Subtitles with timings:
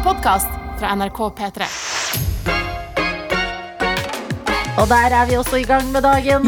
[0.00, 0.48] En podkast
[0.80, 1.66] fra NRK P3.
[4.80, 6.46] Og der er vi også i gang med dagen.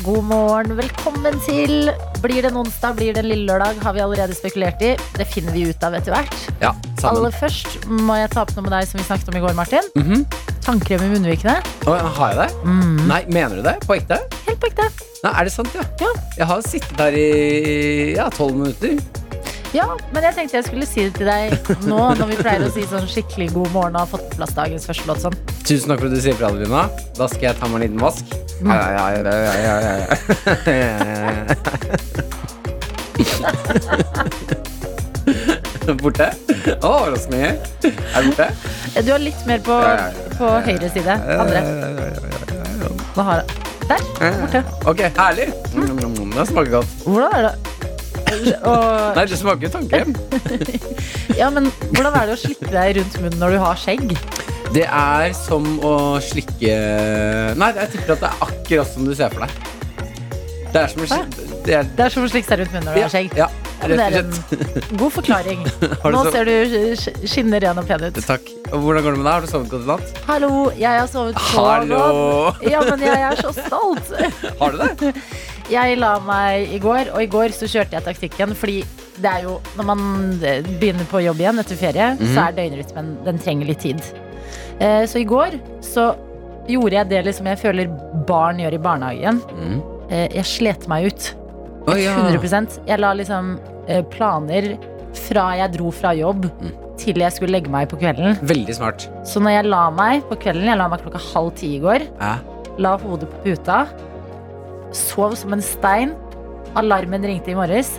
[0.00, 1.92] God morgen, velkommen til
[2.24, 4.94] Blir det en onsdag, blir det en lille lørdag, har vi allerede spekulert i.
[5.18, 6.40] Det finner vi ut av etter hvert.
[6.62, 7.20] Ja, sammen.
[7.20, 9.56] Aller først må jeg ta opp noe med deg som vi snakket om i går,
[9.58, 9.92] Martin.
[10.00, 10.24] Mhm.
[10.64, 11.58] Tannkrem i munnvikene.
[11.84, 12.50] Å, har jeg det?
[12.64, 13.00] Mm.
[13.10, 13.76] Nei, mener du det?
[13.84, 14.22] På ekte?
[14.46, 14.88] Helt på ekte.
[15.20, 15.84] Nei, Er det sant, ja?
[16.00, 16.12] Ja.
[16.38, 18.96] Jeg har sittet her i ja, tolv minutter.
[19.72, 21.54] Ja, men jeg tenkte jeg skulle si det til deg
[21.88, 24.52] nå når vi pleier å si sånn skikkelig god morgen og har fått på plass
[24.56, 25.36] dagens første låt sånn.
[25.64, 26.82] Tusen takk for at du sier fra, Adelina.
[27.16, 28.24] Da skal jeg ta meg en liten vask.
[28.62, 29.32] Ja, ja, ja, ja,
[29.64, 31.32] ja, ja, ja.
[36.02, 36.28] Borte?
[36.82, 37.52] Overraskende gøy.
[37.88, 38.46] Er du borte?
[39.02, 39.76] Du har litt mer på,
[40.38, 41.16] på høyre side.
[41.40, 41.60] Andre.
[43.16, 43.46] Hva har jeg?
[43.88, 44.00] Der.
[44.44, 44.60] Borte.
[44.88, 45.48] Ok, herlig.
[45.74, 46.90] Mm, Det smaker godt.
[47.06, 47.71] Hvordan er det?
[48.32, 50.14] Og, Nei, det smaker jo tannkrem.
[51.40, 54.14] ja, men hvordan er det å slikke deg rundt munnen når du har skjegg?
[54.72, 56.76] Det er som å slikke
[57.60, 59.72] Nei, jeg tipper at det er akkurat som du ser for deg.
[60.72, 61.08] Det er som å
[61.62, 63.34] det er, Det er som å slikke seg rundt munnen når du har skjegg.
[63.38, 63.46] Ja,
[63.82, 64.80] rett det og er slett.
[64.88, 65.60] en god forklaring.
[66.16, 68.18] Nå ser du skinner ren og pen ut.
[68.24, 68.48] Takk.
[68.72, 69.34] Og hvordan går det med deg?
[69.36, 70.22] Har du sovet godt i natt?
[70.30, 72.00] Hallo, jeg har sovet så Hallo!
[72.00, 72.64] godt.
[72.72, 74.14] Ja, men jeg er så stolt.
[74.62, 75.12] Har du det?
[75.70, 78.80] Jeg la meg i går, og i går så kjørte jeg taktikken fordi
[79.22, 80.00] det er jo Når man
[80.42, 82.30] eh, begynner på jobb igjen etter ferie, mm.
[82.34, 84.00] så er døgnrytmen Den trenger litt tid.
[84.80, 86.14] Eh, Så i går så
[86.68, 87.90] gjorde jeg det liksom jeg føler
[88.28, 89.40] barn gjør i barnehagen.
[89.52, 89.78] Mm.
[90.10, 91.30] Eh, Jeg slet meg ut.
[91.90, 92.14] Å, ja.
[92.30, 93.56] 100% Jeg la liksom
[93.90, 94.72] eh, planer
[95.28, 96.70] fra jeg dro fra jobb Mm.
[97.02, 98.36] til jeg skulle legge meg på kvelden.
[98.46, 99.08] Veldig smart.
[99.26, 102.04] Så når jeg la meg på kvelden, jeg la meg klokka halv ti i går,
[102.20, 102.36] Ja.
[102.78, 103.86] la hodet på puta,
[104.96, 106.14] sov som en stein.
[106.78, 107.96] Alarmen ringte i morges.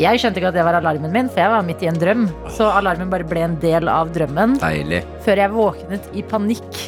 [0.00, 2.24] Jeg skjønte ikke at det var alarmen min, for jeg var midt i en drøm.
[2.56, 4.56] Så alarmen bare ble en del av drømmen.
[4.62, 5.02] Deilig.
[5.26, 6.80] Før jeg våknet i panikk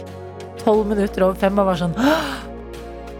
[0.64, 1.92] tolv minutter over fem og var sånn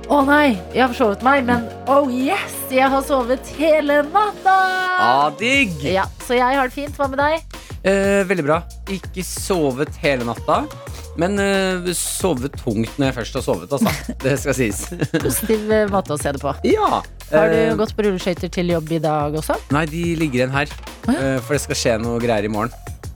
[0.05, 4.57] Å nei, jeg har forsovet meg, men oh yes, jeg har sovet hele natta!
[5.01, 5.77] Ah, digg!
[5.85, 6.97] Ja, Så jeg har det fint.
[6.97, 7.61] Hva med deg?
[7.85, 8.59] Eh, veldig bra.
[8.93, 10.63] Ikke sovet hele natta.
[11.21, 13.93] Men uh, sove tungt når jeg først har sovet, altså.
[14.25, 14.81] Det skal sies.
[15.15, 16.55] Positiv eh, måte å se det på.
[16.69, 17.03] ja.
[17.31, 19.57] Har du uh, gått på rulleskøyter til jobb i dag også?
[19.75, 20.71] Nei, de ligger igjen her.
[21.07, 21.37] Oh, ja.
[21.37, 22.75] uh, for det skal skje noe greier i morgen.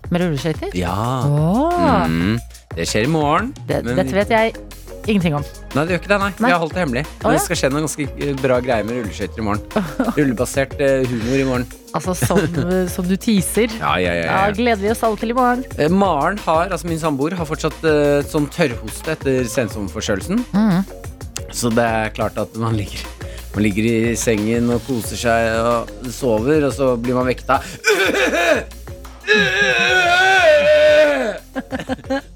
[0.09, 0.73] Med rulleskøyter?
[0.79, 0.97] Ja.
[1.29, 2.07] Oh.
[2.09, 2.39] Mm.
[2.75, 3.53] Det skjer i morgen.
[3.69, 4.55] det, dette vet jeg
[5.09, 5.45] ingenting om.
[5.75, 6.31] Nei, det gjør ikke det, nei.
[6.37, 6.49] Nei.
[6.49, 7.05] Vi har holdt det hemmelig.
[7.09, 7.35] Å, ja.
[7.35, 9.63] det skal skje noen ganske eh, bra greier med rulleskøyter i morgen.
[10.19, 11.67] Rullebasert eh, humor i morgen.
[11.97, 12.41] Altså som,
[12.93, 13.73] som du teaser.
[13.81, 15.65] Ja, ja, ja, Ja, gleder vi oss alle til i morgen.
[15.79, 20.45] Eh, Maren har, altså min samboer, har fortsatt eh, sånn tørrhoste etter sensomforkjølelsen.
[20.53, 20.83] Mm.
[21.55, 23.01] Så det er klart at man ligger,
[23.55, 27.63] man ligger i sengen og koser seg og sover, og så blir man vekta.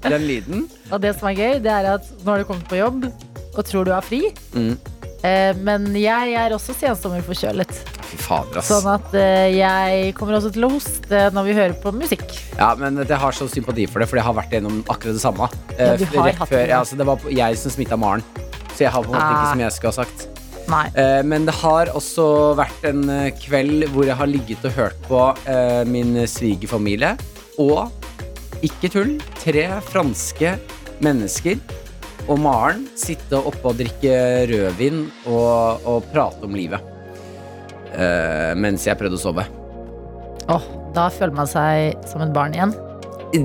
[0.03, 0.65] Den lyden.
[0.93, 3.07] Og det som er gøy, det er at nå har du kommet på jobb
[3.53, 4.27] og tror du har fri.
[4.53, 4.75] Mm.
[5.23, 7.71] Eh, men jeg er også sensommerforkjølet.
[8.11, 8.67] Fy fader, ass.
[8.69, 12.25] Sånn at eh, jeg kommer også til å hoste når vi hører på musikk.
[12.59, 15.23] Ja, men jeg har så sympati for det, for jeg har vært gjennom akkurat det
[15.23, 15.47] samme.
[15.77, 16.65] Ja, Eh, du har hatt det.
[16.69, 18.21] ja, altså, det var jeg som smitta Maren.
[18.75, 19.33] Så jeg har på en måte Ah.
[19.39, 20.27] ikke som jeg skulle ha sagt.
[20.69, 20.83] Nei.
[20.95, 22.27] Eh, men det har også
[22.59, 25.23] vært en eh, kveld hvor jeg har ligget og hørt på
[25.89, 27.15] min svigerfamilie
[27.59, 27.91] og,
[28.63, 30.53] ikke tull, tre franske
[31.01, 31.57] mennesker
[32.27, 34.13] og Maren sitte oppe og drikke
[34.47, 36.79] rødvin og, og prate om livet.
[37.93, 39.43] Eh, mens jeg prøvde å sove.
[40.51, 40.63] Oh,
[40.95, 42.73] da føler man seg som et barn igjen.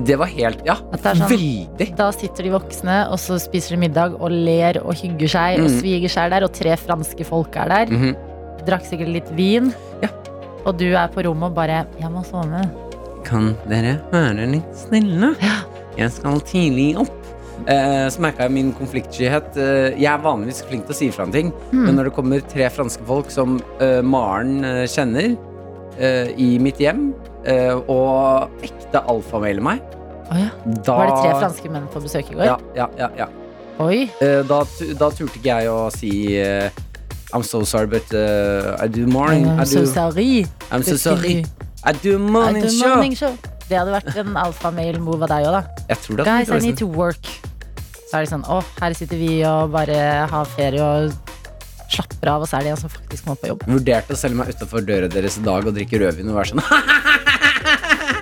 [0.05, 1.95] Det var helt Ja, sånn- veldig.
[1.97, 5.59] Da sitter de voksne, og så spiser de middag og ler og hygger seg.
[5.63, 7.85] Og sviger seg er der, og tre franske folk er der.
[7.87, 8.15] Mhm.
[8.67, 9.73] Drakk sikkert litt vin.
[10.03, 10.09] Ja.
[10.65, 12.69] Og du er på rommet og bare 'Jeg må sove'.
[13.23, 15.35] Kan dere være litt snille?
[15.41, 15.63] Ja.
[15.97, 17.18] Jeg skal tidlig opp.
[17.67, 19.57] Eh, så merka jeg min konfliktskyhet.
[19.57, 21.85] Eh, jeg er vanligvis flink til å si fra om ting, Mm.
[21.85, 25.37] men når det kommer tre franske folk som eh, Maren eh, kjenner,
[25.99, 27.13] eh, i mitt hjem,
[27.45, 29.81] eh, og ekte alfamailer meg,
[30.31, 30.49] oh, ja.
[30.85, 32.45] da Var det tre franske menn på besøk i går?
[32.45, 33.27] Ja, ja, ja, ja.
[33.79, 34.09] Oi.
[34.21, 34.63] Eh, da,
[34.99, 36.11] da turte ikke jeg å si
[37.31, 40.47] I'm so sorry, but uh, I do morning I I'm so sorry.
[40.71, 41.45] I'm so sorry.
[41.83, 42.89] I do I morning do show.
[42.95, 43.37] morning show.
[43.69, 45.85] Det hadde vært en alfamail-move av deg òg, da.
[45.91, 47.29] Jeg tror det Guys, I need to work.
[48.09, 49.97] Så er det sånn, å, her sitter vi og bare
[50.31, 51.13] har ferie og
[51.89, 53.63] slapper av, og så er det en som faktisk må på jobb.
[53.69, 56.63] Vurderte å selge meg utafor døra deres i dag og drikke rødvin og være sånn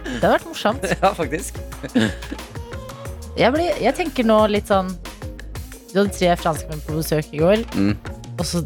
[0.08, 0.86] Det hadde vært morsomt.
[1.04, 1.60] Ja, faktisk.
[3.38, 4.88] Jeg, blir, jeg tenker nå litt sånn
[5.92, 7.92] Du hadde tre franskmenn på besøk i går, Mm.
[8.34, 8.64] og så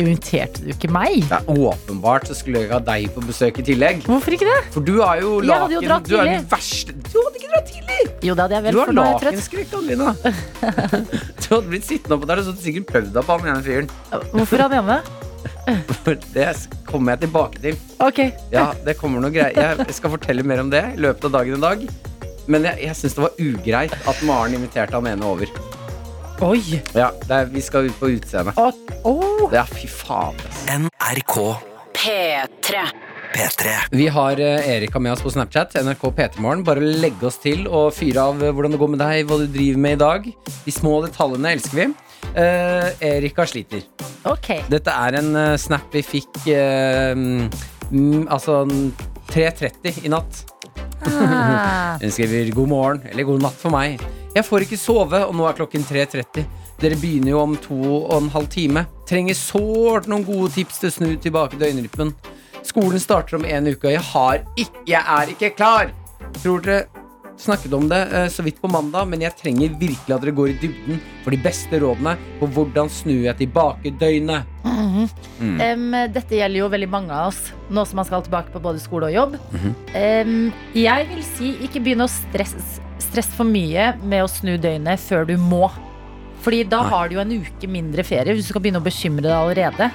[0.00, 1.18] Inviterte du ikke meg?
[1.28, 4.02] Det er åpenbart så skulle jeg ikke ha deg på besøk i tillegg.
[4.08, 4.58] Hvorfor ikke det?
[4.72, 5.88] For du er jo Jeg hadde jo laken.
[5.90, 6.36] dratt Du er tidlig.
[6.38, 7.98] den verste Du hadde ikke dratt tidlig!
[8.24, 9.34] Jo, det hadde jeg vel, Du for har nå er jeg trøtt.
[9.34, 10.14] lakenskrekk, Adelina.
[11.40, 13.50] Du hadde blitt sittende oppå der og så hadde du sikkert prøvd deg på han
[13.52, 13.90] ene fyren.
[14.32, 15.00] Hvorfor han hjemme?
[16.04, 16.46] For Det
[16.88, 17.76] kommer jeg tilbake til.
[18.02, 18.20] Ok.
[18.54, 21.58] Ja, det kommer noe greier Jeg skal fortelle mer om det i løpet av dagen
[21.58, 21.84] i dag.
[22.50, 25.50] Men jeg, jeg syns det var ugreit at Maren inviterte han ene over.
[26.40, 26.80] Oi.
[26.96, 28.54] Ja, det er, Vi skal ut på utseende.
[28.56, 28.70] Å,
[29.04, 29.42] oh.
[29.52, 30.38] Ja, fy faen.
[30.48, 30.62] ass.
[30.72, 31.34] NRK
[31.92, 32.84] P3.
[33.34, 33.74] P3.
[33.92, 35.76] Vi har eh, Erika med oss på Snapchat.
[35.84, 36.62] NRK P3morgen.
[36.64, 39.44] Bare legge oss til og fyre av eh, hvordan det går med deg, hva du
[39.52, 40.30] driver med i dag.
[40.64, 41.86] De små detaljene elsker vi.
[42.32, 43.84] Eh, Erika sliter.
[44.30, 44.54] Ok.
[44.72, 48.62] Dette er en eh, snap vi fikk eh, mm, Altså
[49.34, 50.40] 3.30 i natt.
[51.04, 51.98] Ah.
[52.02, 54.00] Hun skriver 'god morgen' eller 'god natt' for meg.
[54.30, 56.44] Jeg får ikke sove, og nå er klokken 3.30.
[56.80, 58.84] Dere begynner jo om to og en halv time.
[59.10, 62.14] Trenger sårt noen gode tips til å snu tilbake døgnrytmen.
[62.62, 65.92] Skolen starter om en uke, og jeg har ikke Jeg er ikke klar!
[66.38, 66.86] Tror dere
[67.40, 70.52] snakket om det eh, så vidt på mandag, men jeg trenger virkelig at dere går
[70.52, 74.46] i dybden for de beste rådene på hvordan snur jeg tilbake døgnet.
[75.40, 77.40] Em, dette gjelder jo veldig mange av oss
[77.72, 79.40] nå som man skal tilbake på både skole og jobb.
[79.56, 79.74] Mhm.
[79.96, 85.00] Um, jeg vil si ikke begynne å stresse stress for mye med å snu døgnet
[85.02, 85.66] før du må.
[86.40, 86.90] Fordi da Nei.
[86.94, 89.90] har du jo en uke mindre ferie hvis du skal begynne å bekymre deg allerede.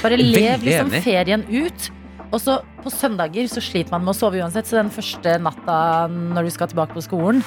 [0.00, 1.90] Bare lev liksom ferien ut.
[2.32, 5.74] Og så på søndager så sliter man med å sove uansett, så den første natta
[6.08, 7.42] når du skal tilbake på skolen,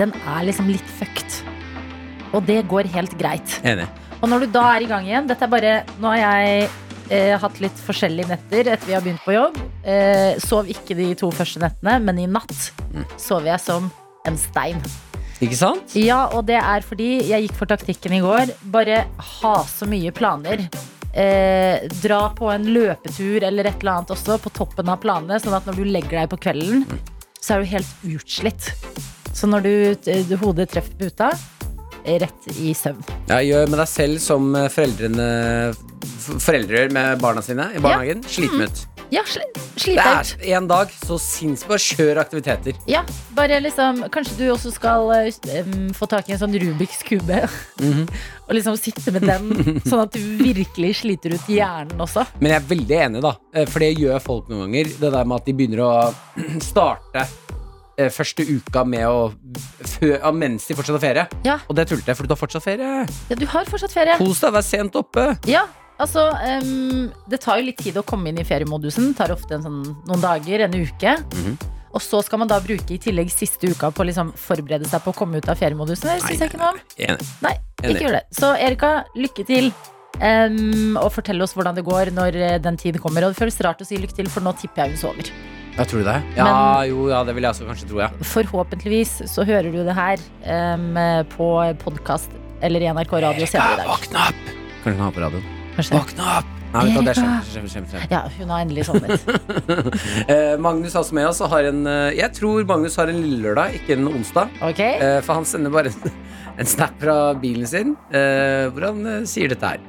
[0.00, 1.42] den er liksom litt fucked.
[2.32, 3.58] Og det går helt greit.
[3.68, 3.84] Enig.
[4.22, 6.68] Og når du da er i gang igjen Dette er bare Nå har jeg
[7.12, 9.58] eh, hatt litt forskjellige netter etter vi har begynt på jobb.
[9.84, 13.04] Eh, sov ikke de to første nettene, men i natt Mm.
[13.18, 13.88] sover jeg som
[14.28, 14.80] en stein.
[15.42, 15.94] Ikke sant?
[15.98, 18.54] Ja, og det er fordi jeg gikk for taktikken i går.
[18.72, 19.04] Bare
[19.40, 20.64] ha så mye planer.
[21.14, 25.54] Eh, dra på en løpetur eller et eller annet også på toppen av planene, sånn
[25.54, 26.86] at når du legger deg på kvelden,
[27.38, 28.72] så er du helt utslitt.
[29.34, 29.74] Så når du,
[30.30, 31.30] du hodet treffer puta,
[32.02, 33.04] eh, rett i søvn.
[33.28, 35.28] Ja, gjør med deg selv som eh, foreldrene
[36.24, 38.22] Foreldre med barna sine i barnehagen.
[38.28, 38.84] Sliten ut.
[39.12, 40.32] Ja, sli, Det slit deg ut.
[40.48, 42.78] er en dag, så sinnssykt bare kjør aktiviteter.
[42.90, 43.02] Ja,
[43.36, 47.42] bare liksom Kanskje du også skal um, få tak i en sånn Rubiks kube.
[47.80, 48.08] Mhm.
[48.48, 49.52] og liksom sitte med den,
[49.88, 52.24] sånn at du virkelig sliter ut hjernen også.
[52.40, 53.34] Men jeg er veldig enig, da.
[53.54, 54.92] eh, For det gjør folk noen ganger.
[55.00, 55.92] Det der med at de begynner å
[56.70, 57.24] starte
[57.98, 59.30] eh, første uka med å
[59.94, 61.26] fø, mens de fortsatt har ferie.
[61.46, 61.60] Ja.
[61.68, 63.04] Og det tulte jeg, for du har fortsatt ferie.
[63.30, 64.18] Ja, du har fortsatt ferie.
[64.20, 65.30] Kos deg, vær sent oppe.
[65.50, 65.66] Ja,
[65.98, 66.24] altså
[66.62, 69.12] um, Det tar jo litt tid å komme inn i feriemodusen.
[69.12, 71.16] Det tar ofte en sånn, noen dager, en uke.
[71.34, 71.56] Mhm.
[71.94, 74.98] Og så skal man da bruke i tillegg siste uka på å liksom forberede seg
[75.04, 76.08] på å komme ut av feriemodusen.
[76.10, 76.80] Det syns jeg ikke noe om.
[76.98, 77.28] Enig.
[77.44, 77.52] Nei,
[77.84, 78.22] ikke gjør det.
[78.34, 79.68] Så Erika, lykke til.
[80.18, 83.22] Um, og fortell oss hvordan det går når eh, den tid kommer.
[83.28, 85.30] Og det føles rart å si lykke til, for nå tipper jeg hun sover.
[85.78, 86.18] Ja, tror du det?
[86.34, 88.10] Ja, Men- jo, ja, det vil jeg også kanskje tro, ja.
[88.34, 90.18] Forhåpentligvis så hører du det her
[90.74, 90.98] um,
[91.34, 91.50] på
[91.82, 92.30] podkast
[92.62, 93.90] eller i NRK Radio senere i dag.
[93.94, 94.56] våkne opp!
[94.82, 95.63] Kan du ha på radioen.
[95.74, 96.50] Våkne opp!
[96.74, 98.06] Nei, vet du det er kjempe, kjempe, kjempe.
[98.10, 99.22] Ja, hun har endelig sovnet.
[100.34, 103.76] Eh, Magnus altså med oss har en eh, Jeg tror Magnus har en lille lørdag,
[103.78, 104.50] ikke en onsdag.
[104.72, 104.96] Okay.
[104.98, 106.16] Eh, for han sender bare en,
[106.62, 109.82] en snap fra bilen sin eh, hvor han eh, sier dette her.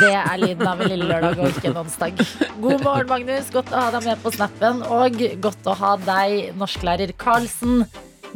[0.00, 2.20] Det er lyden av en lille lørdag og ikke en onsdag.
[2.60, 3.48] God morgen, Magnus.
[3.54, 4.84] Godt å ha deg med på snappen.
[4.84, 7.86] Og godt å ha deg, norsklærer Karlsen,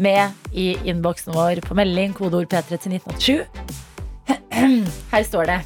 [0.02, 2.14] med i innboksen vår på melding.
[2.16, 3.44] Kodeord P3 til 1987.
[5.12, 5.60] Her står det.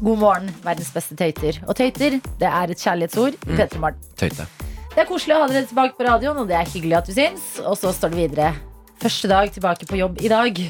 [0.00, 1.60] God morgen, verdens beste tøyter.
[1.68, 4.00] Og tøyter, det er et kjærlighetsord i P3 Morgen.
[4.16, 4.46] Tøyte.
[4.90, 7.14] Det er koselig å ha dere tilbake på radioen, og det er hyggelig at du
[7.14, 7.48] syns.
[7.62, 8.52] Og så står det videre.
[9.00, 10.62] Første dag tilbake på jobb i dag.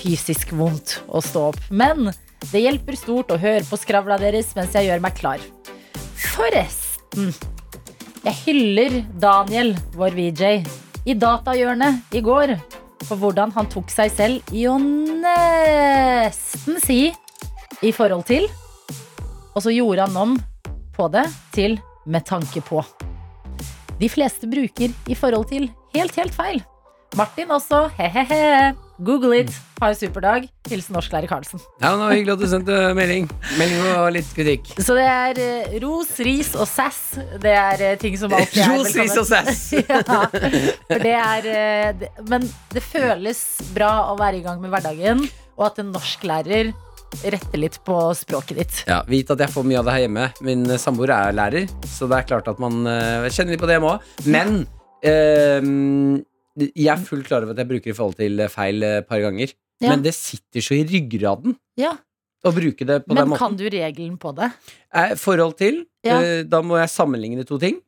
[0.00, 1.58] Fysisk vondt å stå opp.
[1.70, 2.12] Men
[2.50, 5.42] det hjelper stort å høre på skravla deres mens jeg gjør meg klar.
[6.30, 7.34] Forresten.
[8.20, 10.62] Jeg hyller Daniel, vår VJ,
[11.08, 12.54] i datahjørnet i går.
[13.06, 17.02] For hvordan han tok seg selv i å nesten si
[17.80, 18.48] i forhold til.
[19.54, 20.36] Og så gjorde han om
[20.96, 21.78] på det til
[22.10, 22.82] med tanke på.
[24.00, 26.62] De fleste bruker i forhold til helt, helt feil.
[27.18, 28.72] Martin også, he-he-he.
[29.00, 29.52] Google it.
[29.80, 30.48] Ha en superdag.
[30.68, 31.62] Hilsen norsklærer Karlsen.
[31.80, 33.30] Ja, det var hyggelig at du sendte melding.
[33.58, 34.68] Melding og litt kritikk.
[34.76, 37.00] Så det er eh, ros, ris og sass.
[37.40, 39.64] Det er eh, ting som alltid er Ros, ris og sass.
[39.80, 43.42] ja, for det er eh, det, Men det føles
[43.74, 45.24] bra å være i gang med hverdagen,
[45.56, 46.72] og at en norsklærer
[47.24, 48.80] retter litt på språket ditt.
[48.88, 50.28] Ja, Vit at jeg får mye av det her hjemme.
[50.46, 53.70] Min eh, samboer er lærer, så det er klart at man eh, kjenner litt på
[53.70, 54.10] det hjemme òg.
[54.30, 54.60] Men
[55.02, 55.70] eh,
[56.58, 59.20] Jeg er fullt klar over at jeg bruker i forhold til eh, feil et par
[59.22, 59.52] ganger.
[59.80, 59.90] Ja.
[59.94, 61.94] Men det sitter så i ryggraden Ja.
[62.44, 63.28] å bruke det på den måten.
[63.30, 64.50] Men kan du regelen på det?
[64.92, 66.20] Eh, forhold til, Ja.
[66.20, 67.80] eh, da må jeg sammenligne to ting.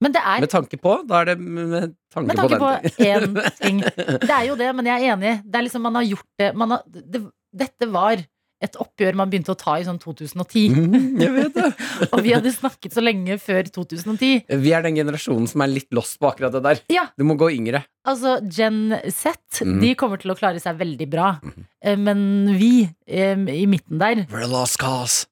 [0.00, 3.04] Men det er Med tanke på, da er det med tanke, Med tanke på på
[3.04, 3.80] én ting.
[4.28, 5.32] Det er jo det, men jeg er enig.
[5.44, 7.20] Det er liksom man har gjort det, man har, det
[7.52, 8.22] Dette var
[8.60, 10.74] et oppgjør man begynte å ta i sånn 2010.
[10.76, 11.68] Mm, jeg vet det.
[12.12, 14.44] Og vi hadde snakket så lenge før 2010.
[14.60, 16.82] Vi er den generasjonen som er litt lost på akkurat det der.
[16.92, 17.06] Ja.
[17.16, 17.82] Du må gå yngre.
[18.08, 19.78] Altså, Gen Z mm.
[19.80, 21.32] de kommer til å klare seg veldig bra.
[21.40, 21.68] Mm.
[22.04, 22.24] Men
[22.60, 22.72] vi
[23.08, 25.24] i midten der We're a lost cause.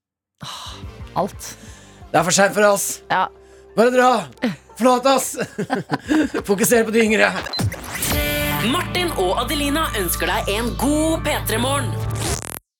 [1.18, 1.52] alt.
[2.08, 3.02] Det er for seint for oss.
[3.10, 3.26] Ja.
[3.76, 4.12] Bare dra!
[4.78, 5.36] Forlat oss!
[6.48, 7.28] Fokuser på de yngre.
[8.72, 12.37] Martin og Adelina ønsker deg en god P3-morgen.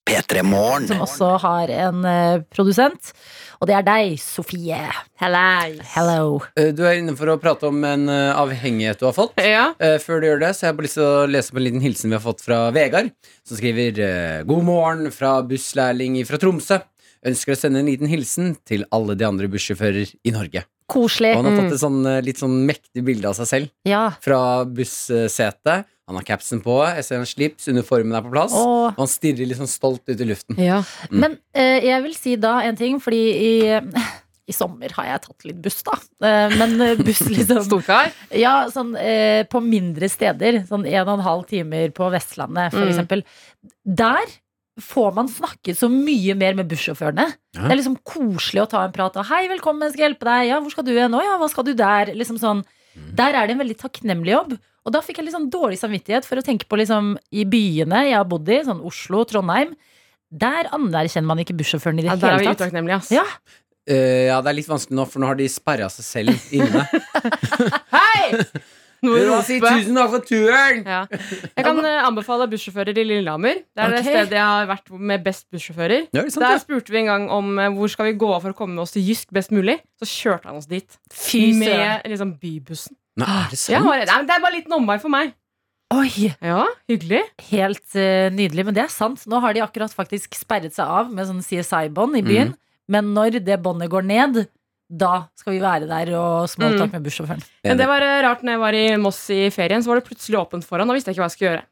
[0.08, 0.86] P3 Morgen.
[0.88, 3.12] Som også har en eh, produsent.
[3.60, 4.78] Og det er deg, Sofie.
[5.20, 6.40] Hello.
[6.56, 9.34] Eh, Du er inne for å prate om en eh, avhengighet du har fått.
[9.44, 9.66] Ja.
[9.82, 11.66] Eh, Før du gjør det, så har jeg bare lyst til å lese opp en
[11.68, 13.10] liten hilsen vi har fått fra Vegard,
[13.46, 16.80] som skriver eh, God morgen fra busslærling fra Tromsø.
[17.26, 20.62] Ønsker å sende en liten hilsen til alle de andre bussjåfører i Norge.
[20.88, 21.34] Koselig.
[21.34, 24.04] Og han har tatt et sånn, eh, litt sånn mektig bilde av seg selv Ja.
[24.24, 25.84] fra bussetet.
[26.08, 28.54] Han har capsen på, jeg ser han slips, uniformen er på plass.
[28.56, 30.56] Og, Og han stirrer litt sånn stolt ut i luften.
[30.56, 30.80] Ja.
[31.10, 31.18] Mm.
[31.20, 33.50] men eh, jeg vil si da en ting, fordi i
[34.48, 35.92] i sommer har jeg tatt litt buss, da.
[36.24, 38.08] Eh, Men eh, buss liksom Storkar.
[38.32, 40.62] Ja, sånn eh, på mindre steder.
[40.70, 42.88] Sånn en og en halv timer på Vestlandet, for Mm.
[42.94, 43.24] eksempel.
[43.84, 44.24] Der
[44.80, 47.26] får man snakket så mye mer med bussjåførene.
[47.58, 47.60] Ja.
[47.66, 50.48] Det er liksom koselig å ta en prat og 'Hei, velkommen, skal jeg hjelpe deg?'
[50.48, 52.64] 'Ja, hvor skal du hen?' 'Å ja, hva skal du der?' Liksom sånn.
[53.14, 54.58] Der er det en veldig takknemlig jobb.
[54.86, 58.04] Og da fikk jeg litt sånn dårlig samvittighet for å tenke på liksom i byene
[58.08, 59.74] jeg har bodd i, sånn Oslo, Trondheim.
[60.28, 62.66] Der anerkjenner man ikke bussjåføren i det Ja, der er vi hele tatt.
[62.68, 63.12] utakknemlige, ass.
[63.12, 63.24] Ja.
[63.88, 66.84] Uh, ja, det er litt vanskelig nå, for nå har de sperra seg selv inne.
[67.96, 68.34] Hei!
[69.06, 70.80] Noe å Si tusen takk for turen!
[70.82, 71.04] Ja.
[71.08, 73.60] Jeg kan uh, anbefale bussjåfører i Lillehammer.
[73.62, 74.08] Det er det Ok.
[74.10, 76.08] stedet jeg har vært med best bussjåfører.
[76.12, 78.42] Ja, er sant, Der spurte vi en gang om uh, hvor skal vi gå av
[78.44, 79.78] for å komme oss til Jysk best mulig.
[80.02, 80.98] Så kjørte han oss dit.
[81.14, 81.44] Fy.
[81.60, 82.98] Med liksom bybussen.
[83.18, 83.84] Nei, er det sant?
[83.88, 85.34] nei, men det er bare en liten omvei for meg.
[85.94, 86.28] Oi!
[86.44, 87.22] Ja, hyggelig.
[87.48, 89.22] Helt eh, nydelig, men det er sant.
[89.30, 92.52] Nå har de akkurat faktisk sperret seg av med sånn CSI-bånd i byen.
[92.92, 94.42] Men når det båndet går ned,
[94.88, 97.42] da skal vi være der og smalltalk med bussjåføren.
[97.64, 100.08] Men det var eh, rart når jeg var i Moss i ferien, så var det
[100.08, 100.88] plutselig åpent foran.
[100.88, 101.66] Da visste jeg ikke hva jeg skulle gjøre.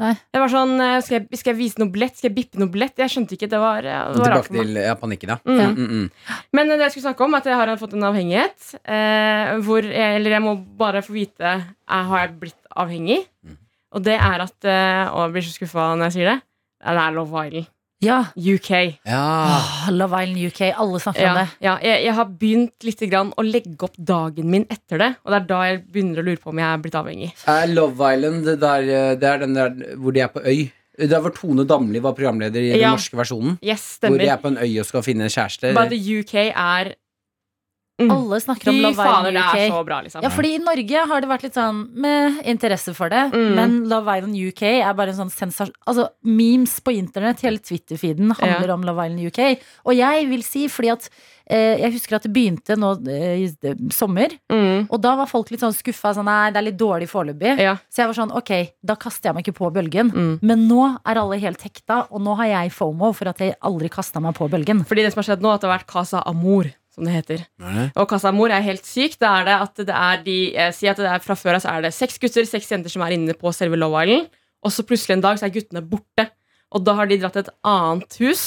[0.00, 0.14] Nei.
[0.32, 2.16] Det var sånn, eh, skal jeg, skal jeg vise noe billett?
[2.16, 2.96] Skal jeg bippe noe billett?
[3.02, 3.50] Jeg skjønte ikke.
[3.52, 4.70] Det var, eh, det var rart Tilbake for meg.
[4.70, 5.38] til ja, panikken, ja.
[5.44, 5.74] Mm.
[5.76, 6.38] Mm, mm.
[6.56, 8.70] Men det jeg skulle snakke om, er at jeg har fått en avhengighet.
[8.80, 13.20] Eh, hvor jeg, eller jeg må bare få vite jeg Har jeg blitt avhengig.
[13.44, 13.58] Mm.
[13.92, 16.38] Og det er at eh, Og jeg blir så skuffa når jeg sier det.
[16.80, 17.68] Det er Love Island.
[18.00, 18.18] Ja.
[18.34, 18.70] UK.
[19.04, 19.22] Ja.
[19.58, 20.60] Oh, Love Island UK.
[20.80, 21.48] Alle snakker Ja, om det.
[21.60, 25.10] ja, jeg, jeg har begynt litt grann å legge opp dagen min etter det.
[25.24, 27.30] Og det er da jeg begynner å lure på om jeg er blitt avhengig.
[27.46, 28.88] Er Love Island, det, der,
[29.20, 30.70] det er den der hvor de er på øy.
[31.00, 33.54] Det er hvor Tone Damli var programleder i den norske versjonen.
[33.64, 35.70] Yes, Hvor de er på en øy og skal finne en kjæreste.
[35.76, 36.94] But the UK er
[38.00, 38.10] mm.
[38.16, 39.72] Alle snakker om Love Island Island det er UK.
[39.74, 40.22] så bra, liksom.
[40.26, 43.24] Ja, fordi i Norge har det vært litt sånn med interesse for det.
[43.34, 43.50] Mm.
[43.58, 48.32] Men Love Island UK er bare en sånn sensasjon Altså, memes på internett, hele Twitter-feeden
[48.38, 48.74] handler Ja.
[48.74, 49.60] om Love Island UK.
[49.86, 51.08] Og jeg vil si, fordi at
[51.50, 54.86] eh, jeg husker at det begynte nå eh, i eh, sommer, Mm.
[54.90, 56.12] og da var folk litt sånn skuffa.
[56.14, 57.58] Sånn, nei, det er litt dårlig foreløpig.
[57.58, 57.76] Ja.
[57.90, 58.52] Så jeg var sånn, ok,
[58.86, 60.10] da kaster jeg meg ikke på bølgen.
[60.14, 60.38] Mm.
[60.42, 63.90] Men nå er alle helt hekta, og nå har jeg fomo for at jeg aldri
[63.90, 64.84] kasta meg på bølgen.
[64.86, 67.44] Fordi det som har skjedd nå, at det har vært Casa Amor, som det heter.
[67.62, 67.90] Er?
[67.94, 69.16] Og Casa Amor er helt syk.
[69.20, 71.64] Da er det at det er de eh, Si at det er fra før av
[71.64, 74.28] så er det seks gutter, seks jenter som er inne på selve Love Island.
[74.60, 76.26] Og så plutselig en dag så er guttene borte.
[76.74, 78.44] Og da har de dratt til et annet hus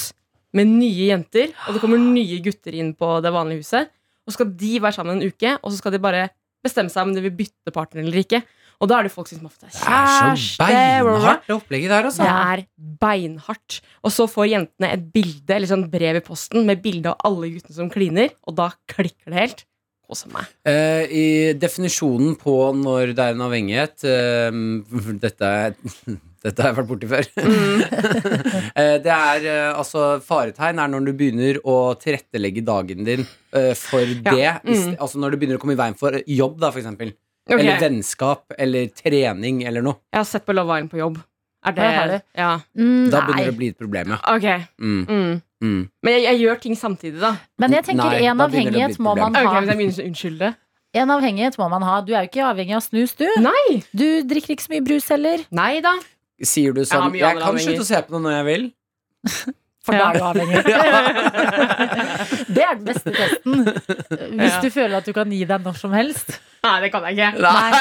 [0.53, 3.89] med nye jenter, og det kommer nye gutter inn på det vanlige huset.
[4.23, 6.27] Og så skal de være sammen en uke, og så skal de bare
[6.63, 8.43] bestemme seg om de vil bytte partner eller ikke.
[8.81, 9.89] Og da er det folk som ofte er kjæreste.
[9.89, 12.23] Det er så beinhardt, det opplegget der, altså.
[12.23, 12.65] det er
[13.03, 13.81] beinhardt.
[14.03, 17.53] Og så får jentene et bilde eller sånn brev i posten med bilde av alle
[17.53, 19.63] guttene som kliner, og da klikker det helt.
[20.67, 21.25] Uh, I
[21.57, 25.77] definisjonen på når det er en avhengighet uh, Dette, er,
[26.43, 27.29] dette har jeg vært borti før.
[28.73, 29.43] Eh, det er
[29.77, 33.25] altså Faretegn er når du begynner å tilrettelegge dagen din
[33.77, 34.49] for det.
[34.65, 34.95] i Mm.
[34.97, 37.13] Altså når det begynner å komme i veien for jobb, da, for eksempel.
[37.49, 39.97] Ok, Eller vennskap, eller trening, eller noe.
[40.13, 41.17] Jeg har sett på Love Island på jobb.
[41.65, 42.21] Er det Ja, det.
[42.35, 42.59] Ja.
[42.77, 44.35] Mm, Da begynner det å bli et problem, ja.
[44.35, 44.65] Okay.
[44.79, 45.41] Mm, Mm.
[45.61, 45.89] mm.
[46.03, 47.37] Men jeg, jeg gjør ting samtidig, da.
[47.59, 49.41] Men jeg tenker Nei, en avhengighet må man ha.
[49.41, 50.53] Okay.
[50.93, 52.01] En avhengighet må man ha.
[52.01, 53.27] Du er jo ikke avhengig av snus, du.
[53.41, 53.83] Nei!
[53.95, 55.43] Du drikker ikke så mye brus heller.
[55.51, 55.95] Nei da.
[56.43, 58.65] Sier du sånn Jeg, Jeg kan slutte å se på det når jeg vil.
[59.83, 60.61] For da er du avhengig.
[62.55, 63.65] det er den beste testen.
[63.67, 64.61] Hvis Ja.
[64.63, 66.37] du føler at du kan gi deg når som helst.
[66.63, 67.31] Nei, det kan jeg ikke.
[67.43, 67.71] Nei.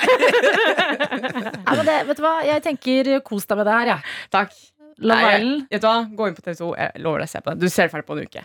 [1.63, 2.35] Nei, men det, vet du hva?
[2.49, 4.01] Jeg tenker kos deg med det her, jeg.
[4.35, 4.57] Takk.
[5.03, 5.63] Love Island.
[5.71, 5.95] Vet du hva?
[6.19, 6.73] Gå inn på TV2.
[6.83, 7.59] Jeg lover deg å se på det.
[7.63, 8.43] Du ser ferdig på en uke.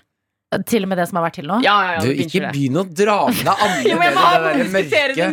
[0.47, 1.57] Til og med det som har vært til nå.
[1.59, 4.45] Ja, ja, ja, Du, ikke begynn å dra med deg andre Jo, å det der
[4.47, 5.25] mørke, med, det er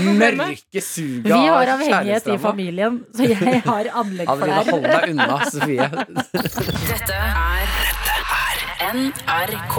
[0.00, 4.62] er mørke suget Vi har avhengighet i familien, så jeg har anlegg for det.
[4.70, 5.88] hold deg unna, Sofie.
[6.88, 7.74] Dette er
[8.92, 9.76] NRK.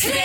[0.00, 0.24] 3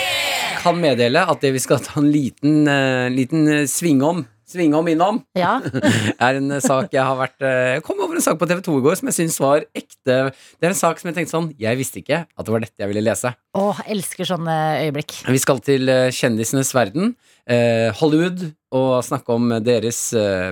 [0.64, 4.24] Kan meddele at det vi skal ta en liten, uh, liten sving svingom
[4.56, 5.58] Svingom innom Ja.
[6.26, 8.64] er en eh, sak jeg har vært eh, Jeg kom over en sak på TV
[8.66, 10.16] 2 i går som jeg syns var ekte.
[10.32, 12.80] Det er en sak som jeg tenkte sånn Jeg visste ikke at det var dette
[12.86, 13.34] jeg ville lese.
[13.56, 14.56] Åh, elsker sånne
[14.88, 15.18] øyeblikk.
[15.32, 17.14] Vi skal til eh, kjendisenes verden,
[17.48, 18.42] eh, Hollywood,
[18.76, 20.52] og snakke om deres eh,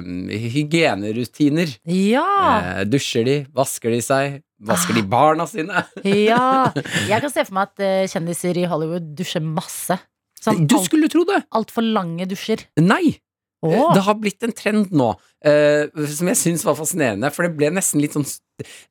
[0.74, 1.74] hygienerutiner.
[1.90, 2.28] Ja!
[2.80, 3.38] Eh, dusjer de?
[3.56, 4.40] Vasker de seg?
[4.64, 5.84] Vasker de barna sine?
[6.08, 6.72] Ja.
[7.12, 10.00] Jeg kan se for meg at kjendiser i Hollywood dusjer masse.
[10.44, 11.42] Sånn Du skulle tro det!
[11.56, 12.66] altfor lange dusjer.
[12.80, 13.18] Nei!
[13.64, 13.94] Åh.
[13.96, 15.14] Det har blitt en trend nå
[15.48, 18.28] eh, som jeg syns var fascinerende, for det ble nesten litt sånn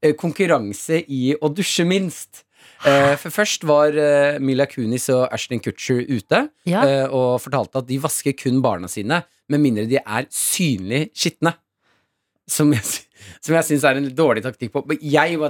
[0.03, 2.45] eh, konkurranse i å dusje minst.
[2.87, 6.83] Eh, for først var eh, Mila Kunis og Ashton Kutcher ute Ja.
[6.83, 9.21] eh, og fortalte at de vasker kun barna sine
[9.53, 11.55] med mindre de er synlig skitne.
[12.51, 12.83] Som jeg,
[13.41, 14.85] som jeg syns er en dårlig taktikk på.
[14.89, 14.99] Men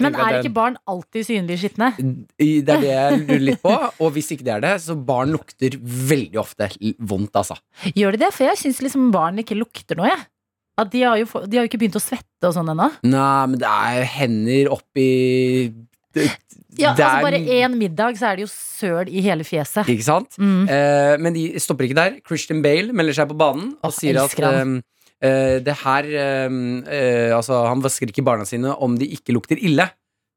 [0.03, 1.93] Men er ikke barn alltid synlig skitne?
[1.99, 3.75] Det er det jeg lurer litt på.
[4.01, 7.57] Og hvis ikke det er det, så barn lukter veldig ofte vondt, altså.
[7.95, 8.33] Gjør de det?
[8.35, 10.25] For jeg syns liksom barn ikke lukter noe, jeg.
[10.81, 12.89] At de har, jo, de har jo ikke begynt å svette og sånn ennå.
[13.05, 15.09] Nei, men det er hender oppi
[16.17, 16.31] det,
[16.81, 19.85] Ja, altså er- bare én middag, så er det jo søl i hele fjeset.
[19.93, 20.39] Ikke sant?
[20.41, 20.65] Mm.
[20.69, 22.17] Eh, men de stopper ikke der.
[22.27, 24.81] Christian Bale melder seg på banen og Åh, sier at eh,
[25.63, 26.57] det her eh,
[26.91, 29.87] eh, Altså, han vasker ikke barna sine om de ikke lukter ille.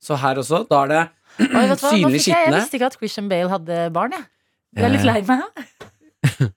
[0.04, 1.04] Så her også, da er det
[1.42, 2.44] Oi, synlig skitne.
[2.46, 4.28] jeg, visste ikke at Christian Bale hadde barn, jeg.
[4.78, 5.10] Jeg er litt Eh.
[5.10, 5.42] lei meg.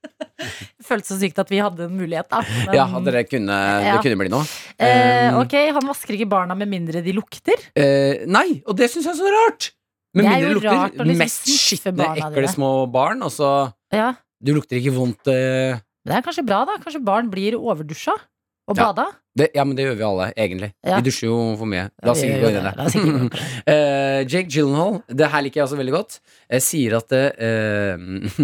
[0.89, 2.41] Føltes så sykt at vi hadde en mulighet, da.
[2.67, 3.97] Men, Ja, det kunne, Ja.
[3.97, 4.45] det kunne bli noe.
[4.79, 7.59] Uh, ok, han vasker ikke barna med mindre de lukter.
[7.77, 9.71] Uh, nei, og det syns jeg er så rart!
[10.15, 14.55] Med Det mindre de lukter liksom mest skitne, ekle små barn, og så Ja, Du
[14.55, 15.27] lukter ikke vondt
[16.07, 16.77] eh, Det er kanskje bra, da.
[16.83, 18.13] Kanskje barn blir overdusja
[18.69, 18.93] og Ja.
[18.93, 19.07] bada.
[19.37, 20.73] det, Ja, men det gjør vi alle, egentlig.
[20.85, 20.97] Ja.
[21.01, 21.91] Vi dusjer jo for mye.
[22.03, 22.75] La oss ikke gå inn i det.
[23.69, 27.97] Eh, Jake Gyllenhaal, det her liker jeg også veldig godt, eh, sier at det, uh,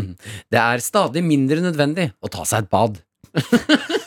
[0.52, 3.00] det er stadig mindre nødvendig å ta seg et bad.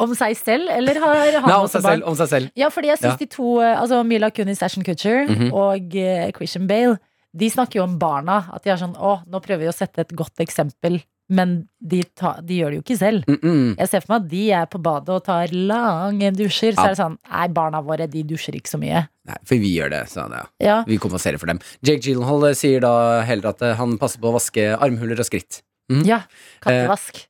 [0.00, 2.00] Om seg selv, eller har han Nei, om også seg barn?
[2.00, 2.08] selv.
[2.08, 2.50] Om seg selv.
[2.56, 3.16] Ja, fordi jeg syns Ja.
[3.20, 5.52] de to, eh, altså Mila Kunis, Ashton Kutcher Mhm.
[5.52, 6.98] og uh, Christian Bale,
[7.36, 8.44] de snakker jo om barna.
[8.52, 11.02] At de er sånn Å, nå prøver vi å sette et godt eksempel.
[11.30, 13.24] Men de, ta, de gjør det jo ikke selv.
[13.28, 13.78] Mm -mm.
[13.78, 16.74] Jeg ser for meg at de er på badet og tar lange dusjer.
[16.74, 16.84] Så Ja.
[16.84, 19.08] er det sånn Nei, barna våre de dusjer ikke så mye.
[19.26, 20.08] Nei, for vi gjør det.
[20.08, 21.60] sa han Ja, vi kompenserer for dem.
[21.82, 25.24] Jake Gyllenhaal eh, sier da heller at eh, han passer på å vaske armhuler og
[25.26, 25.62] skritt.
[26.04, 26.22] ja
[26.60, 27.26] Kattevask.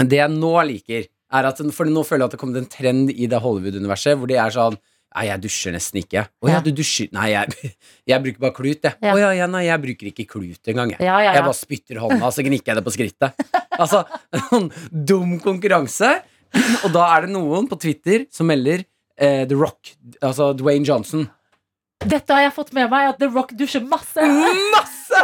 [0.00, 2.66] Eh, det jeg nå liker, er at For nå føler jeg at det kommer en
[2.66, 4.76] trend i det Hollywood-universet hvor de er sånn
[5.12, 6.24] Nei, jeg dusjer nesten ikke.
[6.40, 7.72] Å ja, du dusjer Nei, jeg,
[8.10, 8.96] jeg bruker bare klut, jeg.
[9.04, 9.12] Ja.
[9.12, 11.04] Å ja, ja, nei, jeg bruker ikke klut engang, jeg.
[11.04, 13.44] Ja, ja, Jeg bare spytter hånda, så gnikker jeg det på skrittet.
[13.76, 14.04] Altså,
[14.48, 16.14] sånn dum konkurranse.
[16.82, 18.84] Og da er det noen på Twitter som melder
[19.16, 21.28] eh, The Rock, altså Dwayne Johnson.
[22.02, 24.24] Dette har jeg fått med meg, at The Rock dusjer masse.
[24.72, 25.22] Masse!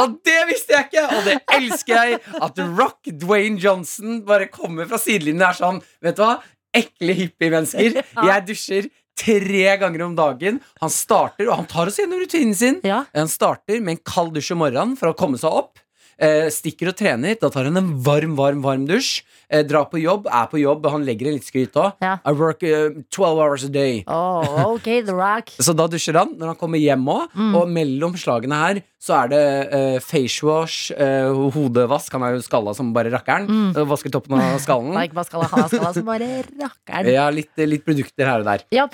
[0.00, 2.20] Og det visste jeg ikke, og det elsker jeg.
[2.40, 6.34] At The Rock, Dwayne Johnson, bare kommer fra sidelinjen og er sånn Vet du hva?
[6.76, 8.00] Ekle hippie-mennesker.
[8.30, 10.60] Jeg dusjer tre ganger om dagen.
[10.80, 12.80] Han starter, og han tar oss gjennom rutinen sin.
[12.86, 13.02] Ja.
[13.16, 15.82] Han starter med en kald dusj om morgenen for å komme seg opp.
[16.20, 17.38] Eh, stikker og trener.
[17.40, 19.22] Da tar han en varm, varm, varm dusj.
[19.48, 20.84] Eh, drar på jobb, er på jobb.
[20.92, 21.96] Han legger inn litt skryt òg.
[22.04, 22.18] Ja.
[22.28, 24.04] I work eh, 12 hours a day.
[24.06, 25.54] Oh, okay, The Rock.
[25.66, 27.32] Så da dusjer han når han kommer hjem òg.
[27.32, 27.56] Mm.
[27.56, 32.12] Og mellom slagene her så er det uh, face wash, eh, hodevask.
[32.12, 33.48] Han er jo skalla som bare rakkeren.
[33.48, 33.70] Mm.
[33.88, 34.92] Vasker toppen av Nei, skallen.
[35.06, 37.08] ikke bare skal han skalla som bare rakkeren.
[37.08, 38.66] Ja, litt, litt produkter her og der.
[38.76, 38.84] Ja,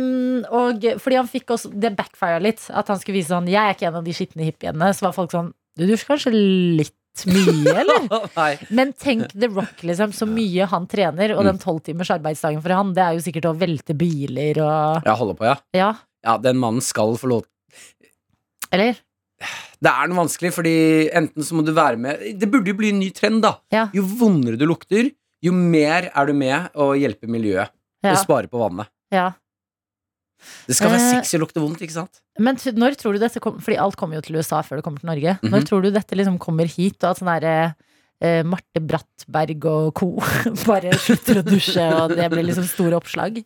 [0.00, 2.64] um, og fordi han fikk også Det backfira litt.
[2.72, 4.94] At han skulle vise sånn Jeg er ikke en av de skitne hippiene.
[4.96, 8.66] Så var folk sånn Du dusjer kanskje litt mye, eller?
[8.74, 10.12] Men tenk The Rock, liksom.
[10.16, 11.34] Så mye han trener.
[11.36, 15.14] Og den tolvtimers arbeidsdagen for han, det er jo sikkert å velte biler og Ja,
[15.18, 15.56] holde på, ja.
[15.76, 15.92] Ja.
[16.26, 17.46] Ja, Den mannen skal få lov
[18.74, 18.98] Eller?
[19.80, 20.74] Det er noe vanskelig, fordi
[21.16, 23.54] enten så må du være med Det burde jo bli en ny trend, da.
[23.72, 23.86] Ja.
[23.96, 25.08] Jo vondere du lukter,
[25.40, 27.72] jo mer er du med å hjelpe miljøet.
[28.04, 28.12] Ja.
[28.12, 28.90] Og spare på vannet.
[29.14, 29.30] ja.
[30.66, 32.20] Det skal være Eh, sexy å lukte vondt, ikke sant?
[32.38, 35.02] Men når tror du dette kommer Fordi alt kommer jo til USA før det kommer
[35.02, 35.38] til Norge.
[35.42, 35.50] Mhm.
[35.52, 37.74] Når tror du dette liksom kommer hit, og at sånn derre
[38.20, 40.10] eh, Marte Brattberg og co.
[40.70, 43.42] bare slutter å dusje, og det blir liksom store oppslag?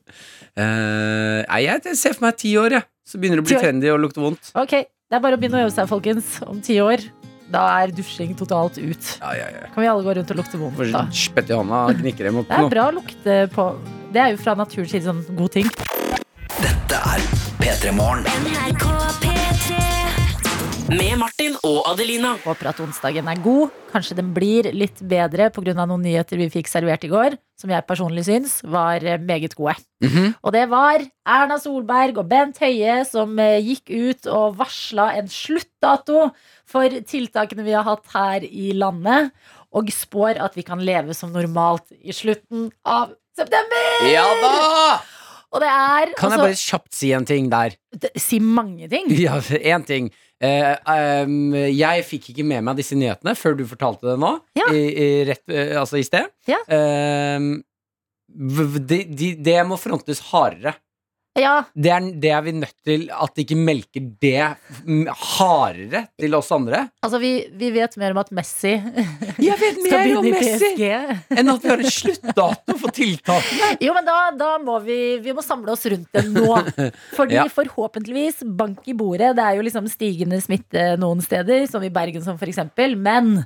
[0.55, 2.89] Eh, nei, jeg ser for meg ti år, jeg.
[3.05, 4.49] Så begynner det å bli trendy og lukte vondt.
[4.57, 6.39] Ok, det er bare å begynne å øve seg, folkens.
[6.49, 7.05] Om ti år.
[7.53, 9.11] Da er dusjing totalt ut.
[9.21, 9.67] Ja, ja, ja.
[9.75, 11.05] Kan vi alle gå rundt og lukte vondt, da?
[11.13, 13.67] spett i hånda og gnikker dem mot Det er bra å lukte på
[14.15, 15.69] Det er jo fra naturens side sånn god ting.
[16.85, 17.23] Dette er
[17.57, 18.27] P3 Morgen.
[20.93, 22.35] Med Martin og Adelina.
[22.43, 23.73] Håper at onsdagen er god.
[23.89, 25.73] Kanskje den blir litt bedre pga.
[25.81, 29.79] noen nyheter vi fikk servert i går, som jeg personlig syns var eh, meget gode.
[30.05, 30.35] Mhm.
[30.45, 35.33] Og det var Erna Solberg og Bent Høie som eh, gikk ut og varsla en
[35.33, 36.29] sluttdato
[36.69, 39.33] for tiltakene vi har hatt her i landet,
[39.73, 44.11] og spår at vi kan leve som normalt i slutten av september!
[44.13, 45.24] Ja da!
[45.55, 47.77] Og det er Kan jeg altså, bare kjapt si en ting der?
[48.19, 49.11] Si mange ting.
[49.15, 50.09] Ja, én ting.
[50.45, 50.75] Uh,
[51.25, 54.33] um, jeg fikk ikke med meg disse nyhetene før du fortalte det nå.
[54.59, 54.67] Ja.
[54.75, 56.27] I, i, rett, uh, altså i sted.
[56.51, 56.59] Ja.
[58.35, 60.75] V- v- det de, det må frontes hardere.
[61.35, 64.37] Ja, Det er, det er vi nødt til at de ikke melker det
[65.13, 66.85] hardere til oss andre.
[67.03, 68.75] altså vi, vi vet mer om at Messi
[69.43, 70.85] Jeg vet skal begynne i PSG.
[71.35, 73.73] enn at vi har en sluttdato for tiltakene.
[73.83, 76.47] Jo, men da, da må vi, vi må samle oss rundt det nå.
[77.17, 77.49] Fordi Ja.
[77.51, 79.33] forhåpentligvis, bank i bordet.
[79.35, 82.95] Det er jo liksom stigende smitte noen steder, som i Bergen som for eksempel.
[82.97, 83.41] Men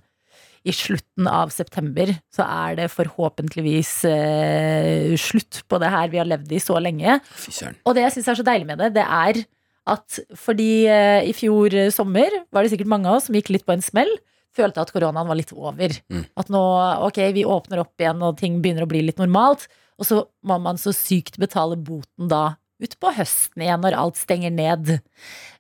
[0.66, 6.28] i slutten av september så er det forhåpentligvis eh, slutt på det her vi har
[6.28, 7.20] levd i så lenge.
[7.30, 7.54] Fy.
[7.84, 9.42] Og det jeg syns er så deilig med det, det er
[9.88, 13.52] at fordi eh, i fjor eh, sommer var det sikkert mange av oss som gikk
[13.54, 14.10] litt på en smell.
[14.56, 15.92] Følte at koronaen var litt over.
[16.10, 16.24] Mm.
[16.40, 16.62] At nå,
[17.06, 19.68] ok, vi åpner opp igjen og ting begynner å bli litt normalt.
[19.98, 24.52] Og så må man så sykt betale boten da utpå høsten igjen, når alt stenger
[24.54, 24.98] ned.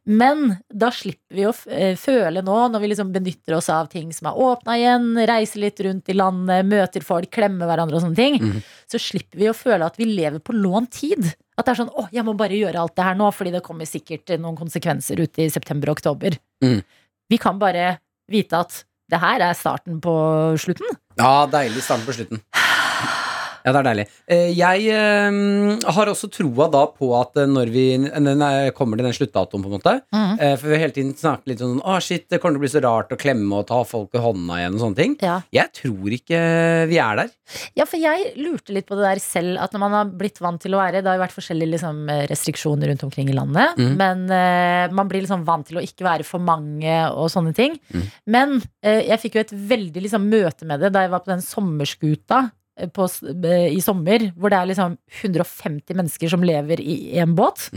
[0.08, 4.12] Men da slipper vi å eh, føle nå, når vi liksom benytter oss av ting
[4.14, 8.18] som er åpna igjen, reiser litt rundt i landet, møter folk, klemmer hverandre og sånne
[8.18, 8.62] ting, mm.
[8.88, 11.28] så slipper vi å føle at vi lever på lånt tid.
[11.58, 13.64] At det er sånn 'Å, jeg må bare gjøre alt det her nå', fordi det
[13.66, 16.38] kommer sikkert noen konsekvenser ute i september og oktober.
[16.64, 16.80] Mm.
[17.28, 17.98] Vi kan bare
[18.30, 20.14] vite at det her er starten på
[20.60, 20.88] slutten.
[21.18, 22.42] Ja, deilig start på slutten.
[23.64, 24.06] Ja, det er deilig.
[24.28, 29.08] Eh, Jeg eh, har også troa da på at eh, når vi er- kommer til
[29.08, 30.36] den sluttdatoen, på en måte mm.
[30.58, 32.72] For vi har hele tiden snakket litt sånn Å, shit, det kommer til å bli
[32.72, 35.16] så rart å klemme og ta folk i hånda igjen og sånne ting.
[35.24, 35.40] Ja.
[35.54, 36.40] Jeg tror ikke
[36.90, 37.32] vi er der.
[37.78, 40.60] Ja, for jeg lurte litt på det der selv, at når man har blitt vant
[40.60, 43.94] til å være Det har jo vært forskjellige liksom, restriksjoner rundt omkring i landet, mm.
[43.98, 47.78] men uh, man blir liksom vant til å ikke være for mange og sånne ting.
[47.94, 48.04] Mm.
[48.36, 51.32] Men uh, jeg fikk jo et veldig liksom, møte med det da jeg var på
[51.32, 52.44] den sommerskuta
[52.94, 53.06] på,
[53.44, 57.68] eh, i sommer, hvor det er liksom 150 mennesker som lever i én båt.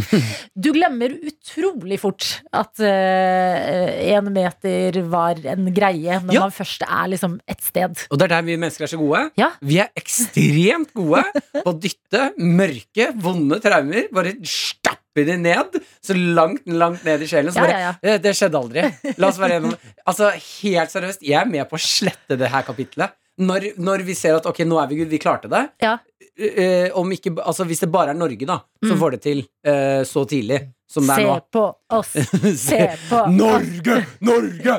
[0.64, 6.40] du glemmer utrolig fort at én meter var en greie når Ja.
[6.46, 8.06] man først er liksom et sted.
[8.10, 9.30] Og det er der vi mennesker er så gode.
[9.40, 9.50] Ja.
[9.62, 14.08] Vi er ekstremt gode på å dytte mørke, vonde traumer.
[14.12, 15.74] Bare stapp de ned,
[16.06, 17.52] så langt, langt ned i sjelen.
[17.52, 17.94] Så Ja, bare, ja, ja.
[18.00, 18.84] Det, det skjedde aldri.
[19.18, 19.58] La oss være
[20.06, 20.30] Altså,
[20.62, 23.16] helt seriøst, jeg er med på å slette det her kapitlet.
[23.40, 25.64] Når, når vi ser at ok, nå er vi Gud, vi klarte det.
[25.82, 25.96] Ja.
[26.40, 29.00] Eh, om ikke, altså, hvis det bare er Norge, da, som Mm.
[29.02, 31.64] får det til eh, så tidlig som det er nå Se på
[31.98, 32.14] oss.
[32.62, 32.78] Se
[33.10, 33.18] på.
[33.36, 33.98] Norge!
[34.24, 34.78] Norge!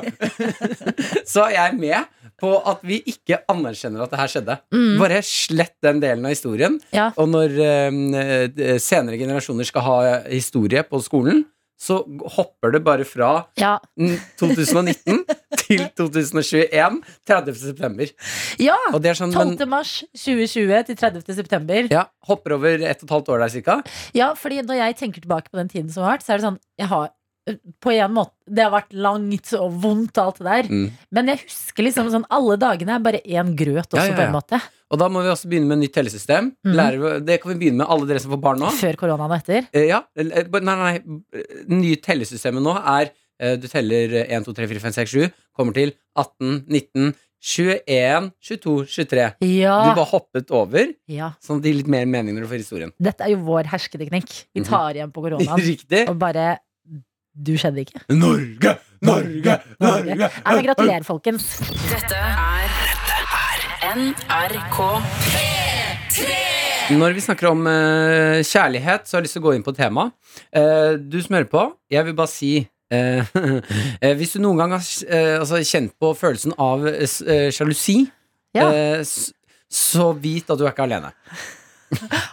[1.32, 2.10] så er jeg med
[2.42, 4.56] på at vi ikke anerkjenner at det her skjedde.
[4.74, 4.96] Mm.
[4.98, 6.78] Bare slett den delen av historien.
[6.94, 7.10] Ja.
[7.20, 9.98] Og når eh, senere generasjoner skal ha
[10.32, 11.44] historie på skolen,
[11.82, 11.96] så
[12.36, 13.72] hopper det bare fra Ja.
[13.98, 15.24] mm, 2019
[15.64, 17.00] til 2021.
[17.26, 17.54] 30.
[17.58, 18.12] september.
[18.62, 18.76] ja.
[18.92, 19.66] Sånn, men 12.
[19.72, 21.34] mars 2020 til 30.
[21.40, 21.88] september.
[21.90, 23.80] ja, hopper over ett og et halvt år der, cirka.
[24.14, 26.46] Ja, fordi når jeg tenker tilbake på den tiden som har vært, så er det
[26.50, 27.10] sånn Jeg har
[27.82, 30.68] på en måte Det har vært langt og vondt, alt det der.
[30.70, 30.90] Mm.
[31.10, 34.22] Men jeg husker liksom sånn alle dagene er bare én grøt også, Ja, ja, på
[34.28, 34.60] en måte.
[34.92, 36.50] Og da må vi også begynne med nytt tellesystem.
[36.66, 36.74] Mm.
[36.76, 38.68] Lærer, det kan vi begynne med alle dere som får barn nå.
[38.76, 39.66] Før koronaen og etter.
[39.72, 41.42] Eh, Ja, eh, nei, nei.
[41.72, 45.30] Nye tellesystemet nå er eh, Du teller eh, 1, 2, 3, 4, 5, 6, 7.
[45.56, 49.24] Kommer til 18, 19, 21, 22, 23.
[49.40, 51.32] Du bare hoppet over, ja.
[51.42, 52.92] sånn at det gir litt mer mening når du får historien.
[53.02, 54.30] Dette er jo vår hersketeknikk.
[54.54, 54.68] Vi Mhm.
[54.68, 56.04] tar igjen på koronaen Riktig.
[56.08, 56.58] og bare
[57.34, 58.02] Du skjedde ikke.
[58.12, 60.28] Norge, Norge, Norge.
[60.44, 61.46] Men gratulerer, folkens.
[61.88, 62.74] Dette er
[63.96, 64.78] NRK.
[66.92, 69.72] Når vi snakker om uh, kjærlighet, så har jeg lyst til å gå inn på
[69.76, 70.12] temaet.
[70.12, 70.42] tema.
[70.52, 72.50] Eh, du som hører på, jeg vil bare si
[72.92, 73.24] eh,
[74.02, 74.84] eh, Hvis du noen gang har
[75.40, 76.84] altså, kjent på følelsen av
[77.56, 78.02] sjalusi,
[78.56, 78.68] Ja.
[78.68, 79.32] eh, s-
[79.72, 81.14] så vit at du er ikke alene.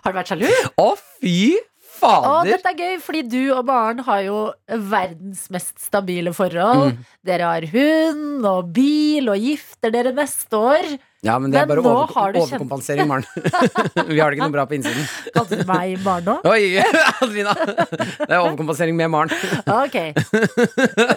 [0.03, 0.47] Har du vært sjalu?
[0.79, 0.89] Å,
[1.21, 1.55] fy
[1.99, 2.53] Å, fader!
[2.53, 6.95] dette er gøy, fordi du og Maren har jo verdens mest stabile forhold.
[6.95, 7.05] Mm.
[7.27, 10.89] Dere har hund og bil og gifter dere neste år.
[11.25, 13.25] Ja, men det er bare over, har overkompensering, Maren.
[14.07, 15.03] Vi har det ikke noe bra på innsiden.
[15.35, 16.37] Kalte du meg Maren nå?
[16.47, 16.79] Oi,
[17.19, 17.55] Adelina!
[17.59, 19.35] Det er overkompensering med Maren.
[19.67, 19.97] Ok.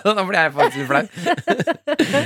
[0.02, 1.06] da blir jeg faktisk litt flau.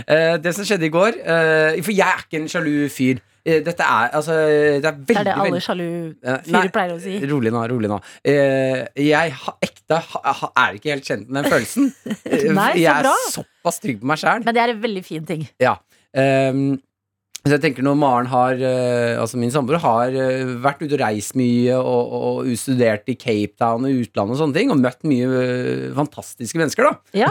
[0.06, 3.20] Eh, det som skjedde i går eh, For jeg er ikke en sjalu fyr.
[3.46, 5.84] Eh, Dette er altså Det er veldig, Det er det alle sjalu
[6.26, 7.14] Eh, fyrer pleier å si.
[7.30, 7.98] Rolig nå, rolig nå.
[8.26, 11.92] Eh, jeg ha, ekte er ikke helt kjent med den følelsen.
[12.26, 12.80] Eh, Nei, så bra.
[12.82, 14.42] jeg er såpass trygg på meg sjæl.
[14.46, 15.46] Men det er en veldig fin ting.
[15.62, 15.76] Ja.
[16.16, 16.64] Ehm,
[17.46, 21.02] så jeg tenker når Maren har eh, Altså min samboer har eh, vært ute og
[21.02, 25.06] reist mye og, og, studert i Cape Town og utlandet og sånne ting, og møtt
[25.06, 27.24] mye eh, fantastiske mennesker, da.
[27.26, 27.30] Ja,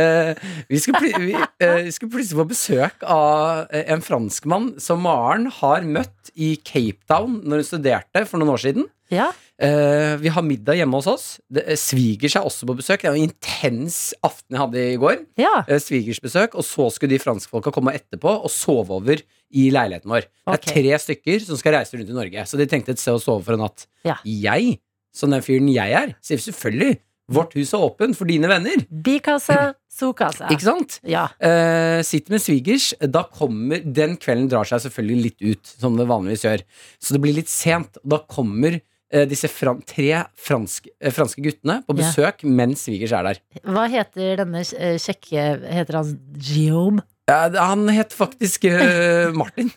[0.70, 6.32] vi, skulle vi, vi skulle plutselig få besøk av en franskmann som Maren har møtt
[6.34, 8.90] i Cape Town når hun studerte for noen år siden.
[9.14, 9.30] ja.
[9.60, 11.24] Eh, vi har middag hjemme hos oss.
[11.52, 13.02] Det, eh, svigers er også på besøk.
[13.02, 15.26] Det var en intens aften jeg hadde i går.
[15.36, 15.64] ja.
[15.68, 19.20] Eh, svigersbesøk, og så skulle de franskfolka komme etterpå og sove over
[19.52, 20.24] i leiligheten vår.
[20.46, 23.12] Det er tre stykker som skal reise rundt i Norge, så de tenkte et sted
[23.12, 23.86] å sove for en natt.
[24.04, 24.16] Ja.
[24.24, 24.78] Jeg,
[25.12, 26.98] som den fyren jeg er, sier selvfølgelig
[27.30, 28.80] vårt hus er åpent for dine venner.
[28.90, 30.48] Bikasse, sokassa.
[30.50, 31.00] Ikke sant?
[31.06, 31.28] Ja.
[31.38, 32.94] Eh, sitter med svigers.
[33.00, 36.64] Da kommer Den kvelden drar seg selvfølgelig litt ut, som det vanligvis gjør.
[36.98, 38.00] Så det blir litt sent.
[38.02, 38.80] Og da kommer
[39.28, 42.02] disse fran tre franske, eh, franske guttene på Ja.
[42.04, 43.40] besøk mens svigers er der.
[43.66, 47.02] Hva heter denne eh, kjekke Heter han Guillaume?
[47.30, 49.68] Ja, han het faktisk uh, Martin.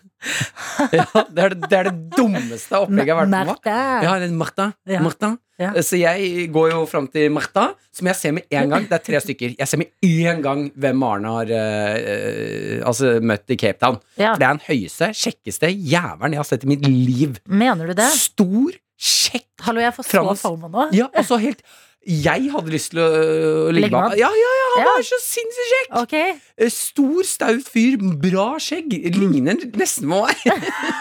[0.90, 3.58] ja, det, er det, det er det dummeste opplegget jeg har vært med på.
[3.70, 4.66] Ja, Martha.
[4.90, 5.02] Ja.
[5.06, 5.30] Martha.
[5.62, 5.70] Ja.
[5.78, 8.88] Eh, Så jeg går jo fram til Martha, som jeg ser med en gang.
[8.90, 9.54] Det er tre stykker.
[9.60, 14.00] Jeg ser med en gang hvem Arne har eh, eh, altså, møtt i Cape Town.
[14.18, 14.34] Ja.
[14.34, 17.38] For det er den høyeste, kjekkeste jævelen jeg har sett i mitt liv.
[17.46, 18.10] Mener du det?
[18.18, 20.90] Stor, kjekk Hallo, jeg får så falma nå.
[20.94, 21.62] Ja, og så helt
[22.04, 24.18] Jeg hadde lyst til å øh, ligge med med.
[24.20, 24.88] Ja, ja, ja, han Ja.
[24.92, 25.94] var så sinnssykt kjekk!
[26.02, 26.16] Ok.
[26.58, 28.92] Eh, Stor, staut fyr, bra skjegg.
[29.16, 30.42] Ligner nesten på meg.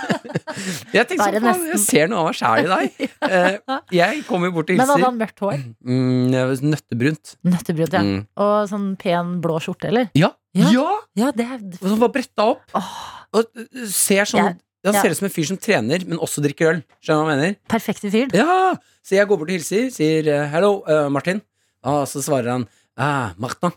[0.94, 1.66] jeg tenkte sånn, nesten.
[1.72, 3.10] jeg ser noe av meg sjæl i deg.
[3.32, 3.58] Eh,
[3.96, 5.60] jeg kommer bort og Men hadde han mørkt hår?
[5.82, 6.32] Mm,
[6.70, 7.34] nøttebrunt.
[7.48, 8.02] Nøttebrunt, ja.
[8.06, 8.18] Mm.
[8.44, 10.10] Og sånn pen blå skjorte, eller?
[10.18, 10.30] Ja.
[10.54, 10.68] Ja.
[10.74, 10.88] ja!
[11.18, 12.62] Ja, det er Og sånn var bretta opp.
[12.76, 12.92] Oh.
[13.40, 15.02] Og øh, ser sånn Jeg- Han ja.
[15.04, 16.80] ser ut som en fyr som trener, men også drikker øl.
[16.98, 17.58] Skjønner du hva jeg mener?
[17.70, 18.32] perfekte fyr.
[18.34, 18.74] Ja!
[19.02, 21.42] Så jeg går bort og hilser, sier eh, 'hello, uh, Martin'.
[21.86, 22.66] Og så svarer han
[22.96, 23.72] ah, Martna'.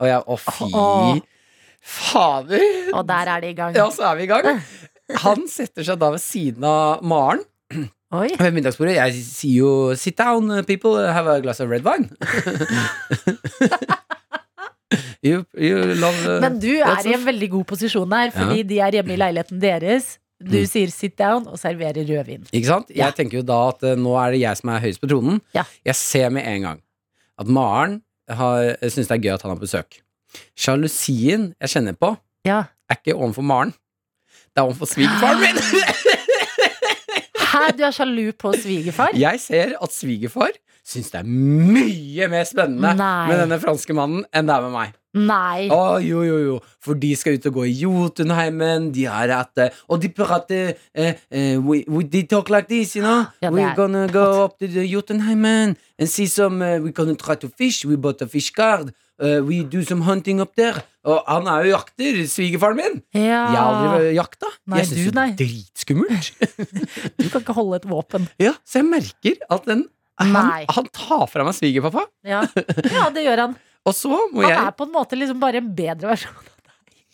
[0.00, 1.20] Og jeg 'å, fy oh.
[1.80, 2.92] fader'.
[2.92, 3.76] Og der er de i gang.
[3.76, 4.60] Ja, så er vi i gang.
[5.24, 7.44] Han setter seg da ved siden av Maren
[8.12, 8.28] Oi.
[8.38, 8.96] ved middagsbordet.
[8.96, 12.08] Jeg sier jo 'sit down, people, have a glass of red wine'.
[15.22, 18.80] you, you love uh, Men du er i en veldig god posisjon her, fordi de
[18.80, 20.18] er hjemme i leiligheten deres.
[20.42, 20.66] Du Mm.
[20.66, 22.46] sier 'sit down' og serverer rødvin.
[22.52, 22.88] Ikke sant?
[22.88, 23.10] Jeg Ja.
[23.10, 25.40] tenker jo da at uh, nå er det jeg som er høyest på tronen.
[25.54, 25.64] Ja.
[25.84, 26.80] Jeg ser med en gang
[27.38, 30.00] at Maren har- syns det er gøy at han har besøk.
[30.56, 32.64] Sjalusien jeg kjenner på, Ja.
[32.88, 33.70] er ikke overfor Maren.
[34.56, 35.56] Det er overfor svigerfaren min!
[37.50, 39.10] Hæ, du er sjalu på svigerfar?
[39.14, 40.50] Jeg ser at svigerfar
[40.90, 43.28] syns det er mye mer spennende Nei.
[43.30, 44.96] med denne franske mannen enn det er med meg.
[45.10, 45.66] Nei.
[45.74, 46.56] Å, jo, jo, jo.
[46.78, 48.92] For de skal ut og gå i Jotunheimen.
[48.94, 52.94] De har hatt eh, Og de prater eh, eh, we, we, They talk like this,
[52.94, 53.24] you know.
[53.42, 57.18] Ja, We're er gonna go up to the Jotunheimen and see some uh, We're gonna
[57.18, 57.84] try to fish.
[57.84, 58.94] We bought a fish card.
[59.20, 60.78] Uh, we do some hunting up there.
[61.04, 62.98] Og han er jo jakter, svigerfaren min.
[63.16, 63.20] Ja.
[63.50, 64.48] Jeg har aldri jakta.
[64.68, 66.30] Nei, jeg syns det er dritskummelt.
[67.20, 68.28] Du kan ikke holde et våpen.
[68.40, 69.88] ja, så jeg merker at den
[70.20, 72.42] han, han tar fra meg svigerpappa, Ja.
[72.92, 73.56] ja, det gjør han.
[73.88, 76.50] og så må Han jeg er på en måte liksom bare en bedre versjon.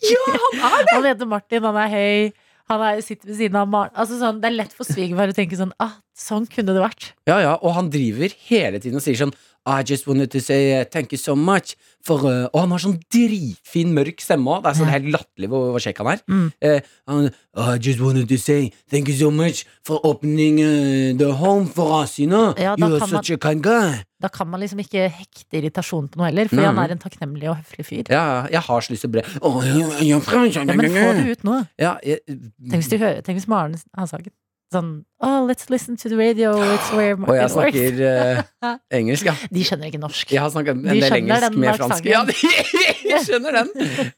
[0.03, 0.25] Ja,
[0.61, 0.91] han er det!
[0.97, 2.33] Han heter Martin, han er høy.
[2.67, 3.93] Han er, sitter ved siden av Maren.
[3.97, 7.11] Altså sånn, det er lett for svigerfar å tenke sånn ah, Sånn kunne det vært.
[7.29, 9.33] Ja, ja, og han driver hele tiden og sier sånn
[9.67, 12.79] I just wanted to say uh, thank you so much for uh, Og han har
[12.79, 14.63] sånn dritfin, mørk stemme òg.
[14.63, 16.21] Det er sånn helt latterlig hvor, hvor kjekk han er.
[16.31, 16.45] Mm.
[16.63, 16.77] Uh,
[17.11, 17.27] han,
[17.57, 21.99] I just wanted to say thank you so much for opening uh, the home for
[21.99, 22.53] us, you know.
[22.55, 24.05] Ja, you are such man- a kind guy.
[24.17, 26.69] Da kan man liksom ikke hekte irritasjon på noe heller, fordi mm.
[26.71, 28.07] han er en takknemlig og høflig fyr.
[28.09, 29.59] Ja, jeg har så lyst til å bre oh,
[30.01, 31.59] Ja, men få det ut nå.
[31.77, 34.31] Ja, jeg, Tenk hvis, du hører, tenk hvis Maren har sagt
[34.73, 34.91] sånn
[35.23, 36.51] Oh, let's listen to the radio.
[36.61, 39.33] It's where og jeg snakker uh, engelsk, ja.
[39.49, 40.33] De skjønner ikke norsk.
[40.35, 42.09] Jeg har snakket en De del engelsk med fransk.
[42.11, 43.71] Ja, de skjønner den.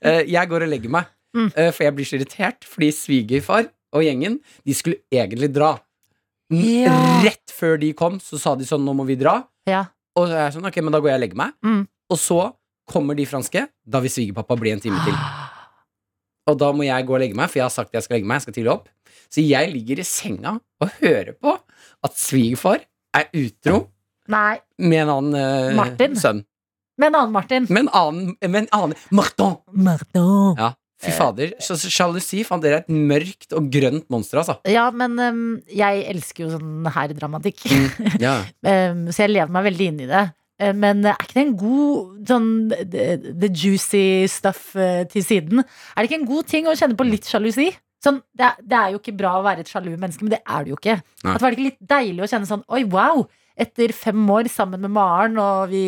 [0.04, 1.08] Uh, jeg går og legger meg,
[1.54, 2.68] eh, for jeg blir så irritert.
[2.68, 5.78] Fordi svigerfar og gjengen De skulle egentlig dra.
[6.52, 6.98] Ja.
[7.24, 9.44] Rett før de kom, så sa de sånn 'nå må vi dra'.
[9.70, 9.86] Ja.
[10.18, 11.54] Og så er jeg sånn, ok, men da går jeg og legger meg.
[11.64, 11.84] Mm.
[12.10, 12.40] Og så
[12.90, 13.68] kommer de franske.
[13.86, 15.16] Da vil svigerpappa bli en time til.
[16.50, 18.28] Og da må jeg gå og legge meg, for jeg har sagt jeg skal legge
[18.28, 18.40] meg.
[18.40, 18.90] Jeg skal tidlig opp.
[19.30, 21.54] Så jeg ligger i senga og hører på
[22.04, 22.82] at svigerfar
[23.16, 23.84] er utro
[24.30, 24.58] Nei.
[24.82, 26.16] med en annen eh, Martin.
[26.18, 26.44] sønn.
[27.00, 27.66] Med en annen Martin.
[27.70, 29.54] Med en annen, med en annen Martin!
[29.72, 30.58] Martin.
[30.60, 31.54] Ja, fy fader.
[31.64, 34.58] Så- så Sjalusi, faen, dere er et mørkt og grønt monster, altså.
[34.68, 37.64] Ja, men um, jeg elsker jo sånn her dramatikk.
[38.26, 38.42] Ja.
[38.66, 40.26] Um, så jeg lever meg veldig inn i det.
[40.60, 42.50] Uh, Men er ikke det en god sånn
[42.92, 45.62] the, the juicy stuff uh, til siden?
[45.96, 47.70] Er det ikke en god ting å kjenne på litt sjalusi?
[48.04, 50.40] Sånn, det, er, det er jo ikke bra å være et sjalu menneske, men det
[50.48, 50.94] er det jo ikke.
[51.26, 51.34] Nei.
[51.36, 53.26] At var det ikke litt deilig å kjenne sånn Oi, wow!
[53.60, 55.82] Etter fem år sammen med Maren, og vi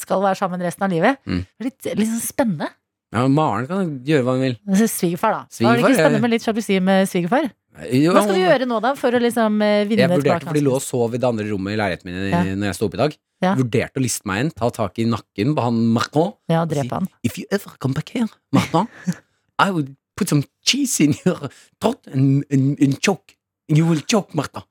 [0.00, 1.20] skal være sammen resten av livet.
[1.22, 1.44] Mm.
[1.62, 2.66] Litt, litt sånn spennende.
[3.14, 4.56] ja, Maren kan gjøre hva hun vil.
[4.66, 5.60] Men Svigerfar, da.
[5.68, 7.46] Var det ikke spennende med litt sjalusi med svigerfar?
[7.92, 10.56] Jo, Hva skal du gjøre nå, da, for å liksom eh, vinne Jeg vurderte, for
[10.56, 12.38] de lå og sov i det andre rommet i leiligheten min Ja.
[12.56, 13.16] når jeg sto opp i dag.
[13.44, 13.50] Ja.
[13.58, 16.32] Vurderte å liste meg inn, ta tak i nakken på han Macron.
[16.50, 17.06] Ja, drepe han.
[17.22, 18.88] If you ever come back here, Martin,
[19.62, 21.50] I will put some cheese in your
[21.80, 23.36] throat and, and, and choke.
[23.68, 24.64] You will choke, Martha.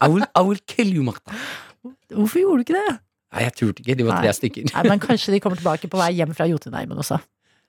[0.00, 1.34] I will, I will kill you, Martha.
[2.10, 2.98] Hvorfor gjorde du ikke det?
[3.34, 3.96] Nei, jeg turte ikke.
[3.98, 4.68] De var tre stykker.
[4.72, 7.18] Nei, men Kanskje de kommer tilbake på vei hjem fra Jotunheimen også.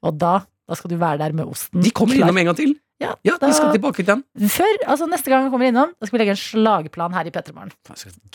[0.07, 1.81] Og da, da skal du være der med osten.
[1.83, 2.27] De kommer klar.
[2.27, 2.75] innom en gang til.
[2.99, 4.23] Ja, Ja, da, vi skal tilbake til den.
[4.49, 7.33] Før, altså Neste gang vi kommer innom, Da skal vi legge en slagplan her i
[7.35, 7.71] P3morgen.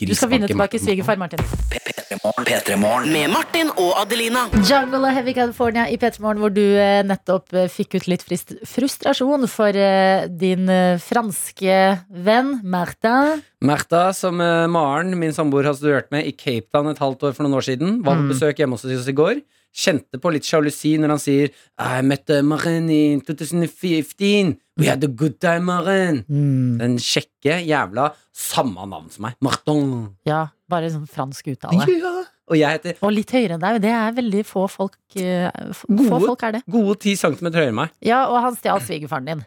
[0.07, 1.43] Du skal vinne tilbake svigerfar, Martin.
[1.43, 3.09] P3morgen.
[3.13, 4.45] Med Martin og Adelina.
[4.69, 8.53] Jungle og Heavy California i P3morgen, hvor du eh, nettopp eh, fikk ut litt frist
[8.69, 10.69] frustrasjon for eh, din
[11.03, 11.79] franske
[12.27, 13.43] venn Martin.
[13.63, 17.47] Märtha, som Maren, min samboer, har studert med i Cape Town et halvt år for
[17.47, 18.31] noen år siden, var på Mm.
[18.31, 19.41] besøk hjemme hos oss i går.
[19.73, 24.59] Kjente på litt sjalusi når han sier I met Maren in 2015.
[24.77, 26.23] We had a good time, Maren.
[26.29, 26.77] Mm.
[26.81, 29.37] Den kjekke jævla samme navn som meg.
[29.45, 30.11] Martin.
[30.29, 31.87] Ja, bare sånn fransk uttale.
[31.89, 32.13] Ja.
[32.53, 33.81] Og heter Og litt høyere enn deg.
[33.85, 36.63] Det er veldig få folk eh, f- Få folk er det.
[36.69, 37.93] gode ti centimeter høyere enn meg.
[38.05, 39.45] Ja, og han stjal svigerfaren din.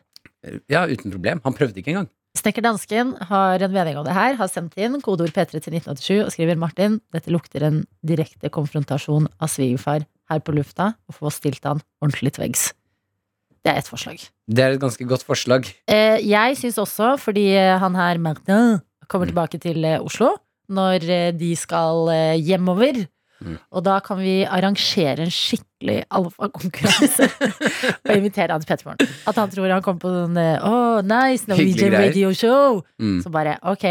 [0.72, 1.42] Ja, uten problem.
[1.46, 2.10] Han prøvde ikke engang.
[2.36, 6.26] Snekker Dansken har en mening om det her, har sendt inn kodeord P3 til 1987
[6.26, 11.32] og skriver Martin, dette lukter en direkte konfrontasjon av svigerfar her på lufta, og få
[11.34, 12.70] stilt han ordentlig til veggs.
[13.66, 14.22] Det er ett forslag.
[14.48, 15.66] Det er et ganske godt forslag.
[15.90, 19.32] Eh, jeg syns også, fordi eh, han her Martin kommer Mm.
[19.34, 20.36] tilbake til eh, Oslo
[20.70, 21.04] når
[21.38, 22.10] de skal
[22.42, 23.04] hjemover.
[23.42, 23.58] Mm.
[23.76, 27.28] Og da kan vi arrangere en skikkelig alfakonkurranse
[28.08, 29.10] og invitere han til Pettermorgen.
[29.28, 32.80] At han tror han kommer på sånn Oh, nice, Norwegian radio show!
[32.98, 33.20] Mm.
[33.22, 33.86] Så bare ok,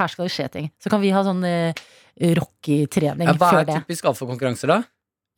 [0.00, 0.68] her skal det skje ting.
[0.82, 1.72] Så kan vi ha sånn eh,
[2.36, 4.80] Rocky-trening Ja, hva er typisk alfakonkurranser, da?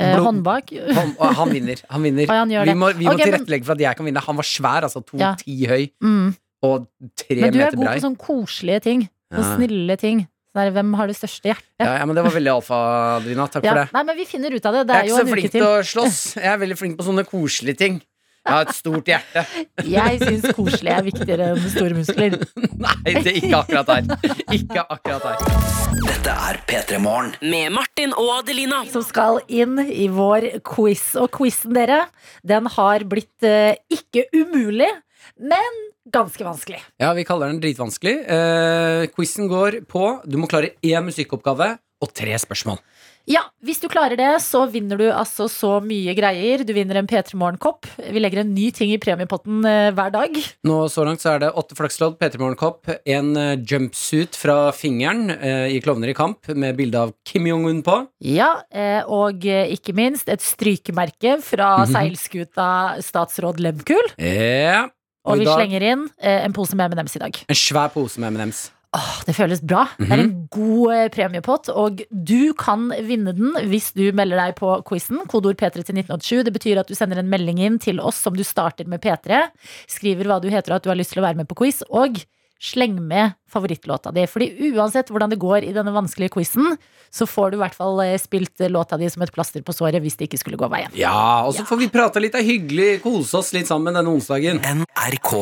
[0.01, 0.71] Eh, Blod- håndbak.
[0.97, 1.81] Han, han vinner.
[1.91, 2.27] Han vinner.
[2.33, 4.23] Han Vi må, vi må tilrettelegge for at jeg kan vinne.
[4.25, 5.35] Han var svær, altså Ja.
[5.37, 6.35] 2,10 høy Mm.
[6.63, 6.87] og
[7.17, 7.97] tre Men du er god brei.
[7.99, 9.09] på sånne koselige ting.
[9.33, 9.57] Sånne Ja.
[9.57, 10.27] snille ting.
[10.53, 11.69] Der, hvem har det største hjertet?
[11.79, 12.75] Ja, ja, men det var veldig alfa,
[13.21, 13.45] Adelina.
[13.47, 13.93] Takk Ja, for det.
[13.95, 14.87] Nei, men vi finner ut av det.
[14.89, 15.63] Det Jeg er er jo ikke en så flink til.
[15.63, 16.19] å slåss.
[16.43, 18.01] Jeg er veldig flink på sånne koselige ting.
[18.41, 19.43] Jeg har et stort hjerte.
[19.85, 22.39] Jeg syns koselig er viktigere enn store muskler.
[22.87, 24.31] Nei, det er ikke akkurat her.
[24.57, 25.67] Ikke akkurat her.
[26.07, 27.35] Dette er P3morgen.
[27.45, 28.81] Med Martin og Adelina.
[28.89, 31.11] Som skal inn i vår quiz.
[31.21, 32.07] Og quizen, dere,
[32.41, 34.89] den har blitt eh, ikke umulig,
[35.37, 36.81] men ganske vanskelig.
[37.03, 38.17] Ja, vi kaller den dritvanskelig.
[38.25, 42.81] Uh, Quizen går på Du må klare én musikkoppgave og tre spørsmål.
[43.29, 46.63] Ja, Hvis du klarer det, så vinner du altså så mye greier.
[46.67, 47.85] Du vinner en P3 Morgen-kopp.
[48.01, 50.39] Vi legger en ny ting i premiepotten eh, hver dag.
[50.67, 55.29] Nå Så langt så er det åtte flakslodd, P3 Morgenkopp, en eh, jumpsuit fra fingeren
[55.37, 57.99] eh, i Klovner i kamp med bilde av Kim Jong-un på.
[58.25, 61.93] Ja, eh, Og eh, ikke minst et strykemerke fra Mhm.
[61.95, 62.71] seilskuta
[63.05, 64.11] Statsråd Lehmkuhl.
[64.19, 64.89] Ja.
[65.29, 67.37] Og i vi dag slenger inn eh, en pose med M&M's i dag.
[67.47, 68.71] en svær pose med M&M's.
[68.91, 69.85] Åh, det føles bra.
[70.01, 74.57] Det er en god eh, premiepott, og du kan vinne den hvis du melder deg
[74.59, 75.21] på quizen.
[75.31, 76.43] Kodeord P3 til 1987.
[76.49, 79.45] Det betyr at du sender en melding inn til oss som du starter med P3.
[79.91, 81.85] Skriver hva du heter og at du har lyst til å være med på quiz,
[81.87, 82.19] og
[82.61, 84.27] sleng med favorittlåta di.
[84.27, 86.75] Fordi uansett hvordan det går i denne vanskelige quizen,
[87.15, 90.03] så får du i hvert fall eh, spilt låta di som et plaster på såret
[90.03, 90.91] hvis det ikke skulle gå veien.
[90.99, 94.59] Ja, og så får vi prate litt av hyggelig, kose oss litt sammen denne onsdagen.
[94.67, 95.33] NRK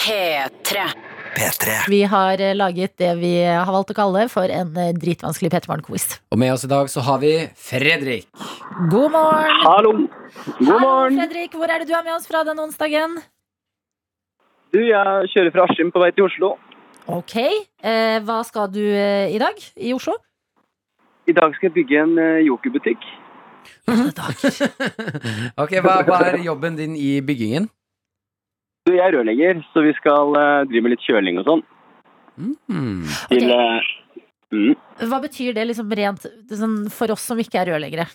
[0.00, 0.88] P3.
[1.36, 1.76] P3.
[1.92, 5.68] Vi har eh, laget det vi har valgt å kalle for en eh, dritvanskelig P3
[5.70, 6.06] Morgen-quiz.
[6.32, 8.28] Og med oss i dag så har vi Fredrik.
[8.90, 9.58] God morgen!
[9.66, 9.92] Hallo.
[10.00, 11.20] God Hallo, morgen.
[11.20, 11.56] Fredrik.
[11.58, 13.18] Hvor er det du er med oss fra den onsdagen?
[14.74, 16.54] Du, jeg kjører fra Askim på vei til Oslo.
[17.06, 17.36] Ok.
[17.38, 20.16] Eh, hva skal du eh, i dag i Oslo?
[21.26, 23.06] I dag skal jeg bygge en eh, jokerbutikk.
[25.62, 27.68] Ok, hva, hva er jobben din i byggingen?
[28.86, 31.62] Du, jeg er rørlegger, så vi skal eh, drive med litt kjøling og sånn.
[32.38, 33.00] Mm.
[33.32, 33.88] Til, eh,
[34.54, 34.76] mm,
[35.10, 38.06] Hva betyr det liksom rent sånn, for oss som ikke er rørleggere?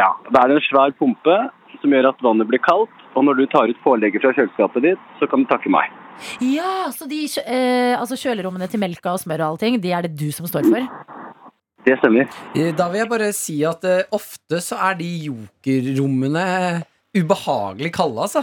[0.00, 1.36] ja, det er en svær pumpe
[1.78, 5.06] som gjør at vannet blir kaldt, og når du tar ut pålegget fra kjøleskapet ditt,
[5.20, 5.94] så kan du takke meg.
[6.42, 10.08] Ja, så de eh, altså kjølerommene til melka og smør og alle ting, de er
[10.08, 10.90] det du som står for?
[11.86, 12.26] Det stemmer.
[12.58, 16.48] Eh, Da vil jeg bare si at eh, ofte så er de jokerrommene
[17.14, 18.42] ubehagelig kalde, altså.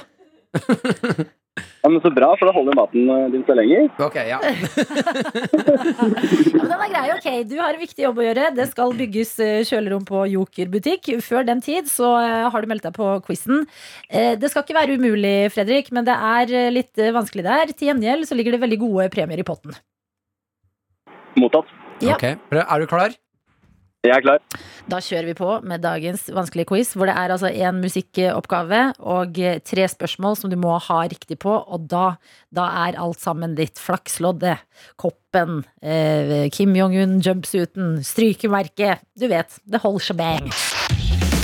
[1.55, 3.85] Ja, men Så bra, for da holder maten eh, din så lenge.
[4.01, 4.39] Ok, ja.
[4.43, 6.07] Ja,
[6.57, 7.27] men den er grei, ok.
[7.47, 8.49] Du har en viktig jobb å gjøre.
[8.57, 11.11] Det skal bygges eh, kjølerom på Joker butikk.
[11.23, 13.63] Før den tid så eh, har du meldt deg på quizen.
[14.09, 17.71] Eh, Det skal ikke være umulig, Fredrik, men det er litt vanskelig der.
[17.71, 19.77] Til gjengjeld så ligger det veldig gode premier i potten.
[21.39, 21.69] Mottatt.
[22.03, 22.17] Ja.
[22.17, 22.25] Ok.
[22.51, 23.15] Er du klar?
[24.05, 24.41] Jeg er klar.
[24.85, 29.39] Da kjører vi på med dagens vanskelige quiz, hvor det er altså en musikkoppgave og
[29.41, 32.15] eh, tre spørsmål som du må ha riktig på, og da,
[32.53, 33.81] da er alt sammen ditt.
[33.81, 34.61] Flaksloddet,
[35.01, 39.01] koppen, eh, Kim Jong-un, jumpsuiten, strykemerket.
[39.17, 41.34] Du vet, det holder seg shebang.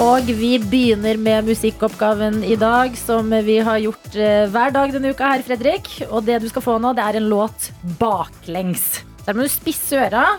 [0.00, 5.12] Og vi begynner med musikkoppgaven i dag, som vi har gjort eh, hver dag denne
[5.12, 5.90] uka her, Fredrik.
[6.08, 7.68] Og det du skal få nå, det er en låt
[8.00, 9.02] baklengs.
[9.26, 10.38] Der må du spisse øra,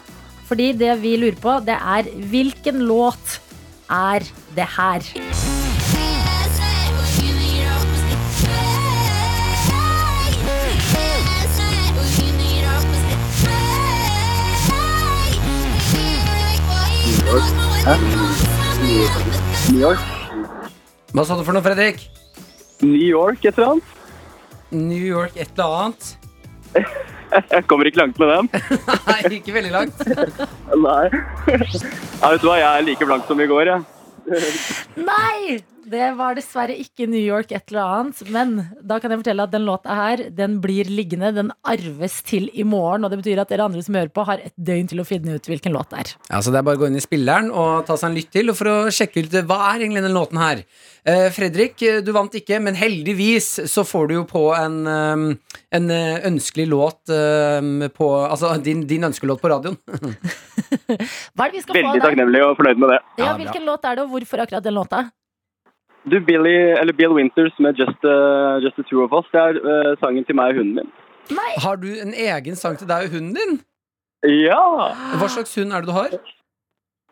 [0.49, 3.37] fordi det vi lurer på, det er hvilken låt
[3.85, 4.25] er
[4.57, 5.05] det her?
[19.71, 19.99] New York.
[21.15, 22.01] Hva sa du for noe, Fredrik?
[22.83, 23.93] New York, et eller annet.
[24.71, 26.09] New York et eller annet?
[27.53, 28.49] Jeg kommer ikke langt med den.
[29.07, 30.03] Nei, ikke veldig langt.
[30.75, 31.05] Nei.
[32.21, 34.41] Ja, vet du hva, jeg er like blank som i går, jeg.
[35.01, 35.55] Nei!
[35.81, 38.19] Det var dessverre ikke New York et eller annet.
[38.29, 38.51] Men
[38.85, 41.31] da kan jeg fortelle at den låta her, den blir liggende.
[41.33, 43.05] Den arves til i morgen.
[43.05, 45.35] Og det betyr at dere andre som hører på, har et døgn til å finne
[45.35, 46.11] ut hvilken låt det er.
[46.29, 48.31] Ja, så Det er bare å gå inn i spilleren og ta seg en lytt
[48.33, 50.63] til Og for å sjekke ut eh, hva er egentlig den låten her.
[51.07, 54.77] Eh, Fredrik, eh, du vant ikke, men heldigvis så får du jo på en,
[55.71, 55.89] en
[56.31, 57.09] ønskelig låt
[57.97, 59.79] på Altså din, din ønskelåt på radioen.
[61.33, 62.05] Hva er det vi skal få Veldig av deg?
[62.05, 62.99] takknemlig og fornøyd med det.
[63.17, 65.01] Ja, Ja, hvilken låt er det, og hvorfor akkurat den låta?
[66.09, 69.59] Du, Billy, eller Bill Winters med Just, uh, Just the Two of Us, det er
[69.61, 70.89] uh, sangen til meg og hunden min.
[71.29, 71.51] Nei!
[71.61, 73.59] Har du en egen sang til deg og hunden din?
[74.25, 74.63] Ja!
[75.21, 76.15] Hva slags hund er det du har?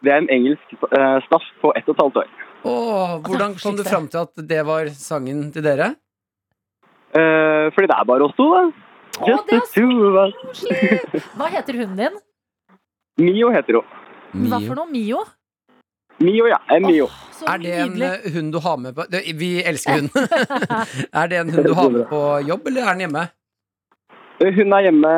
[0.01, 2.29] Det er en engelsk uh, staff på ett og et halvt år.
[2.69, 5.93] Åh, hvordan kom du fram til at det var sangen til dere?
[7.13, 8.67] Uh, fordi det er bare oss to, da.
[9.27, 10.65] Just the two of us.
[11.37, 12.19] Hva heter hunden din?
[13.19, 13.97] Mio heter hun.
[14.49, 14.89] Hva for noe?
[14.89, 15.23] Mio?
[16.20, 16.57] Mio, ja.
[16.76, 17.05] En Mio.
[17.39, 18.07] Oh, Er det en nydelig.
[18.26, 19.05] eh, hund du har med på
[19.39, 20.09] Vi elsker hund.
[21.22, 23.24] er det en hund du har med på jobb, eller er den hjemme?
[24.43, 25.11] Eh, Hun er hjemme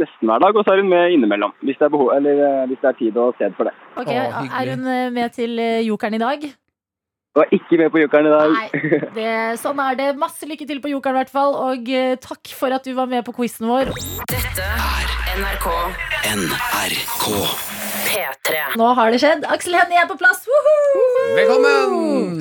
[0.00, 1.52] nesten hver dag, og så er hun med innimellom.
[1.60, 3.74] Hvis det er, behov, eller, eh, hvis det er tid og sted for det.
[4.00, 6.46] Ok, Å, Er hun med til Jokeren i dag?
[7.34, 8.56] Hun er ikke med på Jokeren i dag.
[8.56, 10.08] Nei, det, sånn er det.
[10.16, 11.52] Masse lykke til på Jokeren, i hvert fall.
[11.68, 11.92] Og
[12.24, 13.92] takk for at du var med på quizen vår.
[14.32, 15.12] Dette er
[15.44, 15.68] NRK
[16.24, 17.28] NRK.
[18.08, 18.63] P3.
[18.74, 19.44] Nå har det skjedd.
[19.54, 20.42] Aksel Hennie er på plass.
[20.50, 21.34] Woohoo!
[21.36, 22.40] Velkommen!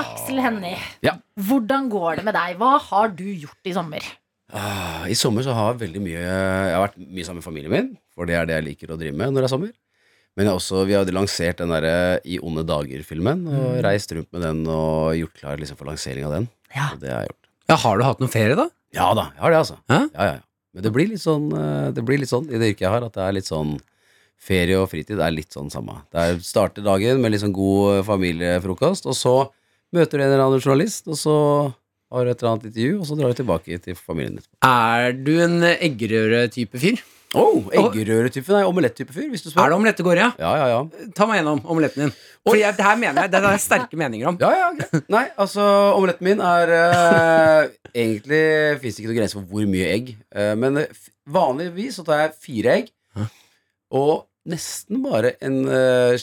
[0.00, 1.16] Aksel Hennie, Ja.
[1.36, 2.56] hvordan går det med deg?
[2.60, 4.00] Hva har du gjort i sommer?
[4.52, 7.70] Ah, I sommer så har jeg veldig mye Jeg har vært mye sammen med familien
[7.70, 9.72] min, for det er det jeg liker å drive med når det er sommer.
[10.36, 14.30] Men jeg har også, vi har lansert den derre I onde dager-filmen, og reist rundt
[14.32, 16.48] med den og gjort klar liksom, for lansering av den.
[16.74, 16.88] Ja.
[16.94, 17.50] Og det har jeg gjort.
[17.70, 18.68] Ja, har du hatt noen ferie, da?
[18.96, 19.76] Ja da, jeg har det, altså.
[19.90, 20.00] Hæ?
[20.14, 20.46] Ja, ja, ja.
[20.74, 23.02] Men det blir litt sånn eh, Det blir litt sånn i det yrket jeg har,
[23.02, 23.72] at det er litt sånn
[24.40, 25.98] Ferie og fritid er litt sånn samme.
[26.12, 29.34] Det er Starter dagen med litt sånn god eh, familiefrokost, og så
[29.92, 31.36] møter du en eller annen journalist, og så
[32.10, 34.46] har du et eller annet intervju, og så drar du tilbake til familien din.
[34.66, 37.02] Er du en eggerøre-type fyr?
[37.38, 39.62] Oh, Eggerøre-type, nei, omelett-type fyr, hvis du spør.
[39.68, 40.22] Er det omelett det går i?
[40.24, 40.30] Ja?
[40.42, 41.10] Ja, ja, ja.
[41.14, 42.14] Ta meg gjennom omeletten din.
[42.48, 44.38] For jeg, det her mener jeg, det er sterke meninger om.
[44.42, 45.04] Ja, ja, greit.
[45.14, 45.62] Nei, altså,
[45.94, 48.42] omeletten min er eh, Egentlig
[48.82, 50.10] fins det ikke noen grense for hvor mye egg.
[50.34, 52.90] eh, men eh, vanligvis så tar jeg fire egg,
[53.94, 56.14] og nesten bare en uh,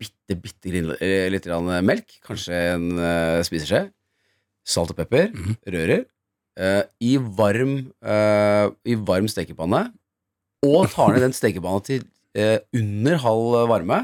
[0.00, 2.20] bitte, bitte lille, eh, litt grann melk.
[2.26, 3.88] Kanskje en uh, spiseskje.
[4.66, 5.32] Salt og pepper.
[5.68, 6.06] Rører.
[6.60, 9.88] uh, I varm uh, I varm stekepanne.
[10.66, 12.02] Og tar ned den stekepanna til
[12.36, 14.00] eh, under halv varme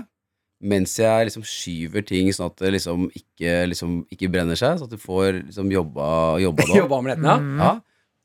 [0.66, 4.88] mens jeg liksom skyver ting sånn at det liksom ikke, liksom ikke brenner seg, sånn
[4.88, 6.06] at du får liksom jobba,
[6.40, 6.76] jobba det.
[6.80, 7.36] Jobba omeletten, ja.
[7.36, 7.60] Mm.
[7.60, 7.74] Ja.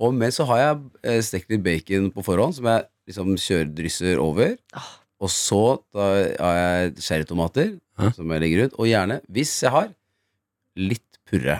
[0.01, 4.21] Og med så har jeg eh, stekt litt bacon på forhånd, som jeg liksom kjøredrysser
[4.23, 4.55] over.
[4.71, 4.87] Ah.
[5.21, 5.61] Og så
[5.93, 6.05] da
[6.41, 7.75] har jeg cherrytomater,
[8.15, 8.77] som jeg legger ut.
[8.81, 9.91] Og gjerne, hvis jeg har,
[10.79, 11.59] litt purre.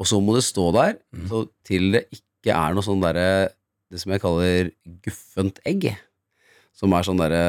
[0.00, 1.26] Og så må det stå der Mm.
[1.28, 3.50] så til det ikke er noe sånn derre
[3.90, 4.68] Det som jeg kaller
[5.02, 5.88] guffent egg.
[6.80, 7.40] Som er sånn derre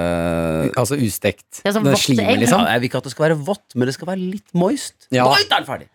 [0.75, 1.61] Altså ustekt.
[1.63, 2.41] Det er sånn Det vått slimer, egg.
[2.43, 2.59] liksom.
[2.65, 5.07] ja, Jeg vil ikke at det skal være vått, men det skal være litt moist.
[5.15, 5.23] Ja.
[5.29, 5.87] Moist er den ferdig!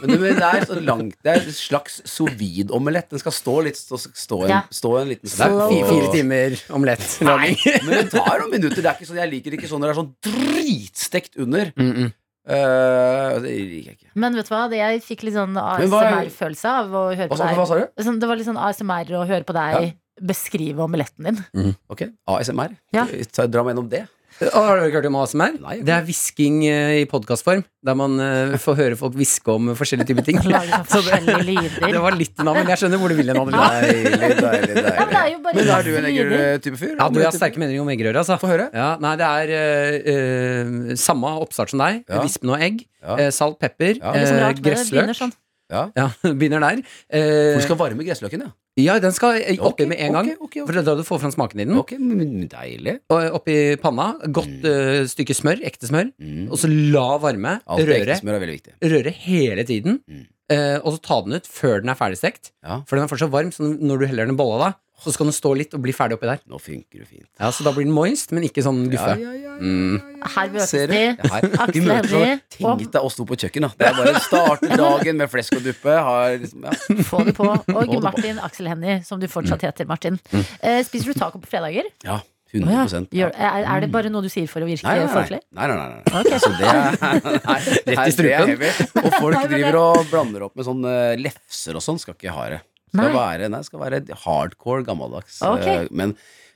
[0.00, 3.10] Men det, det er så langt Det er en slags sous vide-omelett.
[3.12, 4.60] Den skal stå litt Stå, stå, en, Ja.
[4.74, 5.70] stå en liten Det er Slow.
[5.70, 7.56] fire, fire timer omelettlaging.
[7.86, 8.80] Men det tar noen minutter.
[8.82, 11.72] Det er ikke sånn, jeg liker ikke sånn når det er sånn dritstekt under.
[11.78, 12.12] Mm -mm.
[12.44, 14.10] Eh, det liker jeg ikke.
[14.20, 17.28] Men vet du hva, det jeg fikk litt sånn hva er- ASMR-følelse av å høre
[17.28, 18.02] Hva på sa, hva sa du?
[18.04, 21.74] Sånn, Det var litt sånn ASMR å høre på deg beskrive omeletten din.
[21.90, 22.76] Ok, ASMR.
[22.94, 23.06] Ja.
[23.32, 24.04] Ta, dra meg gjennom det.
[24.40, 25.52] Har du hørt om ASMR?
[25.62, 25.76] Nei.
[25.86, 27.60] Det er hvisking eh, i podkastform.
[27.86, 30.40] Der man eh, får høre folk hviske om forskjellige typer ting.
[30.42, 30.56] Sånn
[30.90, 31.86] Så det, forskjellige lyder.
[31.94, 33.52] det var litt navn, men jeg skjønner hvor du vil hen.
[33.54, 36.80] Deilig, deilig, Ja, men det er Men er du en masse lyder.
[36.82, 36.96] fyr?
[36.98, 38.40] Ja, du har sterke meninger om eggerøre, altså.
[38.42, 38.66] Få høre.
[38.74, 42.02] Ja, nei, det er eh, eh, samme oppstart som deg.
[42.10, 42.24] Ja.
[42.26, 42.82] Visp noe egg.
[43.04, 43.18] Ja.
[43.20, 44.16] eh, salt, pepper, Ja.
[44.18, 45.14] Eh, det.
[45.20, 45.30] sånn.
[45.72, 45.86] Ja.
[45.98, 46.82] Ja, begynner der.
[47.08, 48.50] Eh, Du skal varme gressløken, ja.
[48.82, 50.28] ja, den skal eh, oppi okay, med en gang.
[50.34, 50.66] Okay, okay, ok.
[50.68, 51.78] For det er da du får fram smaken i den.
[51.80, 52.98] Ok, men deilig.
[53.14, 56.12] Og oppi panna, godt eh, stykke smør, ekte smør.
[56.20, 56.44] Mm.
[56.52, 58.76] Og så la varme, Alt røre, smør er viktig.
[58.84, 60.00] røre hele tiden.
[60.10, 60.24] Mm.
[60.52, 62.52] eh, og så ta den ut før den er ferdigstekt.
[62.64, 62.82] Ja.
[62.84, 64.72] For den er fortsatt varm, så når du heller den i bolla da,
[65.02, 66.38] så skal den stå litt og bli ferdig oppi der.
[66.48, 67.26] Nå funker det fint.
[67.40, 69.16] Ja, Så da blir den moist, men ikke sånn guffe.
[69.18, 70.00] Ja, ja, ja, Mm.
[70.34, 70.96] Her møtes de.
[70.98, 71.44] Ja, her.
[71.46, 73.68] Vi Aksel Hennie Tenk deg oss to på kjøkken.
[73.78, 75.94] Det er bare å starte dagen med flesk og duppe.
[76.42, 76.72] Liksom, ja.
[77.06, 77.46] Få det på.
[77.46, 78.00] Og det på.
[78.02, 79.68] Martin Aksel Hennie, som du fortsatt Mm.
[79.70, 80.18] heter, Martin.
[80.60, 81.86] Eh, spiser du taco på fredager?
[82.02, 82.82] ja, Å ja.
[82.86, 85.14] 100 Gjør, er, er det bare noe du sier for å virke Nei, nei, nei.
[85.14, 85.40] folkelig?
[85.54, 86.20] nei, nei, nei, nei.
[86.20, 86.34] Ok.
[86.38, 86.98] Så det er,
[87.50, 88.52] nei, Rett i nei, det er strupen.
[88.52, 88.70] heavy.
[89.02, 91.98] Og folk driver og blander opp med sånn eh, lefser og sånn.
[92.02, 92.60] Skal ikke ha det.
[92.94, 93.14] Skal Nei.
[93.18, 95.40] være, nei, skal være hardcore gammeldags.
[95.42, 95.66] Ok.
[95.66, 96.14] Eh, Men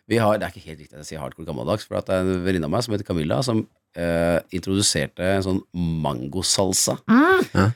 [0.08, 2.14] vi har, det er ikke helt riktig at jeg sier hardcore gammeldags, for at det
[2.14, 3.64] er en venninne av meg som heter Camilla, som
[3.98, 7.74] uh, introduserte en sånn mangosalsa Mm.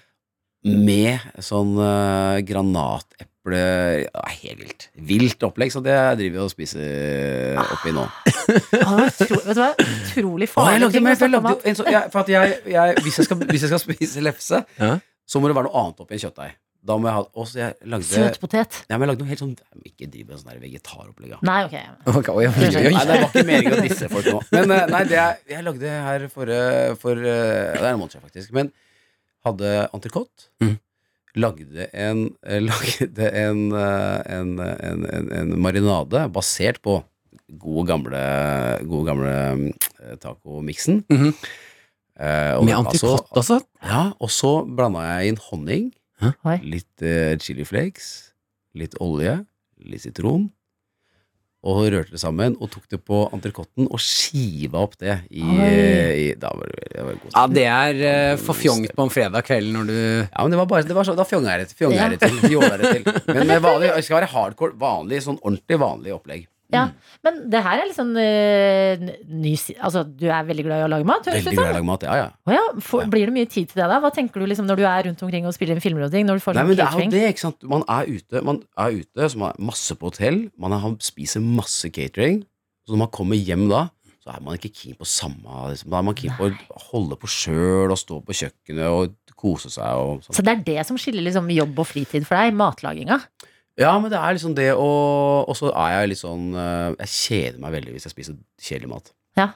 [0.87, 3.59] Med sånn uh, granateple
[4.05, 4.85] ja, Helt vilt.
[5.11, 8.05] Vilt opplegg, så det driver vi og spiser oppi nå.
[8.79, 9.73] Ah, tro, vet du hva?
[9.83, 11.49] Utrolig farlig jeg lagde, ting jeg snakke om.
[11.51, 14.23] lagde jo en jeg, For at jeg, jeg hvis, jeg skal, hvis jeg skal spise
[14.23, 14.93] lefse, Ja.
[15.27, 16.55] så må det være noe annet oppi en kjøttdeig.
[16.83, 18.79] Da må jeg ha Og så jeg lagde Søtpotet.
[18.91, 19.53] ja, men jeg lagde noe helt sånn
[19.87, 21.31] Ikke driv med sånn vegetaropplegg.
[21.37, 21.39] da.
[21.47, 21.77] Nei, ok.
[22.19, 22.95] okay oi, oi, oi.
[22.97, 24.41] Nei, det var ikke meningen å disse folk nå.
[24.57, 28.01] Men eh, nei, det jeg, jeg lagde her for, eh, for eh, Det er en
[28.03, 28.51] måned siden, faktisk.
[28.59, 28.73] Men
[29.47, 30.49] hadde entrecôte.
[30.63, 30.75] Mm.
[31.43, 32.27] Lagde en
[32.69, 36.99] Lagde en, en, en, en, en marinade basert på
[37.63, 38.21] gode, gamle,
[38.89, 41.03] gode, gamle tacomiksen.
[41.09, 43.59] Eh, og Med altså- antikott også?
[43.87, 45.91] Ja, og så blanda jeg inn honning,
[46.23, 46.59] Oi.
[46.63, 48.33] litt eh, chili flakes,
[48.79, 49.41] litt olje,
[49.83, 50.51] litt sitron.
[51.63, 56.25] Og rørte det sammen og tok det på entrecôten og skiva opp det i, i
[56.35, 58.01] Da var det, det var Ja, det er
[58.35, 60.97] uh, for fjongt på en fredag kveld når du Ja, men det var bare det
[60.97, 62.41] var så, Da fjonga jeg det fjonga jeg det til.
[62.43, 62.51] Det
[62.97, 63.07] til.
[63.31, 66.49] Men vanlig, det skal være hardcore, vanlig, sånn ordentlig vanlig opplegg.
[66.73, 66.85] Ja,
[67.25, 70.87] men det her er litt sånn eh, ny si- Altså, du er veldig glad i
[70.87, 71.75] å lage mat, høres det Veldig ut glad i som?
[71.75, 72.03] å lage mat.
[72.09, 72.29] Ja, ja.
[72.49, 74.01] Å ja, får- blir det mye tid til det da?
[74.01, 76.27] Hva tenker du liksom når du er rundt omkring og spiller en filmer og ting?
[76.27, 77.11] Når du får Nei, sånn men det er jo catering?
[77.11, 77.63] det, ikke sant.
[77.75, 80.39] Man er ute, man er ute så man er masse på hotell.
[80.59, 82.43] Man er, spiser masse catering.
[82.87, 83.91] Så når man kommer hjem da,
[84.23, 85.91] så er man ikke keen på samme liksom.
[85.91, 89.67] Da er man keen på å holde på sjøl og stå på kjøkkenet og kose
[89.71, 90.35] seg og sånn.
[90.39, 92.55] Så det er det som skiller liksom jobb og fritid for deg?
[92.55, 93.19] Matlaginga?
[93.81, 94.87] Ja, men det er liksom det å
[95.49, 98.91] Og så er jeg litt sånn eh, Jeg kjeder meg veldig hvis jeg spiser kjedelig
[98.91, 99.13] mat.
[99.39, 99.47] Ja.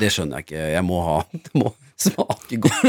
[0.00, 0.62] Det skjønner jeg ikke.
[0.74, 1.70] Jeg må ha Det må
[2.04, 2.88] smake godt.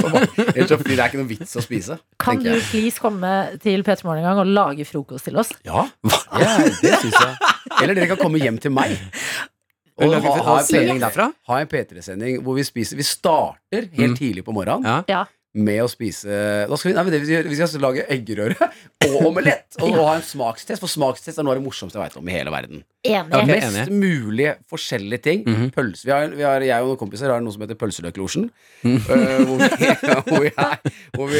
[0.55, 1.99] Ellers så blir det ikke noe vits å spise.
[2.17, 3.29] Kan du please komme
[3.61, 5.51] til P3 Morgen en gang og lage frokost til oss?
[5.67, 5.83] Ja,
[6.41, 7.35] ja det syns jeg.
[7.83, 8.97] Eller dere kan komme hjem til meg.
[10.01, 11.27] Og ha, ha, en sending P3 derfra?
[11.51, 14.17] ha en P3-sending hvor vi spiser Vi starter helt Mm.
[14.17, 15.21] tidlig på morgenen Ja.
[15.55, 16.27] Med å spise
[16.67, 18.57] da skal vi, nei, vi, skal, vi skal lage eggerøre
[19.07, 19.77] og omelett.
[19.79, 22.27] Og, og ha en smakstest, for smakstest er noe av det morsomste jeg veit om
[22.27, 22.81] i hele verden.
[23.07, 23.31] Enig.
[23.31, 23.99] Okay, Mest enig.
[24.01, 25.45] mulig forskjellige ting.
[25.47, 25.69] Mhm.
[25.75, 26.03] Pølse.
[26.09, 28.49] Vi har, vi har, jeg og noen kompiser har noe som heter Pølseløklosjen.
[28.83, 28.99] øh,
[29.47, 29.91] hvor, vi,
[30.27, 31.35] hvor, er- hvor,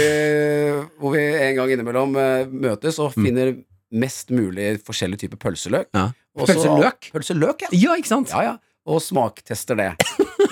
[1.02, 3.52] hvor vi en gang innimellom uh, møtes og finner
[3.96, 5.92] mest mulig forskjellige typer pølseløk.
[5.96, 6.08] Ja.
[6.36, 7.12] Også, Pølseløk?
[7.16, 7.74] Pølseløk, ja.
[7.84, 8.32] Ja, ikke sant?
[8.32, 8.56] Ja, ja.
[8.86, 9.92] Og smaktester det.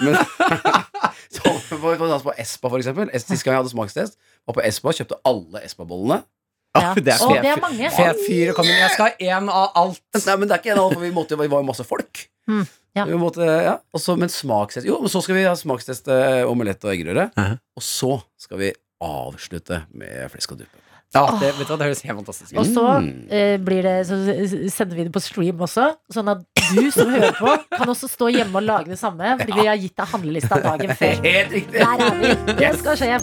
[0.04, 0.16] Men,
[1.36, 3.10] så, for, for, på Espa, for eksempel.
[3.20, 6.22] Sist gang jeg hadde smakstest, var på Espa, kjøpte alle Espa-bollene.
[6.74, 6.94] Ja.
[6.98, 7.90] det er fet- det er mange.
[7.94, 8.80] Fet fyr kom inn.
[8.82, 10.02] Jeg skal ha én av alt.
[10.26, 12.24] Nei, men det er ikke en av for vi, måtte, vi var jo masse folk.
[12.50, 12.64] Mm,
[12.98, 13.06] ja.
[13.06, 13.76] Vi måtte, ja.
[13.96, 17.28] Også, men smakstest Jo, men så skal vi ha smakstest eh, omelett og eggerøre.
[17.38, 17.60] Mhm.
[17.78, 18.72] Og så skal vi
[19.04, 20.80] avslutte med flesk og duppe.
[21.14, 23.28] Ja, det, vet du det høres helt fantastisk Og så Mm.
[23.30, 24.16] eh, blir det, så
[24.74, 26.42] sender vi det på stream også, sånn at
[26.72, 29.82] du som hører på, kan også stå hjemme og lage det samme, fordi vi har
[29.82, 31.20] gitt deg handlelista dagen før.
[31.28, 31.80] Helt riktig!
[31.80, 32.38] Der er vi.
[32.64, 33.20] Det skal skje.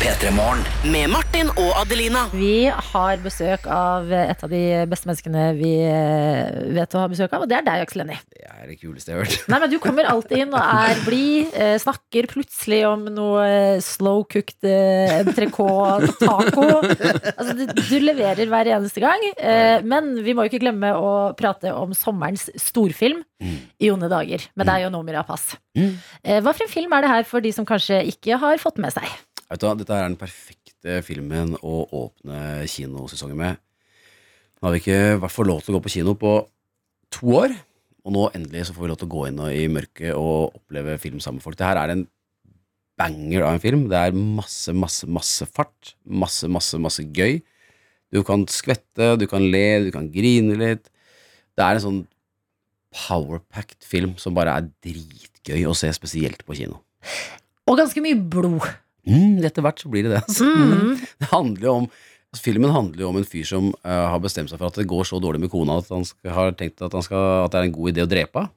[0.00, 0.62] P3 Morgen.
[0.88, 2.22] Med Martin og Adelina.
[2.32, 7.34] Vi har besøk av et av de beste menneskene vi eh, vet å ha besøk
[7.36, 8.16] av, og det er deg, Aksel Hennie.
[8.32, 9.44] Det er det kuleste jeg har hørt.
[9.52, 13.44] Nei, men du kommer alltid inn og er blid, eh, snakker plutselig om noe
[13.84, 16.68] slow cooked eh, entrecôte taco.
[16.80, 19.20] Altså, du, du leverer hver eneste gang.
[19.84, 23.20] Men vi må jo ikke glemme å prate om sommerens storfilm
[23.80, 25.56] i onde dager, med deg og Noomi Rapace.
[25.78, 25.94] Mm.
[26.24, 28.80] Eh, hva for en film er det her for de som kanskje ikke har fått
[28.82, 29.06] med seg?
[29.50, 33.58] Vet du hva, Dette er den perfekte filmen å åpne kinosesongen med.
[34.60, 36.36] Nå har vi ikke vært for lov til å gå på kino på
[37.10, 37.54] to år,
[38.06, 40.94] og nå endelig så får vi lov til å gå inn i mørket og oppleve
[41.02, 41.58] film sammen med folk.
[41.58, 42.04] Det her er en
[43.00, 43.86] banger av en film.
[43.90, 45.94] Det er masse, masse, masse fart.
[46.04, 47.40] Masse, masse, masse gøy.
[48.14, 50.90] Du kan skvette, du kan le, du kan grine litt.
[51.56, 52.00] Det er en sånn
[52.94, 56.80] powerpacked film som bare er dritgøy å se, spesielt på kino.
[57.70, 58.66] Og ganske mye blod.
[59.08, 60.22] Mm, etter hvert så blir det det.
[60.26, 60.46] Altså.
[60.46, 60.96] Mm.
[61.22, 64.52] Det handler jo om altså, Filmen handler jo om en fyr som uh, har bestemt
[64.52, 66.94] seg for at det går så dårlig med kona at han skal, har tenkt at,
[66.96, 68.54] han skal, at det er en god idé å drepe henne.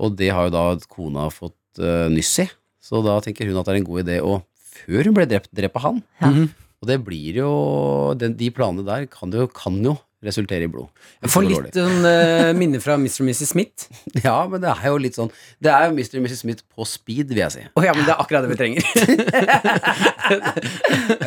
[0.00, 2.46] Og det har jo da kona fått uh, nyss i.
[2.80, 4.38] Så da tenker hun at det er en god idé å,
[4.80, 6.00] før hun ble drept, drepe han.
[6.22, 6.30] Ja.
[6.80, 7.50] Og det blir jo
[8.16, 10.88] den, De planene der kan jo, kan jo resultere i blod.
[11.22, 13.22] Jeg får litt sånn uh, minner fra Mr.
[13.22, 13.48] og Mrs.
[13.54, 13.80] Smith.
[14.20, 15.30] Ja, men det er jo litt sånn
[15.62, 16.18] Det er jo Mr.
[16.18, 16.40] og Mrs.
[16.42, 17.62] Smith på speed, vil jeg si.
[17.64, 18.80] Å ja, men det er akkurat det vi trenger.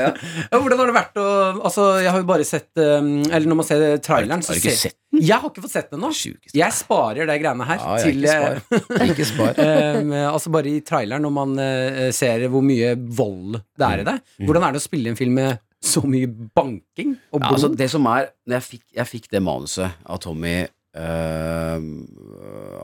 [0.03, 0.09] ja.
[0.53, 1.25] Hvordan har det vært å
[1.63, 4.63] Altså, jeg har jo bare sett um, Eller når man ser traileren, så Har du
[4.63, 5.21] ikke sett den?
[5.23, 6.09] Jeg har ikke fått sett den ennå.
[6.57, 9.07] Jeg sparer de greiene her Ja, jeg til ikke eh, spar.
[9.13, 9.51] Ikke spar.
[9.99, 14.05] um, altså bare i traileren, når man uh, ser hvor mye vold det er i
[14.07, 14.17] det.
[14.41, 15.49] Hvordan er det å spille en film med
[15.83, 19.43] så mye banking og Ja, altså det som er når jeg, fikk, jeg fikk det
[19.43, 21.87] manuset av Tommy øh,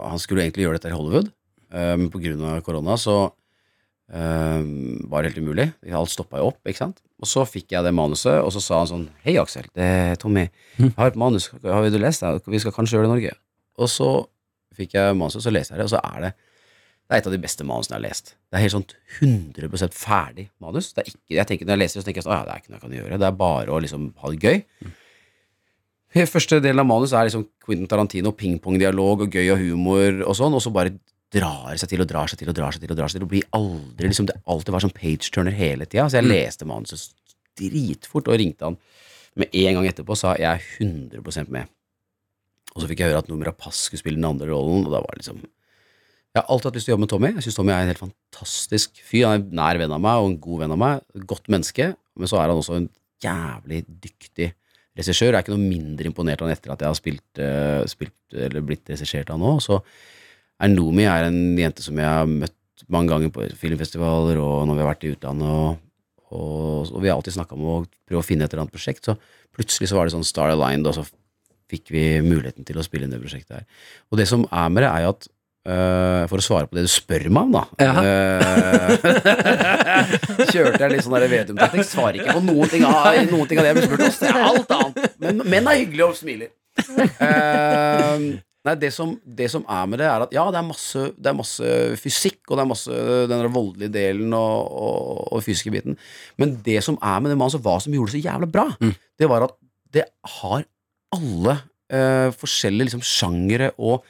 [0.04, 1.30] Han skulle egentlig gjøre dette i Hollywood,
[1.74, 3.18] øh, men av korona så
[4.12, 4.64] øh,
[5.12, 5.70] var det helt umulig.
[5.88, 7.00] Alt stoppa jo opp, ikke sant.
[7.20, 10.20] Og så fikk jeg det manuset, og så sa han sånn Hei, Aksel, det er
[10.20, 10.50] Tommy.
[10.80, 12.36] Jeg har et manus, har du lest det?
[12.48, 13.34] Vi skal kanskje gjøre det i Norge.
[13.80, 14.12] Og så
[14.76, 16.36] fikk jeg manuset, så leste jeg det, og så er det
[17.10, 18.28] det er et av de beste manusene jeg har lest.
[18.46, 18.84] Det er helt sånn
[19.26, 20.92] 100% ferdig manus.
[20.94, 22.46] Det er ikke, jeg tenker, når jeg leser det, så tenker jeg sånn, «Å ja,
[22.46, 23.18] det er ikke noe jeg kan gjøre.
[23.18, 24.60] Det er bare å liksom ha det gøy.
[24.86, 24.92] Mm.
[26.30, 30.54] Første delen av manus er liksom Quentin Tarantino, pingpong-dialog og gøy og humor og sånn,
[30.54, 30.94] og så bare
[31.34, 33.26] drar seg til og drar seg til og drar seg til og drar seg til
[33.26, 36.06] og blir aldri liksom, Det alltid var sånn page-turner hele tida.
[36.10, 37.10] Så jeg leste manuset
[37.58, 38.78] dritfort og ringte han
[39.40, 41.70] med en gang etterpå sa jeg er 100% med.
[42.76, 45.02] Og så fikk jeg høre at Numera Pass skulle spille den andre rollen, og da
[45.02, 45.42] var det liksom
[46.30, 47.30] Jeg har alltid hatt lyst til å jobbe med Tommy.
[47.34, 49.26] Jeg syns Tommy er en helt fantastisk fyr.
[49.26, 51.02] Han er en nær venn av meg og en god venn av meg.
[51.32, 51.88] Godt menneske.
[52.20, 52.86] Men så er han også en
[53.24, 54.52] jævlig dyktig
[55.00, 55.32] regissør.
[55.32, 58.38] Jeg er ikke noe mindre imponert av han etter at jeg har spilt, eh, spilt
[58.46, 59.56] eller blitt regissert av nå.
[59.64, 59.80] Så
[60.60, 64.78] er Nomi er en jente som jeg har møtt mange ganger på filmfestivaler og når
[64.78, 65.50] vi har vært i utlandet.
[65.50, 68.76] Og, og, og vi har alltid snakka om å prøve å finne et eller annet
[68.76, 69.10] prosjekt.
[69.10, 69.18] Så
[69.56, 71.08] plutselig så var det sånn Star Aligned, og så
[71.70, 73.68] fikk vi muligheten til å spille inn det prosjektet her.
[74.14, 75.30] Og det som er med det, er jo at
[75.70, 77.64] øh, For å svare på det du spør meg om, da.
[77.80, 78.90] Uh,
[80.52, 81.88] kjørte jeg litt sånn Vedum-taktikk.
[81.88, 84.14] Svarer ikke på noen ting, av, noen ting av det jeg blir spurt om.
[84.20, 85.18] Det er alt annet.
[85.24, 86.52] Men menn er hyggelige og smiler.
[87.20, 91.06] Uh, nei, det som, det som er med det, er at ja, det er masse,
[91.16, 93.00] det er masse fysikk, og det er masse
[93.32, 96.00] den voldelige delen og, og, og fysiske biten.
[96.42, 98.68] Men det som er med det manuset, hva som gjorde det så jævla bra,
[99.20, 99.58] det var at
[99.94, 100.06] det
[100.40, 100.64] har
[101.16, 101.56] alle
[101.94, 104.06] eh, forskjellige liksom, sjangere og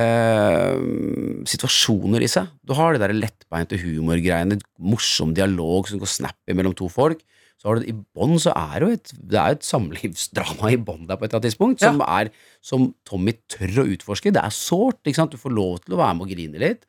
[0.00, 0.76] eh,
[1.48, 2.50] situasjoner i seg.
[2.66, 7.22] Du har det der lettbeinte humorgreiene, morsom dialog som går snappy mellom to folk.
[7.56, 10.80] Så har du I bånn så er det jo et, det er et samlivsdrama i
[10.80, 12.28] bånn der på et eller annet tidspunkt, som, er,
[12.60, 14.34] som Tommy tør å utforske.
[14.34, 15.00] Det er sårt.
[15.04, 15.32] ikke sant?
[15.32, 16.84] Du får lov til å være med og grine litt.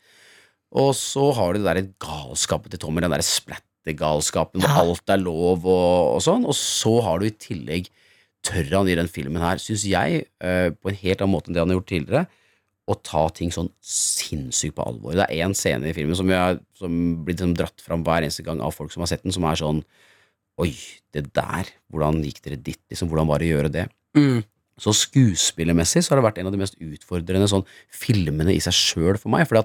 [0.76, 5.24] Og så har du det der galskapet til Tommy, den der splattergalskapen hvor alt er
[5.24, 6.44] lov og, og sånn.
[6.44, 7.88] Og så har du i tillegg
[8.48, 11.58] tør han i den filmen her, syns jeg, eh, på en helt annen måte enn
[11.58, 12.28] det han har gjort tidligere,
[12.88, 15.18] å ta ting sånn sinnssykt på alvor.
[15.18, 16.94] Det er én scene i filmen som, jeg, som
[17.26, 19.60] blir liksom dratt fram hver eneste gang av folk som har sett den, som er
[19.60, 19.84] sånn
[20.58, 20.72] Oi,
[21.14, 23.84] det der, hvordan gikk dere dit, liksom, hvordan var det å gjøre det?
[24.18, 24.40] Mm.
[24.82, 28.74] Så skuespillermessig så har det vært en av de mest utfordrende sånn filmene i seg
[28.74, 29.60] sjøl for meg, For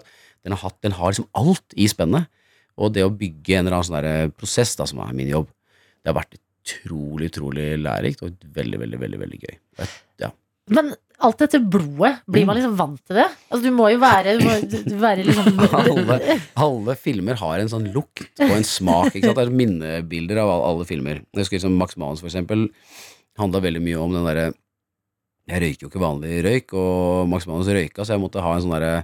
[0.45, 2.29] den har, hatt, den har liksom alt i spennet.
[2.77, 5.49] Og det å bygge en eller annen sånn der prosess, da, som er min jobb,
[6.01, 9.59] det har vært utrolig, utrolig lærerikt og veldig, veldig, veldig, veldig gøy.
[10.21, 10.29] Ja.
[10.73, 10.93] Men
[11.27, 13.27] alt dette blodet, blir man liksom vant til det?
[13.49, 17.71] Altså, du må jo være, du må, du være liksom alle, alle filmer har en
[17.73, 19.13] sånn lukt og en smak.
[19.13, 19.39] Ikke sant?
[19.39, 21.23] Det er minnebilder av alle, alle filmer.
[21.23, 22.69] Jeg husker liksom Max Manus, for eksempel,
[23.41, 24.51] handla veldig mye om den derre
[25.51, 28.65] Jeg røyker jo ikke vanlig røyk, og Max Manus røyka, så jeg måtte ha en
[28.67, 28.95] sånn derre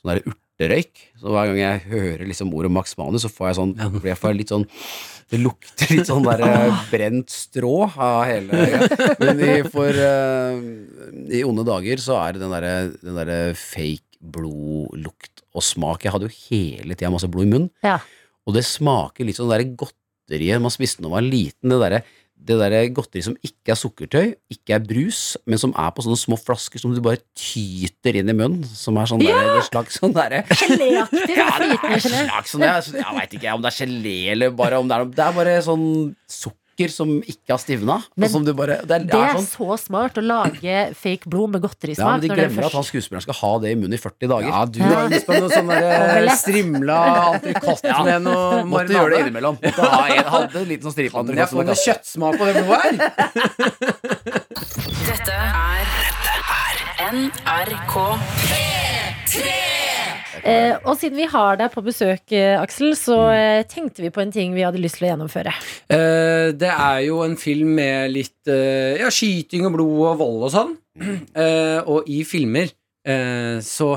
[0.00, 1.06] sånn der urterøyk.
[1.20, 4.40] Så hver gang jeg hører liksom ordet Max Manus, så får jeg sånn, blir jeg
[4.40, 4.68] litt sånn
[5.30, 8.80] Det lukter litt sånn der eh, brent strå av hele ja.
[9.20, 10.56] Men i, for uh,
[11.30, 16.04] i onde dager så er det den derre den derre fake blodlukt og smak.
[16.04, 17.70] Jeg hadde jo hele tida masse blod i munnen.
[17.86, 17.96] Ja.
[18.46, 21.72] Og det smaker litt sånn det der godteriet man spiste da man var liten.
[21.72, 22.02] Det derre
[22.46, 26.18] det der godteri som ikke er sukkertøy, ikke er brus, men som er på sånne
[26.18, 28.64] små flasker som du bare tyter inn i munnen.
[28.64, 31.36] Som er sånn der, et slags sånn derre Geléaktig.
[31.36, 34.80] ja, det er slags sånn, jeg, jeg veit ikke om det er gelé eller bare
[34.80, 35.86] om det er noe Det er bare sånn
[36.30, 37.98] sukker som ikke har stivna.
[38.16, 41.28] Men og bare, det er, Det det er er sånn så smart å lage fake
[41.28, 42.06] blod med godterismak.
[42.06, 44.28] ja, men De når glemmer at han skuespilleren skal ha det i munnen i 40
[44.32, 44.48] dager.
[44.48, 46.98] Ja, du har lyst på noe sånn eh, strimla
[47.34, 49.60] entrecôte med noe Måtte gjøre det innimellom.
[49.60, 52.54] Måtte ha en, hadde en liten sånn stripe Kan jeg få noe kjøttsmak på det
[52.64, 52.94] blodet her?
[55.04, 55.84] Dette er
[57.10, 57.94] NRK.
[60.44, 63.34] Eh, og siden vi har deg på besøk, eh, Aksel, så Mm.
[63.36, 65.52] eh, tenkte vi på en ting vi hadde lyst til å gjennomføre.
[65.90, 70.46] Eh, det er jo en film med litt eh, ja, skyting og blod og vold
[70.48, 70.76] og sånn.
[71.36, 72.68] Eh, og i filmer
[73.06, 73.94] eh, så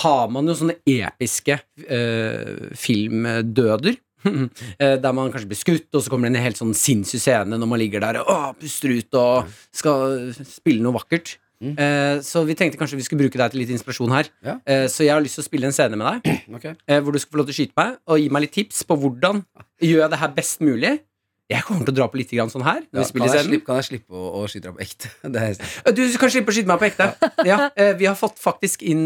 [0.00, 1.58] har man jo sånne episke
[1.88, 3.96] eh, filmdøder.
[4.80, 7.68] Der man kanskje blir skutt, og så kommer det en helt sånn sinnssyk scene når
[7.68, 11.34] man ligger der og puster ut og skal spille noe vakkert.
[11.62, 14.28] Eh, så vi tenkte kanskje vi skulle bruke deg til litt inspirasjon her.
[14.44, 14.58] Ja.
[14.66, 16.76] Eh, så jeg har lyst til å spille en scene med deg okay.
[16.88, 18.84] eh, hvor du skal få lov til å skyte meg og gi meg litt tips
[18.88, 19.42] på hvordan
[19.82, 20.94] gjør jeg det her best mulig.
[21.52, 22.80] Jeg kommer til å dra på litt grann sånn her.
[22.88, 25.10] Ja, vi kan, jeg slippe, kan jeg slippe å, å skyte deg på ekte?
[25.34, 27.10] Det Du kan slippe å skyte meg på ekte.
[27.44, 27.68] Ja,
[28.00, 29.04] vi har fått faktisk inn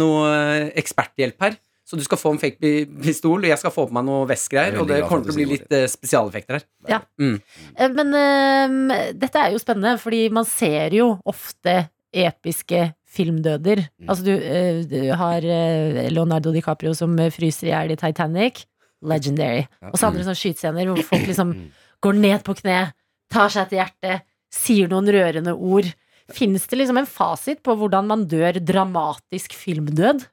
[0.00, 0.30] noe
[0.72, 1.58] eksperthjelp her.
[1.86, 2.70] Så du skal få en fake
[3.04, 4.74] pistol, og jeg skal få på meg noe vestgreier.
[4.74, 6.64] er Og det kommer til å bli litt eh, spesialeffekter her.
[7.78, 13.84] Eh, Men uh, dette er jo spennende, fordi man ser jo ofte episke filmdøder.
[14.02, 14.08] Mm.
[14.10, 18.64] Altså, du, uh, du har uh, Leonardo DiCaprio som fryser i hjel i Titanic.
[19.06, 19.66] Legendary.
[19.78, 19.92] Ja.
[19.92, 21.52] Og så andre sånne skytescener hvor folk liksom
[22.02, 22.80] går ned på kne,
[23.30, 25.88] tar seg til hjertet, sier noen rørende ord.
[26.34, 30.24] Fins det liksom en fasit på hvordan man dør dramatisk filmdød?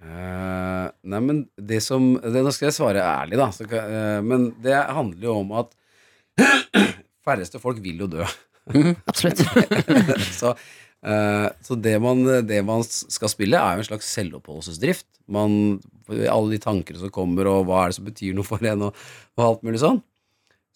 [0.00, 3.50] Eh, nei, men det som det, Nå skal jeg svare ærlig, da.
[3.52, 5.74] Så, eh, men det handler jo om at
[7.26, 8.28] færreste folk vil jo dø.
[9.10, 9.42] Absolutt.
[10.40, 15.08] så uh, så det, man, det man skal spille, er jo en slags selvoppholdelsesdrift.
[15.30, 18.88] Man, alle de tankene som kommer, og hva er det som betyr noe for en,
[18.88, 19.02] og,
[19.36, 20.00] og alt mulig sånn.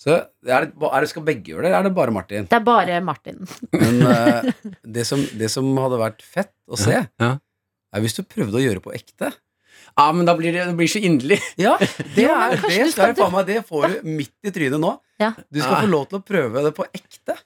[0.00, 2.48] Så er det, er det, Skal begge gjøre det, eller er det bare Martin?
[2.50, 3.40] Det er bare Martin.
[3.72, 4.02] Men
[4.98, 7.30] det, som, det som hadde vært fett å se, ja.
[7.94, 9.30] Er hvis du prøvde å gjøre på ekte.
[9.94, 11.38] Ja, men da blir det, det blir så inderlig.
[11.60, 11.76] Ja,
[12.16, 14.94] det, er, det, du skal skal meg, det får du midt i trynet nå.
[15.22, 15.32] Ja.
[15.48, 15.82] Du skal Ja.
[15.84, 17.36] få lov til å prøve det på ekte.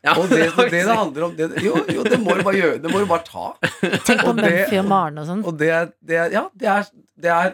[0.00, 2.78] Ja, Og det, det det handler om det, Jo, jo, det må du bare gjøre.
[2.80, 3.50] Det må du bare ta.
[4.08, 5.42] Tenk på Mumphy og Maren og sånn.
[5.44, 6.86] Og det, er- Ja, det er,
[7.20, 7.50] det er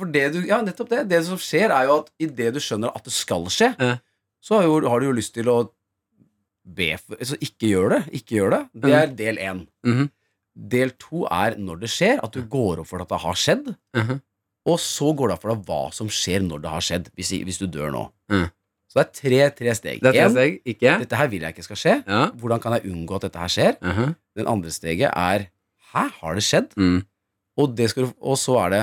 [0.00, 1.02] For det du Ja, nettopp det.
[1.10, 3.74] Det som skjer, er jo at idet du skjønner at det skal skje,
[4.40, 5.58] så har, jo, har du jo lyst til å
[6.64, 8.00] be for Altså, ikke gjør det.
[8.22, 8.62] Ikke gjør det.
[8.86, 9.60] Det er del én.
[9.84, 10.08] Mhm.
[10.60, 13.70] Del to er når det skjer, at du går opp for at det har skjedd.
[13.96, 14.18] Mhm.
[14.68, 17.30] Og så går det opp for deg hva som skjer når det har skjedd, hvis,
[17.48, 18.02] hvis du dør nå.
[18.30, 18.50] Mhm.
[18.90, 20.00] Så det er tre, tre steg.
[20.02, 20.98] Det er tre En, steg, ikke?
[21.04, 21.94] dette her vil jeg ikke skal skje.
[22.10, 22.24] Ja.
[22.34, 23.76] Hvordan kan jeg unngå at dette her skjer?
[23.80, 24.16] Mhm.
[24.36, 25.46] Den andre steget er
[25.94, 26.74] Hæ, har det skjedd?
[26.76, 27.00] Mm.
[27.58, 28.82] Og, det skal, du- og så er det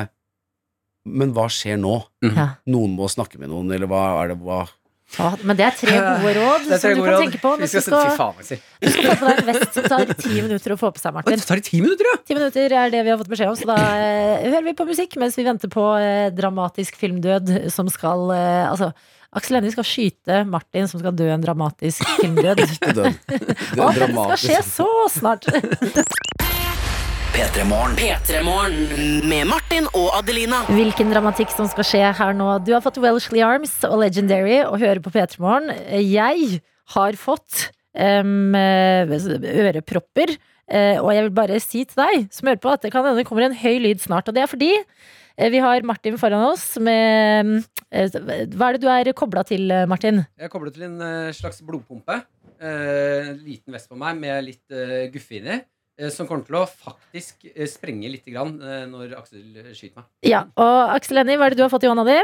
[1.05, 1.93] Men hva skjer nå?
[2.23, 2.55] Ja.
[2.67, 4.65] Noen må snakke med noen, eller hva er det hva
[5.15, 7.21] Ja, men det er tre gode råd er tre som du kan råd.
[7.23, 7.51] tenke på.
[7.55, 8.57] Vi Mens skal skal, faen, si.
[8.83, 11.15] du skal få på deg en vest som tar ti minutter å få på seg,
[11.15, 11.39] Martin.
[11.39, 12.17] Det tar ti minutter, ja!
[12.27, 14.87] Ti minutter er det vi har fått beskjed om, så da eh, hører vi på
[14.89, 18.91] musikk mens vi venter på eh, dramatisk filmdød som skal eh, Altså,
[19.37, 22.61] Aksel Hennie skal skyte Martin som skal dø en dramatisk filmdød.
[22.87, 25.47] Det Og er dette skal skje så snart!
[27.37, 27.91] P3 Morgen.
[27.93, 30.63] P3 Morgen med Martin og Adelina.
[30.73, 32.47] Hvilken dramatikk som skal skje her nå.
[32.65, 35.69] Du har fått Welshly Arms og Legendary og hører på P3 Morgen.
[36.01, 36.57] Jeg
[36.95, 40.33] har fått um, ørepropper.
[40.65, 43.21] eh, og jeg vil bare si til deg som hører på, at det kan hende
[43.21, 44.25] det kommer en høy lyd snart.
[44.25, 47.61] Og det er fordi eh, vi har Martin foran oss med
[47.93, 50.25] Hva er det du er kobla til, Martin?
[50.41, 50.97] Jeg er koblet til en
[51.37, 52.17] slags blodpumpe.
[52.57, 55.61] Uh, liten vest på meg med litt uh, guffe inni.
[55.99, 60.07] Eh, som kommer til å faktisk eh, sprenge litt grann, eh, når Aksel skyter meg.
[60.27, 62.17] Ja, og Aksel Hennie, hva er det du har fått i hånda di?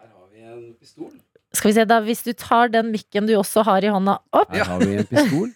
[0.00, 1.12] Her har vi en pistol.
[1.50, 4.52] Skal vi se da, Hvis du tar den mikken du også har i hånda opp
[4.54, 5.48] Her har vi en pistol.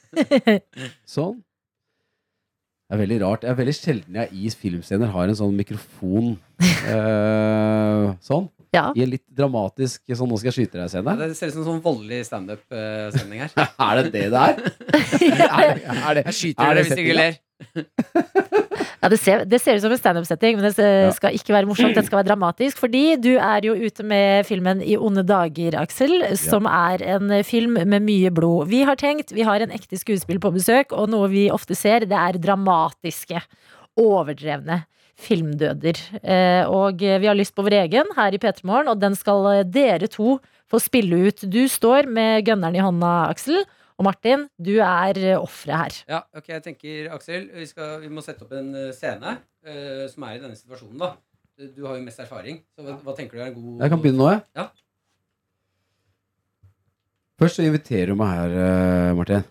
[1.17, 1.37] Sånn.
[2.85, 3.45] Det er veldig rart.
[3.45, 6.35] Det er veldig sjelden jeg i filmscener har en sånn mikrofon
[6.93, 8.51] eh, sånn.
[8.75, 8.89] Ja.
[8.97, 11.17] I en litt dramatisk sånn 'nå skal jeg skyte deg'-scene.
[11.21, 13.55] Det ser ut som en sånn voldelig standup-sending her.
[13.87, 14.55] Er det det det er?
[14.95, 17.41] er det, er det, Jeg skyter er dere hvis dere ler.
[19.05, 21.93] Ja, det, ser, det ser ut som en standup-setting, men det skal ikke være morsomt.
[21.93, 22.79] Det skal være dramatisk.
[22.81, 26.15] Fordi du er jo ute med filmen I onde dager, Aksel.
[26.41, 28.71] Som er en film med mye blod.
[28.73, 32.09] Vi har tenkt, vi har en ekte skuespill på besøk, og noe vi ofte ser,
[32.09, 33.45] det er dramatiske,
[34.01, 34.87] overdrevne
[35.25, 36.01] filmdøder.
[36.23, 39.49] Eh, og vi har lyst på vår egen her i P3 Morgen, og den skal
[39.53, 40.39] eh, dere to
[40.71, 41.47] få spille ut.
[41.51, 43.65] Du står med gunneren i hånda, Aksel.
[43.95, 45.99] Og Martin, du er eh, offeret her.
[46.17, 50.07] Ja, ok, jeg tenker, Aksel, vi, skal, vi må sette opp en eh, scene uh,
[50.11, 51.13] som er i denne situasjonen, da.
[51.77, 54.03] Du har jo mest erfaring, så hva, hva tenker du er en god Jeg kan
[54.03, 54.43] begynne nå, jeg.
[54.59, 54.67] Ja.
[57.39, 59.47] Først så inviterer du meg her, Martin.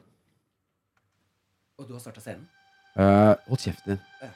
[1.79, 2.43] Og du har starta scenen?
[2.99, 4.03] Uh, hold kjeften din.
[4.21, 4.33] Ja.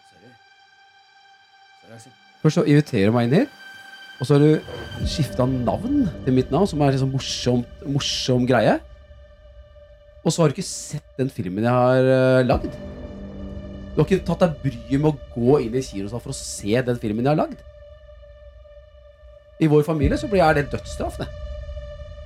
[2.42, 3.48] Først så inviterer du meg inn her,
[4.20, 8.48] Og så har du skifta navn til mitt navn, som er en sånn morsomt, morsom
[8.50, 8.80] greie.
[10.26, 12.74] Og så har du ikke sett den filmen jeg har uh, lagd.
[13.94, 16.82] Du har ikke tatt deg bryet med å gå inn i kinosalen for å se
[16.90, 17.62] den filmen jeg har lagd.
[19.62, 21.22] I vår familie så blir jeg det dødsstraff.
[21.22, 21.30] Det.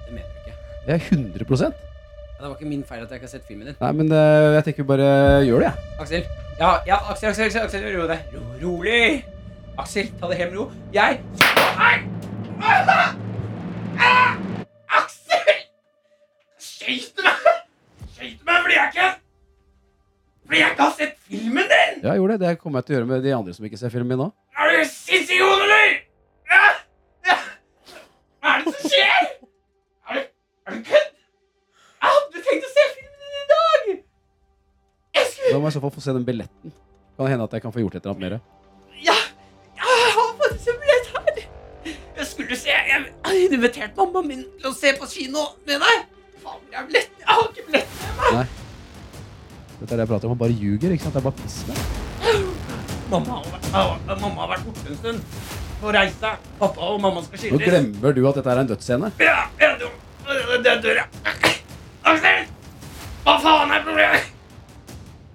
[0.08, 0.56] Det mener du ikke.
[0.88, 3.70] Det er 100 Ja, det var ikke min feil at jeg ikke har sett filmen
[3.70, 3.78] din.
[3.84, 5.12] Nei, men uh, jeg tenker bare
[5.46, 6.00] gjør det, jeg.
[6.08, 6.26] Aksel.
[6.58, 8.26] Ja, ja, Aksel, Aksel, Aksel, Aksel ro deg.
[8.34, 9.22] Ro, rolig.
[9.82, 10.66] Aksel, ta det helt med ro.
[10.94, 11.22] Jeg!
[12.62, 13.16] Ah!
[13.98, 14.36] Ah!
[15.00, 15.64] Aksel!
[16.62, 17.48] Skøyt meg!
[18.14, 19.08] Skyter meg fordi jeg ikke
[20.46, 21.98] Fordi jeg ikke har sett filmen din!
[22.04, 22.44] Ja, jeg gjorde det.
[22.44, 24.30] Det kommer jeg til å gjøre med de andre som ikke ser filmen min nå.
[24.54, 25.98] Er du hodet, eller?
[26.54, 26.62] Ja?
[27.32, 27.40] Ja?
[28.38, 29.28] Hva er det som skjer?
[30.06, 30.24] Er du,
[30.70, 31.12] er du kødd?
[32.06, 33.92] Jeg hadde tenkt å se filmen din i dag!
[35.18, 36.80] Jeg skulle Da må jeg i så fall få se den billetten.
[37.18, 38.61] Kan det hende at jeg kan få gjort et eller annet mer.
[42.92, 46.02] Jeg har invitert mammaen min til å se på kino med deg.
[46.44, 46.90] Faen, jeg har.
[46.92, 48.58] Jeg har ikke billett med meg.
[49.80, 50.34] Dette er det jeg prater om.
[50.36, 50.92] Han bare ljuger.
[50.96, 51.16] ikke sant?
[51.16, 51.78] Det er bare piss med.
[53.12, 53.46] Mamma har,
[54.08, 55.24] vært- mamma har vært borte en stund.
[55.82, 56.32] På reise.
[56.60, 59.12] Pappa og mamma skal Nå glemmer du at dette er en dødsscene.
[59.20, 59.72] Ja, ja,
[60.64, 61.08] det dør jeg.
[62.04, 62.46] Aksel!
[63.26, 64.30] Hva faen er problemet?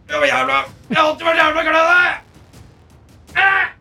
[0.09, 0.57] Jeg var jævla
[0.91, 1.97] Jeg har alltid vært jævla glad i
[3.35, 3.76] deg!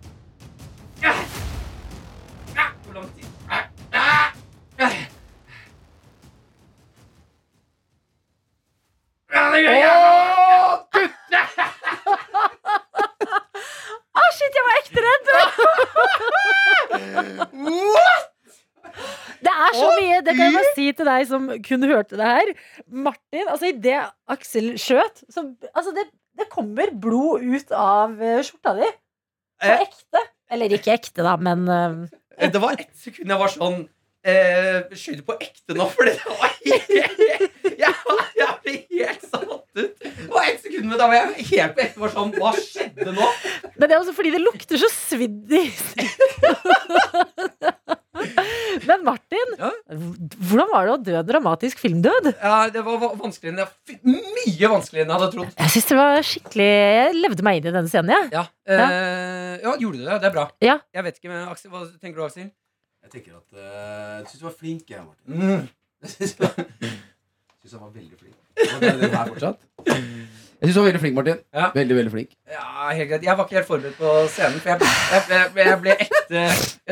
[20.26, 22.47] Det kan jeg bare si til deg som kun hørte det her.
[23.07, 24.01] Martin, altså idet
[24.36, 25.39] Aksel skjøt, så
[25.71, 26.05] altså det,
[26.39, 28.88] det kommer blod ut av eh, skjorta di.
[29.63, 29.82] På Eh.
[29.86, 30.19] ekte.
[30.51, 32.03] Eller ikke ekte, da, men uh,
[32.51, 33.78] Det var ett sekund jeg var sånn
[34.28, 35.88] eh, Skjøt på ekte nå?
[35.95, 36.89] For det var helt
[37.80, 37.93] Jeg,
[38.36, 39.55] jeg ble helt satt ut.
[40.03, 41.99] Det var ett sekund, men da var jeg helt på ekte.
[42.03, 43.28] Var sånn, Hva skjedde nå?
[43.80, 45.63] Men det er også fordi det lukter så svidd i
[48.89, 49.69] Men Martin, Ja?
[49.89, 52.32] hvordan var det å dø en dramatisk filmdød?
[52.41, 55.55] Ja, Det var vanskeligere enn jeg Mye vanskeligere enn jeg hadde trodd.
[55.61, 58.30] Jeg synes det var skikkelig Jeg levde meg inn i denne scenen, jeg.
[58.36, 60.19] Ja, eh, ja gjorde du det?
[60.21, 60.45] Det er bra.
[60.63, 60.78] Ja.
[60.95, 62.51] Jeg vet ikke, men Aksel, Hva tenker du, Aksel?
[63.05, 65.41] Jeg tenker at uh, Jeg syns du var flink, jeg, Martin.
[65.41, 65.67] Mm.
[66.05, 68.36] Jeg syns jeg var veldig flink.
[68.59, 69.63] Var det er det her fortsatt.
[70.61, 71.39] Jeg syns du var veldig flink, Martin.
[71.53, 71.65] Ja.
[71.75, 72.29] Veldig, veldig flink.
[72.51, 72.63] Ja,
[72.95, 73.25] helt greit.
[73.27, 76.45] Jeg var ikke helt forberedt på scenen, for jeg, jeg, jeg, jeg ble ekte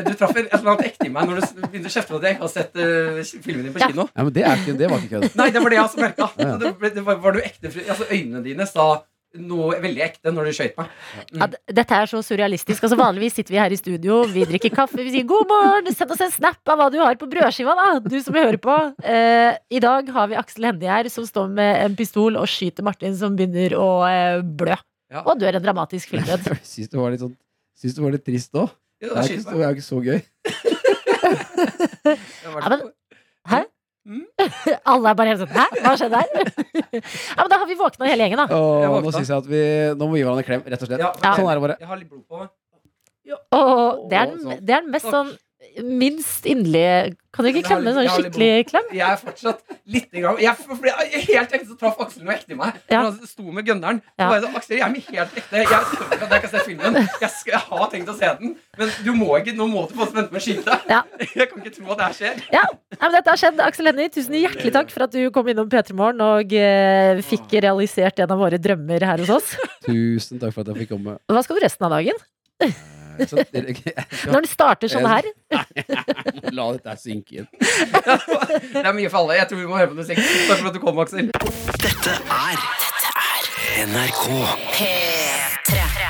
[0.04, 2.26] Du traff et eller annet ekte i meg når du begynte å kjefte på at
[2.28, 4.06] jeg ikke har sett uh, filmen din på kino.
[4.10, 5.40] Ja, men det, er ikke, det var ikke kødd.
[5.40, 6.28] Nei, det var det jeg også merka.
[6.38, 7.02] Ja, ja.
[7.08, 8.88] Var, var du ekte Altså, øynene dine sa
[9.34, 10.90] noe veldig ekte når du skøyt meg.
[11.34, 12.84] Ja, dette er så surrealistisk.
[12.86, 16.10] Altså Vanligvis sitter vi her i studio, vi drikker kaffe, vi sier 'god morgen', send
[16.14, 18.76] oss en snap av hva du har på brødskiva, da, du som hører på.
[19.02, 22.82] Eh, I dag har vi Aksel Hennie her, som står med en pistol og skyter
[22.86, 24.76] Martin, som begynner å eh, blø.
[25.10, 25.22] Ja.
[25.26, 26.46] Og dør en dramatisk filmdød.
[26.54, 27.36] Jeg syns det var litt sånn
[27.74, 28.70] Syns det var litt trist òg.
[29.02, 29.58] Ja, Det det var ikke så, meg.
[29.58, 30.20] det er ikke så gøy.
[32.04, 32.90] Ja, men-
[34.04, 36.28] så- Alle er bare helt sånn 'hæ, hva skjedde her?'
[37.36, 38.46] ja, men da har vi våkna hele gjengen, da.
[38.52, 39.62] Åh, nå synes jeg at vi
[39.96, 41.00] Nå må vi gi hverandre en klem, rett og slett.
[41.00, 41.76] Ja, Sånn er det bare.
[41.80, 42.48] Jeg har litt blod på meg.
[43.56, 44.58] Og det er, den- sånn.
[44.66, 45.30] det er den mest sånn
[45.84, 48.90] minst inderlige Kan du ikke klemme en sånn skikkelig klem?
[48.94, 50.36] Jeg er fortsatt litt gang.
[50.38, 52.76] Jeg, for, for jeg, helt ekte så traff Aksel noe ekte i meg.
[52.92, 53.00] Ja.
[53.08, 53.98] Han sto med gunneren.
[54.04, 54.28] Så Ja.
[54.28, 55.62] var jeg sånn, Aksel, jeg er med helt ekte.
[55.64, 56.98] Jeg skjønner at jeg kan se filmen.
[57.00, 59.96] Jeg, skal, jeg har tenkt å se den, men du må ikke, nå må du
[59.98, 60.78] få vente med å skyte.
[60.92, 61.02] Ja.
[61.40, 62.42] Jeg kan ikke tro at det her skjer.
[62.54, 62.62] Ja,
[62.94, 63.62] ja, men dette har skjedd.
[63.66, 67.58] Aksel Hennie, tusen hjertelig takk for at du kom innom P3 Morgen og eh, fikk
[67.66, 69.54] realisert en av våre drømmer her hos oss.
[69.88, 71.18] Tusen takk for at jeg fikk komme.
[71.26, 72.22] Hva skal du resten av dagen?
[73.28, 73.76] Så, jeg
[74.30, 75.28] Når det starter sånn her?
[76.58, 77.48] la dette synke inn.
[77.60, 79.38] Det er mye for alle.
[79.40, 80.20] Jeg tror vi må høre på musikk.
[80.48, 81.30] Takk for at du kom, Aksel.
[81.30, 83.50] Dette er Dette er
[83.90, 84.24] NRK.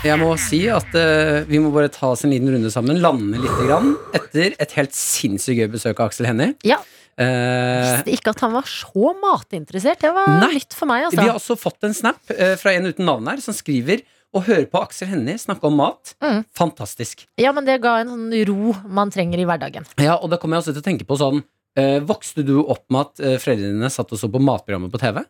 [0.04, 3.00] Jeg må si at uh, vi må bare ta oss en liten runde sammen.
[3.04, 6.52] Lande litt grann etter et helt sinnssykt gøy besøk av Aksel Hennie.
[6.66, 6.82] Ja.
[7.14, 10.02] Uh, Visste ikke at han var så matinteressert.
[10.02, 10.58] Det var Nei.
[10.58, 11.54] nytt for meg, vi har altså.
[11.54, 14.02] også fått en snap uh, fra en uten navn her, som skriver
[14.34, 16.14] og høre på Aksel Hennie snakke om mat.
[16.24, 16.42] Mm.
[16.58, 17.26] Fantastisk.
[17.40, 19.86] Ja, men det ga en sånn ro man trenger i hverdagen.
[20.02, 21.44] Ja, og da kommer jeg også til å tenke på sånn
[21.78, 25.00] eh, Vokste du opp med at eh, foreldrene dine satt og så på matprogrammet på
[25.02, 25.22] TV?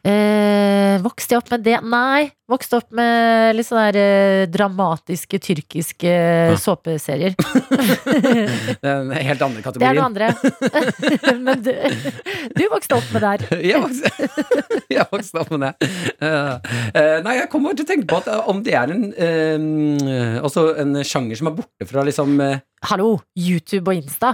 [0.00, 1.74] Eh, vokste jeg opp med det?
[1.84, 2.30] Nei.
[2.48, 6.12] Vokste opp med litt sånne der, eh, dramatiske tyrkiske
[6.58, 7.36] såpeserier.
[8.80, 10.30] Det er en helt andre Det er noe andre.
[11.44, 11.70] Men du,
[12.56, 13.46] du vokste opp med det her.
[13.70, 14.10] Jeg vokste,
[14.90, 15.90] jeg vokste opp med det.
[16.24, 19.04] Eh, eh, nei, jeg kommer til å tenke på at eh, om det er en
[19.14, 24.32] eh, Også en sjanger som er borte fra liksom eh, Hallo, YouTube og Insta.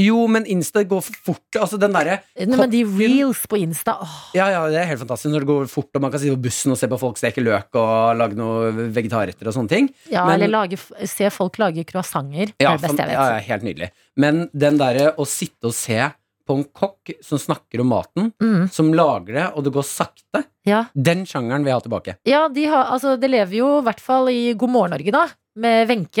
[0.00, 1.58] Jo, men Insta går for fort.
[1.60, 5.02] Altså den derre Nei, men de reels på Insta åh, Ja, ja, det er helt
[5.02, 7.18] fantastisk når det går fort, og man kan sitte på bussen og se på folk
[7.20, 9.90] steke løk og lage noe vegetarretter og sånne ting.
[10.08, 12.46] Ja, Men- eller lage, se folk lage croissanter.
[12.56, 13.18] Det Ja, er det beste jeg vet.
[13.18, 13.90] ja, ja, helt nydelig.
[14.16, 16.00] Men den derre å sitte og se
[16.48, 20.44] på en kokk som snakker om maten, Mm, som lager det, og det går sakte,
[20.64, 20.86] ja.
[20.96, 22.16] den sjangeren vil jeg ha tilbake.
[22.24, 25.28] ja, de har, altså, det lever jo i hvert fall i God morgen Norge, da.
[25.54, 26.16] Med Wenche.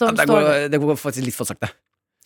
[0.00, 1.68] Ja, det, står går, det går faktisk litt for sakte.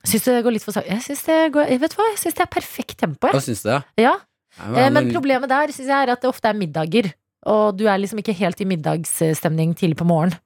[0.04, 0.90] Syns det går litt for sakte?
[0.90, 3.28] Jeg syns det går Vet hva, jeg syns det er perfekt tempo.
[3.32, 3.42] Jeg.
[3.46, 3.68] syns du?
[3.70, 3.82] Ja?
[3.98, 4.14] Ja.
[4.58, 7.12] Ja, Eh, Men men- problemet der synes jeg er at det ofte er middager.
[7.46, 10.38] Og du er liksom ikke helt i middagsstemning tidlig på morgenen.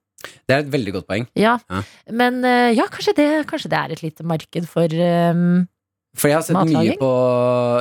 [0.49, 1.27] Det er et veldig godt poeng.
[1.37, 1.59] Ja.
[1.71, 1.83] Ja.
[2.11, 5.67] Men eh, ja, kanskje det, kanskje det er et lite marked for um,
[6.17, 6.97] For jeg har sett Matlaging?
[6.97, 7.11] mye på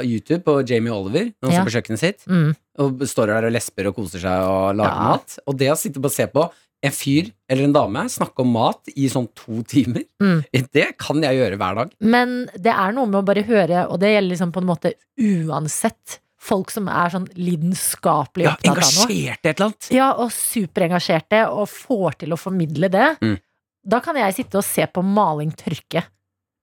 [0.04, 1.62] YouTube på Jamie Oliver når han Ja.
[1.62, 2.26] står på kjøkkenet sitt.
[2.28, 2.56] mm.
[2.80, 5.08] Og står der og lesper og koser seg og lager Ja.
[5.16, 5.38] mat.
[5.48, 6.52] Og det å sitte og se på
[6.86, 10.44] en fyr eller en dame snakke om mat i sånn to timer, Mm.
[10.74, 11.92] det kan jeg gjøre hver dag.
[12.00, 14.94] Men det er noe med å bare høre, og det gjelder liksom på en måte
[15.20, 18.84] uansett folk som er sånn lidenskapelig Ja, opptatt av noe.
[18.84, 19.88] engasjert i et eller annet.
[19.96, 23.08] Ja, og superengasjerte, og får til å formidle det.
[23.22, 23.40] Mm.
[23.88, 26.04] Da kan jeg sitte og se på maling tørke.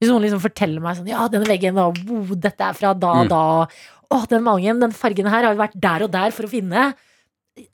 [0.00, 3.10] Hvis noen liksom forteller meg sånn Ja, denne veggen, da, wow, dette er fra da
[3.20, 3.28] og Mm.
[3.28, 3.66] da.
[4.12, 6.94] Å, den malingen, den fargen her har vi vært der og der for å finne.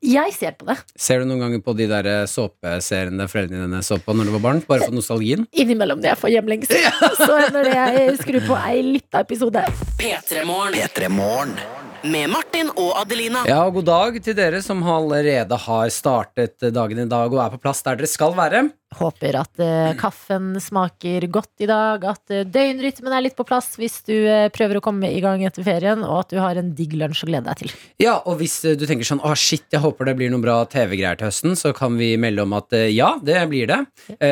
[0.03, 0.75] Jeg ser på det.
[0.99, 4.33] Ser du noen ganger på de der eh, såpeseriene foreldrene dine så på når du
[4.35, 4.63] var barn?
[4.67, 5.45] Bare for nostalgien?
[5.63, 6.89] Innimellom det jeg får hjemlengsel.
[7.21, 9.63] Så når jeg skrur på ei lita episode.
[10.01, 11.55] P3 P3 Morgen.
[12.03, 13.45] med Martin og Adelina.
[13.47, 17.55] Ja, og god dag til dere som allerede har startet dagen i dag og er
[17.55, 18.67] på plass der dere skal være.
[18.97, 23.75] Håper at uh, kaffen smaker godt i dag, at uh, døgnrytmen er litt på plass
[23.77, 26.73] hvis du uh, prøver å komme i gang etter ferien, og at du har en
[26.77, 27.75] digg lunsj å glede deg til.
[28.01, 31.19] Ja, og hvis du tenker sånn Å, shit, jeg håper det blir noen bra TV-greier
[31.21, 33.83] til høsten, så kan vi melde om at ja, det blir det.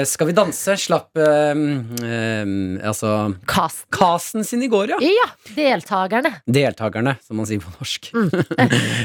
[0.09, 0.77] Skal vi danse?
[0.87, 1.51] Slapp eh,
[2.07, 3.13] eh, altså
[3.49, 3.91] Casten.
[3.95, 4.99] casten sin i går, ja.
[5.03, 6.33] Ja, deltakerne.
[6.47, 8.13] Deltakerne, som man sier på norsk.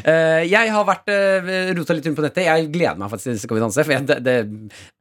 [0.02, 1.10] Eh, jeg har vært
[1.78, 2.46] rota litt rundt på nettet.
[2.48, 4.36] Jeg gleder meg faktisk til Skal vi danse, for jeg, det, det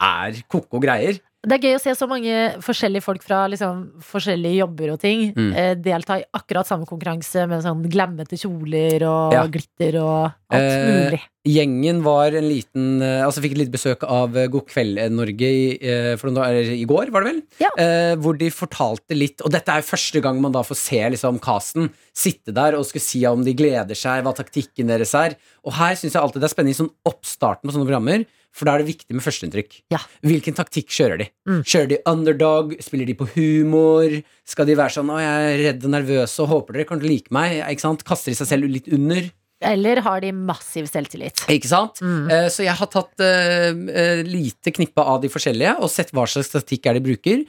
[0.04, 1.18] er ko-ko greier.
[1.40, 5.30] Det er gøy å se så mange forskjellige folk fra liksom, forskjellige jobber og ting
[5.32, 5.54] Mm.
[5.56, 9.46] eh, delta i akkurat samme konkurranse med sånn glemmete kjoler og Ja.
[9.46, 11.20] glitter og alt Eh, mulig.
[11.48, 15.08] Gjengen var en liten eh, Altså fikk et lite besøk av eh, God kveld eh,
[15.08, 17.42] Norge i, dager, i går, var det vel?
[17.58, 17.70] Ja.
[17.78, 21.40] Eh, hvor de fortalte litt Og dette er første gang man da får se liksom
[21.40, 25.36] casten sitte der og skulle si om de gleder seg, hva taktikken deres er.
[25.64, 28.66] Og her syns jeg alltid det er spennende i sånn oppstarten på sånne programmer, for
[28.66, 29.80] da er det viktig med førsteinntrykk.
[29.94, 30.00] Ja.
[30.26, 31.28] Hvilken taktikk kjører de?
[31.48, 31.60] Mm.
[31.64, 32.72] Kjører de underdog?
[32.82, 34.16] Spiller de på humor?
[34.44, 37.30] Skal de være sånn 'Å, jeg er redd og nervøs og håper dere å like
[37.30, 37.62] meg'?
[37.70, 38.04] Ikke sant?
[38.04, 39.30] Kaster de seg selv litt under?
[39.60, 41.42] Eller har de massiv selvtillit?
[41.52, 42.00] Ikke sant?
[42.00, 42.30] Mm.
[42.32, 46.24] Eh, Så jeg har tatt eh, eh, lite knippe av de forskjellige og sett hva
[46.26, 47.44] slags statistikk er de bruker.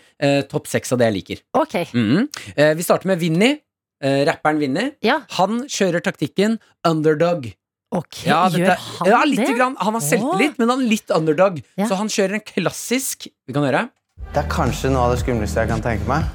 [0.52, 1.44] Topp seks av det jeg liker.
[1.56, 2.28] Ok, Mm
[2.78, 3.60] vi starter med Vinni.
[4.02, 4.92] Rapperen Vinni.
[5.04, 7.54] ja, Han kjører taktikken underdog.
[7.92, 9.56] Ok, Ja, gjør han ja, litt det?
[9.58, 9.76] Grann.
[9.80, 11.60] Han har selvtillit, men han er litt underdog.
[11.80, 11.88] Ja.
[11.90, 13.88] Så han kjører en klassisk Vi kan høre.
[14.32, 16.28] Det er kanskje noe av det skumleste jeg kan tenke meg.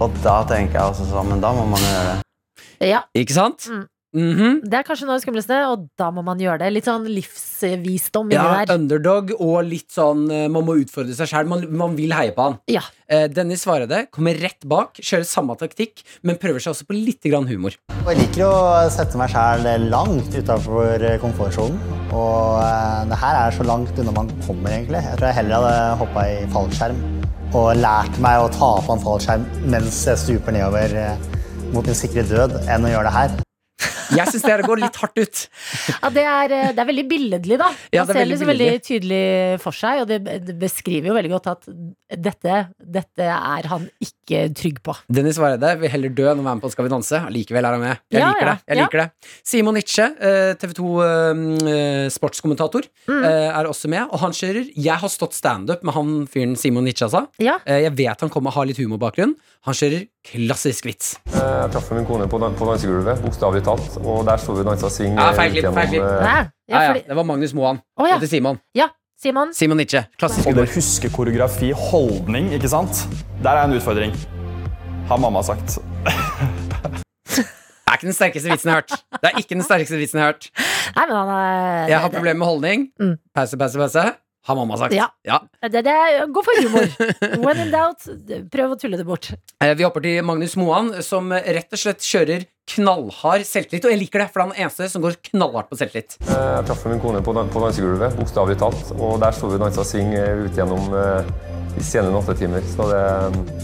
[0.00, 2.88] Og da tenker jeg også sånn, men da må man jo gjøre det.
[2.90, 3.66] Ja, Ikke sant?
[3.72, 3.86] Mm.
[4.16, 4.62] Mhm.
[4.64, 6.70] det er kanskje noe av det skumleste, og da må man gjøre det.
[6.72, 8.74] Litt sånn livsvisdom Ja, der.
[8.74, 11.46] underdog og litt sånn eh, Man må utfordre seg sjøl.
[11.50, 12.58] Man, man vil heie på han.
[12.72, 12.80] Ja.
[13.08, 17.22] Eh, Dennis Svarede kommer rett bak, kjører samme taktikk, men prøver seg også på litt
[17.28, 17.76] grann humor.
[18.06, 21.78] Jeg liker å sette meg sjæl langt utafor komfortsonen.
[22.16, 25.02] Og eh, det her er så langt unna man kommer, egentlig.
[25.04, 27.02] Jeg tror jeg heller hadde hoppa i fallskjerm
[27.56, 31.16] og lært meg å ta på en fallskjerm mens jeg stuper nedover eh,
[31.74, 33.36] mot min sikre død, enn å gjøre det her.
[34.16, 35.40] Jeg syns det går litt hardt ut.
[36.02, 37.68] Ja, det er, eh, det er veldig billedlig, da.
[37.68, 41.16] Man Ja, er ser veldig liksom veldig tydelig for seg, og det, det beskriver jo
[41.18, 41.66] veldig godt at
[42.22, 44.94] dette, dette er han ikke trygg på.
[45.12, 47.20] Dennis Vareide vil heller dø enn å være med på Skal vi danse.
[47.26, 47.98] Allikevel er han med.
[48.14, 48.56] Jeg Ja, liker det.
[48.68, 49.10] jeg liker det
[49.44, 50.06] Simon Nitsche,
[50.62, 53.24] TV 2 sportskommentator, Mm.
[53.24, 54.08] eh, er også med.
[54.12, 57.26] Og han kjører Jeg har stått standup med han fyren Simon Nitsche, altså.
[57.38, 57.58] Ja.
[57.66, 59.34] Eh, Jeg vet han kommer og har litt humorbakgrunn.
[59.66, 61.14] Han kjører klassisk vits.
[61.32, 63.96] Jeg traff min kone på, på dansegulvet, bokstavelig talt.
[64.02, 65.14] Og der sto vi og dansa swing.
[65.16, 66.02] Ja, eh, feil klipp, feil klipp.
[66.02, 66.36] eh, Ja,
[66.68, 67.78] Ja, ja, det var Magnus Moan.
[67.94, 68.16] Å, ja.
[68.18, 68.58] Og til Simon.
[68.74, 68.88] ja,
[69.22, 69.52] Simon.
[69.54, 70.02] Simon Nietzsche.
[70.18, 70.66] Klassisk Og humor.
[70.66, 73.04] det huske koreografi, holdning, ikke sant?
[73.42, 74.12] Der er en utfordring.
[75.08, 75.78] Har mamma sagt.
[77.86, 78.94] Det er ikke den sterkeste vitsen jeg har hørt.
[79.22, 80.48] Det er ikke den sterkeste vitsen jeg har hørt.
[80.96, 82.82] Nei, men han er Jeg har problemer med holdning.
[83.00, 83.14] Mm.
[83.34, 84.02] Pause, pause, pause.
[84.46, 84.94] Har mamma sagt.
[84.94, 85.08] Ja.
[85.26, 85.40] Ja.
[85.66, 86.86] Det, det er, gå for humor.
[87.46, 88.04] When in doubt,
[88.52, 89.32] prøv å tulle det bort.
[89.62, 93.84] Eh, Vi hopper til Magnus Moan, som rett og slett kjører knallhard selvtillit.
[93.86, 96.16] Og jeg liker det, for han er den eneste som går knallhardt på selvtillit.
[96.30, 98.94] Jeg traff min kone på, på dansegulvet, bokstavelig talt.
[99.00, 101.30] Og der sto vi og dansa swing eh, ut gjennom eh,
[101.76, 102.62] de sene åtte timer.
[102.70, 103.02] Så det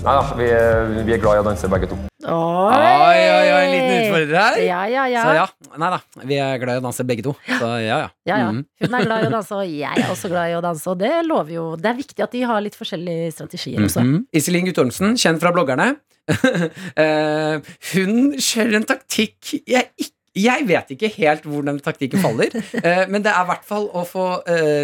[0.03, 1.99] Nei da, vi, er- vi er glad i å danse begge to.
[2.23, 4.59] Oi, Oi, oi, en liten utfordrer her.
[4.63, 5.25] Ja, ja, ja.
[5.27, 5.99] Så ja, nei da.
[6.31, 7.35] Vi er glad i å danse begge to.
[7.49, 8.09] Så ja, ja.
[8.29, 8.53] Ja, ja.
[8.53, 8.63] Mhm.
[8.85, 10.87] Hun er glad i å danse, og jeg er også glad i å danse.
[10.93, 14.05] Og det lover jo Det er viktig at de har litt forskjellige strategier også.
[14.07, 14.25] Mhm.
[14.39, 15.93] Iselin Guttormsen, kjent fra bloggerne.
[17.03, 17.59] Eh,
[17.93, 22.55] hun kjører en taktikk jeg ikke jeg vet ikke helt hvor den taktikken faller,
[22.87, 24.25] eh, men det er i hvert fall å få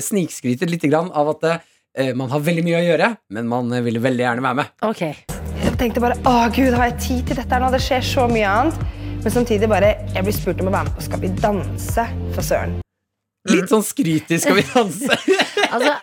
[0.04, 1.46] snikskrytet litt av at
[1.98, 4.78] eh, man har veldig mye å gjøre, men man eh, vil veldig gjerne være med.
[4.86, 5.37] Ok.
[5.78, 7.68] Jeg tenkte bare å gud, har jeg tid til dette nå?
[7.70, 8.80] Det skjer så mye annet.
[9.22, 12.42] Men samtidig bare Jeg blir spurt om å være med på Skal vi danse, for
[12.42, 12.74] søren.
[13.54, 15.18] Litt sånn skryt i Skal vi danse.
[15.68, 15.98] Altså,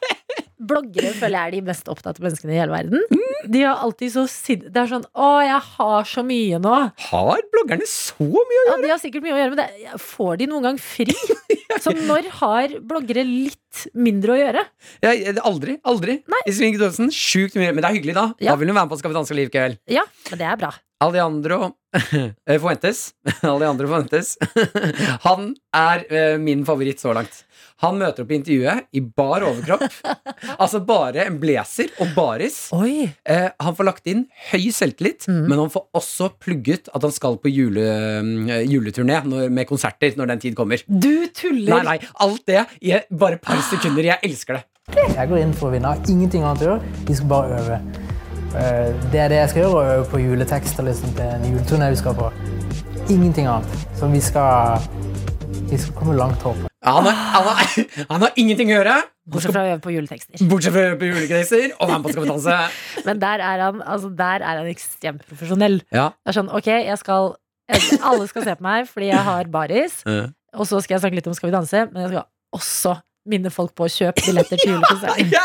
[0.62, 3.02] bloggere føler jeg er de mest opptatte menneskene i hele verden.
[3.50, 4.68] De har alltid så sid...
[4.74, 6.76] Det er sånn Å, jeg har så mye nå.
[7.10, 8.76] Har bloggerne så mye å gjøre?
[8.76, 11.16] Ja, de har sikkert mye å gjøre, men det, får de noen gang fri?
[11.84, 14.64] Så når har bloggere litt mindre å gjøre?
[15.04, 15.12] Ja,
[15.44, 15.76] aldri.
[15.84, 17.74] aldri Iselin Guttormsen, sjukt mye.
[17.74, 18.30] Men det er hyggelig, da.
[18.40, 18.54] Ja.
[18.54, 19.80] Da vil hun være med på Skal vi danse likevel.
[19.92, 20.72] Ja, men det er bra.
[21.04, 21.72] Alejandro
[22.48, 23.10] eh, Fuentes.
[23.44, 24.38] Alejandro Fuentes.
[25.28, 27.42] Han er eh, min favoritt så langt.
[27.84, 29.84] Han møter opp i intervjuet i bar overkropp.
[30.56, 32.70] altså bare en blazer og baris.
[32.76, 33.10] Oi.
[33.28, 34.24] Eh, han får lagt inn
[34.54, 35.42] høy selvtillit, Mm.
[35.50, 37.84] men han får også plugget at han skal på jule,
[38.70, 40.80] juleturné når, med konserter når den tid kommer.
[40.88, 41.82] Du tuller!
[41.82, 44.08] Nei, nei, alt det i bare et par sekunder.
[44.14, 44.66] Jeg elsker det.
[45.18, 45.96] Jeg går inn for å vinne.
[46.08, 46.98] Ingenting annet å gjøre.
[47.10, 47.80] Vi skal bare øve.
[48.56, 51.90] Eh, Det er det jeg skal gjøre, og øve på juletekster liksom, til en juleturné
[51.94, 52.30] vi skal på.
[53.10, 53.88] Ingenting annet.
[54.00, 54.80] Så vi skal,
[55.70, 56.68] vi skal komme langt, håper.
[56.86, 58.96] Ja, Han har, han, har, han har ingenting å gjøre,
[59.26, 60.38] Bortsett fra å øve på juletekster.
[60.50, 62.58] bortsett fra å øve på juletekster og være med på Skal vi danse.
[63.08, 65.80] Men der er han, altså, der er han ekstremt profesjonell.
[65.92, 66.12] Ja.
[66.22, 67.32] Det er sånn, ok, jeg skal
[68.06, 70.28] Alle skal se på meg fordi jeg har baris, Ja.
[70.54, 72.94] og så skal jeg snakke litt om Skal vi danse, men jeg skal også
[73.26, 75.32] minne folk på å kjøpe billetter til julekonserten.
[75.36, 75.44] ja,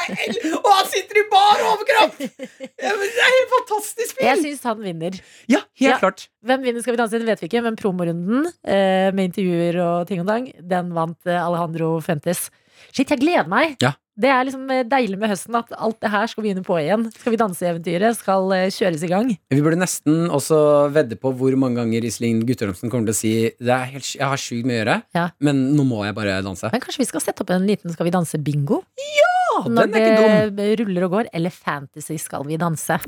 [0.61, 2.19] Og han sitter i bar overkropp!
[2.81, 4.45] Det er helt fantastisk Jeg film!
[4.47, 5.17] syns han vinner.
[5.51, 5.99] Ja, helt Ja.
[6.03, 6.27] klart.
[6.47, 10.09] Hvem vinner Skal vi danse, det vet vi ikke, men promorunden eh, med intervjuer og
[10.11, 12.49] ting og tang, den vant eh, Alejandro Fentes.
[12.93, 13.77] Shit, jeg gleder meg!
[13.85, 13.95] Ja.
[14.19, 17.07] Det er liksom eh, deilig med høsten at alt det her skal begynne på igjen.
[17.15, 19.31] Skal vi danse-eventyret skal eh, kjøres i gang.
[19.55, 20.59] Vi burde nesten også
[20.93, 24.27] vedde på hvor mange ganger Iselin Guttormsen kommer til å si det er helt, Jeg
[24.27, 25.29] har sjukt mye å gjøre, Ja.
[25.41, 26.69] men nå må jeg bare danse.
[26.75, 28.83] Men kanskje vi skal sette opp en liten Skal vi danse-bingo?
[28.99, 30.37] Ja, Når den er ikke dum.
[30.37, 31.31] Når det ruller og går.
[31.35, 32.99] Eller Fantasy Skal vi danse.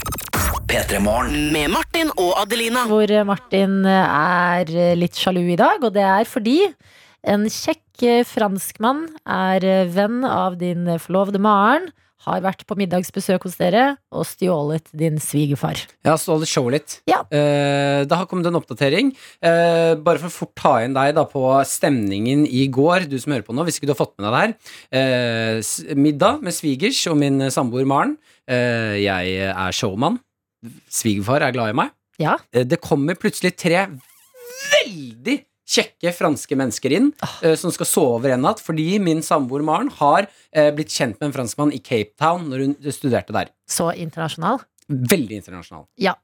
[0.73, 2.87] Med Martin og Adelina.
[2.89, 6.59] Hvor eh, Martin eh, er eh, litt sjalu i dag, og det er fordi
[7.29, 11.91] en kjekk eh, franskmann er eh, venn av din forlovede Maren.
[12.23, 15.81] Har vært på middagsbesøk hos dere og stjålet din svigerfar.
[16.07, 16.95] Ja, stjålet showet litt.
[17.11, 17.25] Ja.
[17.35, 19.11] Eh, det har kommet en oppdatering.
[19.43, 23.35] Eh, bare for å fort ta inn deg da på stemningen i går, du som
[23.35, 24.55] hører på nå, hvis ikke du har fått med deg det her.
[25.03, 28.15] Eh, middag med svigers og min samboer Maren.
[28.47, 30.23] Eh, jeg er showmann.
[30.95, 31.91] Svigerfar er glad i meg.
[32.23, 32.37] Ja.
[32.55, 33.89] Det kommer plutselig tre
[34.71, 35.41] veldig
[35.73, 39.91] kjekke franske mennesker inn uh, som skal sove over en natt, fordi min samboer Maren
[40.01, 43.53] har uh, blitt kjent med en franskmann i Cape Town når hun studerte der.
[43.71, 44.63] Så internasjonal.
[44.89, 45.87] Veldig internasjonal.
[46.01, 46.17] Ja.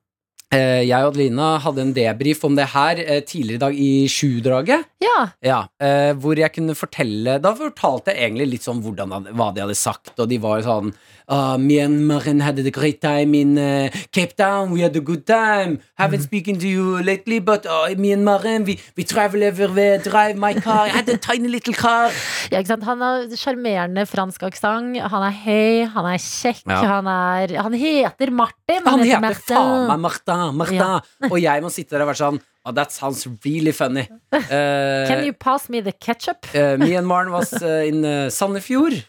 [0.49, 3.91] Eh, jeg og Adelina hadde en debrief om det her eh, tidligere i dag i
[4.09, 4.87] Sjudraget.
[5.05, 5.19] Ja.
[5.45, 9.65] Ja, eh, hvor jeg kunne fortelle Da fortalte jeg egentlig litt sånn hvordan, hva de
[9.65, 10.93] hadde sagt, og de var sånn
[11.29, 14.73] uh, Me and had a great time in uh, Cape Town.
[14.73, 15.81] We had a good time.
[15.99, 19.99] Haven't spoken to you lately, but uh, me and we, we travel everywhere.
[19.99, 20.87] Drive my car.
[20.87, 22.11] I had a tiny little car.
[22.51, 22.85] Ja, ikke sant?
[22.89, 24.97] Han har sjarmerende fransk aksent.
[25.13, 26.81] Han er høy, han er kjekk, Ja.
[26.97, 28.58] han, er, han heter Martin.
[28.69, 30.39] Han heter heter faen meg Martha.
[30.53, 30.89] Martha.
[31.01, 31.31] Ja.
[31.31, 34.03] Og jeg må sitte der og være sånn Oh, that sounds really funny.
[34.31, 36.45] Uh, Can you pass me the ketchup?
[36.55, 39.05] Uh, me and Maren was uh, in uh, Sandefjord.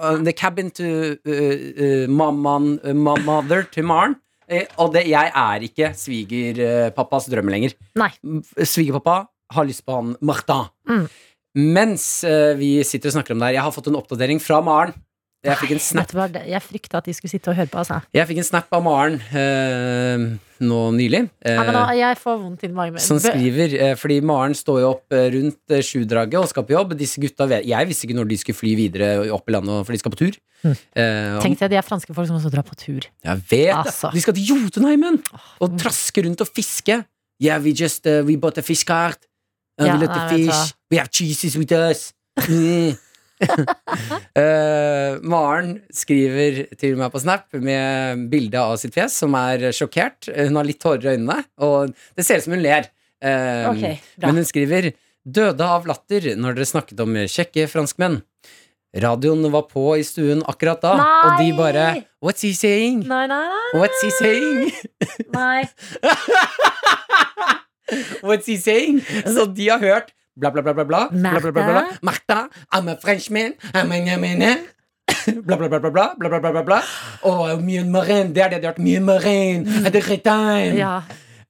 [0.00, 4.16] On the cabin to uh, mammaen, uh, mother to Maren.
[4.78, 7.76] Og det, jeg er ikke svigerpappas drøm lenger.
[8.00, 8.08] Nei.
[8.56, 10.70] Svigerpappa har lyst på han Martin.
[10.88, 11.04] Mm.
[11.76, 12.08] Mens
[12.56, 14.96] vi sitter og snakker om det her, jeg har fått en oppdatering fra Maren.
[15.42, 17.78] Jeg fikk en snap det- Jeg frykta at de skulle sitte og høre på.
[17.80, 18.02] Altså.
[18.12, 21.30] jeg fikk en snap av Maren eh, nå nylig.
[21.40, 22.98] eh, Ja, men da, jeg får vondt i magen.
[22.98, 26.76] som skriver, eh, fordi Maren står jo opp eh, rundt eh, sjudraget og skal på
[26.76, 26.92] jobb.
[26.98, 29.98] Disse gutta Jeg visste ikke når de skulle fly videre opp i landet, for de
[29.98, 30.36] skal på tur.
[30.62, 30.76] Mm.
[30.94, 33.00] Eh, Tenk deg, de er franske folk som også drar på tur.
[33.24, 34.10] jeg vet Altså.
[34.12, 34.14] det!
[34.14, 35.22] De skal til Jotunheimen
[35.60, 37.04] og traske rundt og fiske.
[37.40, 39.16] Yeah, we just uh, we bought a fish cart.
[39.80, 40.74] Uh, Ja, we let nei, the fish.
[40.90, 42.12] We have cheeses with us.
[42.36, 42.98] Mm.
[44.40, 50.28] Eh, Maren skriver til meg på Snap med bilde av sitt fjes, som er sjokkert.
[50.30, 52.84] Hun har litt tårer i øynene, og det ser ut som hun ler.
[53.20, 54.92] Eh, okay, men hun skriver
[55.26, 58.20] 'døde av latter' når dere snakket om kjekke franskmenn.
[58.96, 60.92] Radioen var på i stuen akkurat da,
[61.26, 61.86] og de bare
[62.22, 63.80] 'What's he saying?' Nei, nei, nei.
[63.80, 64.72] What's he saying?
[65.34, 65.64] nei.
[68.22, 69.00] What's he saying?
[69.26, 71.08] Så de har hørt bla, bla, bla, bla, bla.
[71.10, 71.84] bla.
[72.02, 73.54] Martha, I'm a Frenchman.
[73.74, 74.66] I'm a, I'm
[75.44, 76.82] Bla, bla, bla, bla, bla, bla, bla, bla, bla.
[77.22, 78.78] Og mye marin, det er det de har hørt.
[78.78, 79.86] Mye.
[79.86, 80.76] At the right time.
[80.78, 81.00] Ja.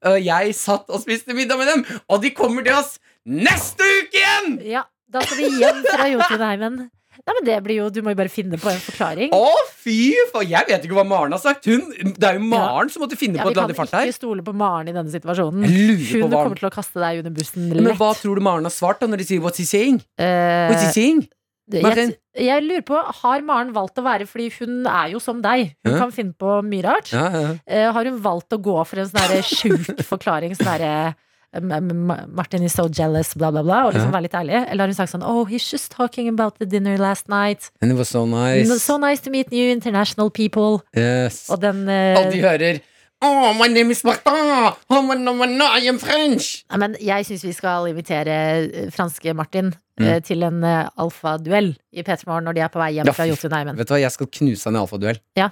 [0.01, 4.17] Og jeg satt og spiste middag med dem, og de kommer til oss neste uke
[4.17, 4.57] igjen!
[4.65, 4.81] Ja,
[5.13, 6.89] da skal vi hjem fra Jotunheimen.
[7.21, 9.29] Nei, men det blir jo, Du må jo bare finne på en forklaring.
[9.35, 9.49] Å,
[9.83, 9.97] fy
[10.31, 10.47] faen!
[10.49, 11.67] Jeg vet ikke hva Maren har sagt.
[11.69, 11.83] Hun,
[12.17, 13.93] det er jo Maren som måtte finne Ja, på vi et eller kan annet fart
[13.99, 14.09] her.
[14.09, 15.67] ikke stole på Maren i denne situasjonen.
[15.67, 18.99] Hun kommer til å kaste deg under bussen Men hva tror du Maren har svart
[19.03, 20.01] da når de sier 'what's he saying'?
[20.17, 21.27] Uh, What's he saying?
[21.71, 25.75] Jeg, jeg lurer på, Har Maren valgt å være Fordi hun er jo som deg.
[25.85, 25.99] Hun Ja.
[25.99, 27.13] kan finne på mye rart.
[27.13, 27.55] Ja, ja.
[27.67, 30.51] Eh, har hun valgt å gå for en sånn sjuk forklaring?
[30.57, 31.15] Sånn derre
[31.53, 33.85] Martin is so jealous, bla, bla, bla.
[33.87, 34.19] Og liksom Ja.
[34.19, 34.55] være litt ærlig.
[34.71, 37.71] Eller har hun sagt sånn Oh, he's just talking about the dinner last night.
[37.81, 38.69] And it was so nice.
[38.81, 40.81] So nice to meet new international people.
[40.95, 41.49] Yes.
[41.49, 42.79] Og den uh, Og de hører
[43.23, 44.73] Oh, my name is Martin!
[44.89, 46.63] Oh, my, no, no, I am French!
[46.71, 48.33] Nei, men jeg syns vi skal invitere
[48.73, 50.07] eh, franske Martin Mm.
[50.07, 53.11] uh, til en uh, alfaduell i P3 Morgen når de er på vei hjem Ja,
[53.13, 53.75] fra Jotunheimen.
[53.77, 55.19] Vet du hva, jeg skal knuse han i alfaduell.
[55.37, 55.49] Ja.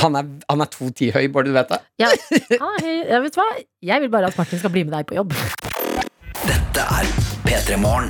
[0.00, 1.80] Han er, han er 2,10 høy, bare du vet det.
[2.00, 2.08] Ja,
[2.64, 3.50] ah, hei, ja, vet du hva?
[3.92, 5.36] Jeg vil bare at Martin skal bli med deg på jobb.
[6.46, 7.12] Dette er
[7.44, 8.08] P3 Morgen.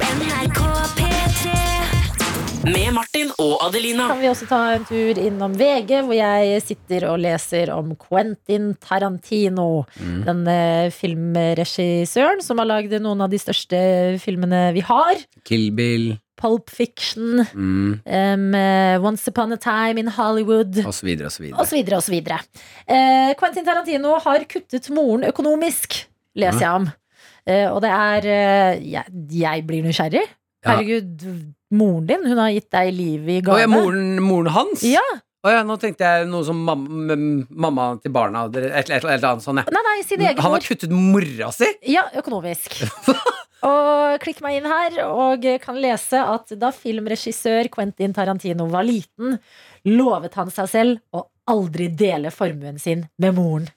[2.63, 4.07] Med Martin og Adelina.
[4.13, 8.71] Kan vi også ta en tur innom VG, hvor jeg sitter og leser om Quentin
[8.79, 9.83] Tarantino.
[9.99, 10.21] Mm.
[10.29, 13.81] Den eh, filmregissøren som har lagd noen av de største
[14.23, 15.27] filmene vi har.
[15.49, 18.03] Kill Bill Pulp Fiction, mm.
[18.59, 20.81] eh, Once Upon a Time in Hollywood.
[22.03, 22.41] så videre.
[22.87, 26.03] Eh, Quentin Tarantino har kuttet moren økonomisk,
[26.35, 26.91] leser jeg om.
[27.43, 30.23] Uh, og det er uh, jeg, jeg blir nysgjerrig.
[30.63, 30.77] Ja.
[30.77, 31.25] Herregud,
[31.75, 34.85] moren din, hun har gitt deg livet i Å ja, moren, moren hans?
[34.87, 35.03] Ja.
[35.43, 37.17] Å ja, nå tenkte jeg noe som mamma,
[37.51, 38.45] mamma til barna.
[38.47, 39.75] Et, eller annet sånt, ja.
[39.75, 41.67] Nei, nei, sin egen Han har kuttet mora si?
[41.91, 42.79] Ja, økonomisk.
[43.67, 49.39] og klikk meg inn her og kan lese at da filmregissør Quentin Tarantino var liten,
[49.89, 53.71] lovet han seg selv å aldri dele formuen sin med moren.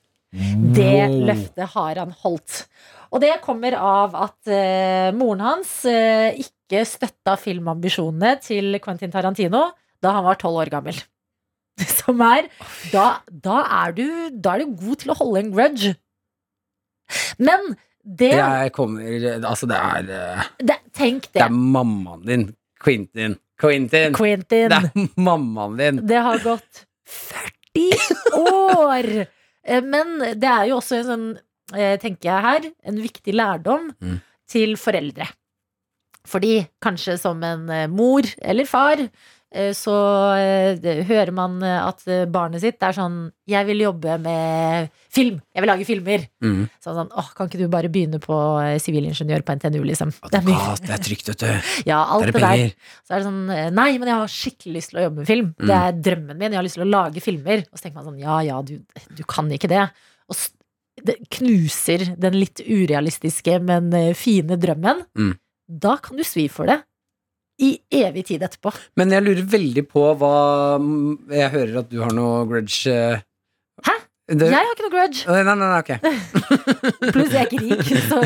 [0.76, 2.66] Det løftet har han holdt.
[3.14, 9.70] Og det kommer av at uh, moren hans uh, ikke støtta filmambisjonene til Quentin Tarantino
[10.04, 10.98] da han var tolv år gammel.
[12.00, 12.50] Som er
[12.92, 15.96] da, da, er du, da er du god til å holde en grudge.
[17.40, 17.76] Men
[18.06, 19.02] det, Jeg kommer
[19.50, 21.42] Altså, det er eh, det Tenk Det det.
[21.48, 22.44] er mammaen din.
[22.80, 23.34] Quentin.
[23.60, 24.14] Quentin.
[24.14, 24.70] Quentin.
[24.70, 26.02] Det er mammaen din.
[26.08, 29.10] Det har gått 40 år!
[29.66, 31.26] Eh, Men det er jo også en sånn,
[31.74, 34.20] eh, tenker jeg her, en viktig lærdom Mm.
[34.48, 35.28] til foreldre.
[36.26, 38.98] Fordi kanskje som en mor eller far
[39.78, 39.96] så
[40.36, 45.38] eh, hører man eh, at eh, barnet sitt er sånn 'Jeg vil jobbe med film.
[45.54, 46.66] Jeg vil lage filmer.' Mm.
[46.82, 50.12] Så sånn, åh, Kan ikke du bare begynne på eh, sivilingeniør på NTNU, liksom?
[50.28, 51.72] Ah, det er trygt, vet du.
[51.92, 52.76] ja, alt det, er det der.
[53.06, 55.30] Så er det sånn eh, Nei, men jeg har skikkelig lyst til å jobbe med
[55.30, 55.54] film.
[55.56, 55.68] Mm.
[55.70, 56.52] Det er drømmen min.
[56.52, 57.64] Jeg har lyst til å lage filmer.
[57.70, 58.76] Og så tenker man sånn Ja, ja, du,
[59.16, 59.86] du kan ikke det.
[60.28, 60.36] Og
[61.06, 65.06] det knuser den litt urealistiske, men eh, fine drømmen.
[65.16, 65.34] Mm.
[65.86, 66.82] Da kan du svi for det.
[67.64, 67.70] I
[68.04, 68.68] evig tid etterpå.
[69.00, 70.32] Men jeg lurer veldig på hva
[71.32, 73.20] Jeg hører at du har noe grudge eh,
[73.86, 73.94] Hæ?
[74.28, 75.22] Det, Jeg har ikke noe grudge.
[75.30, 75.92] Nei, nei, nei, ok.
[77.16, 78.20] Pluss jeg er ikke rik, så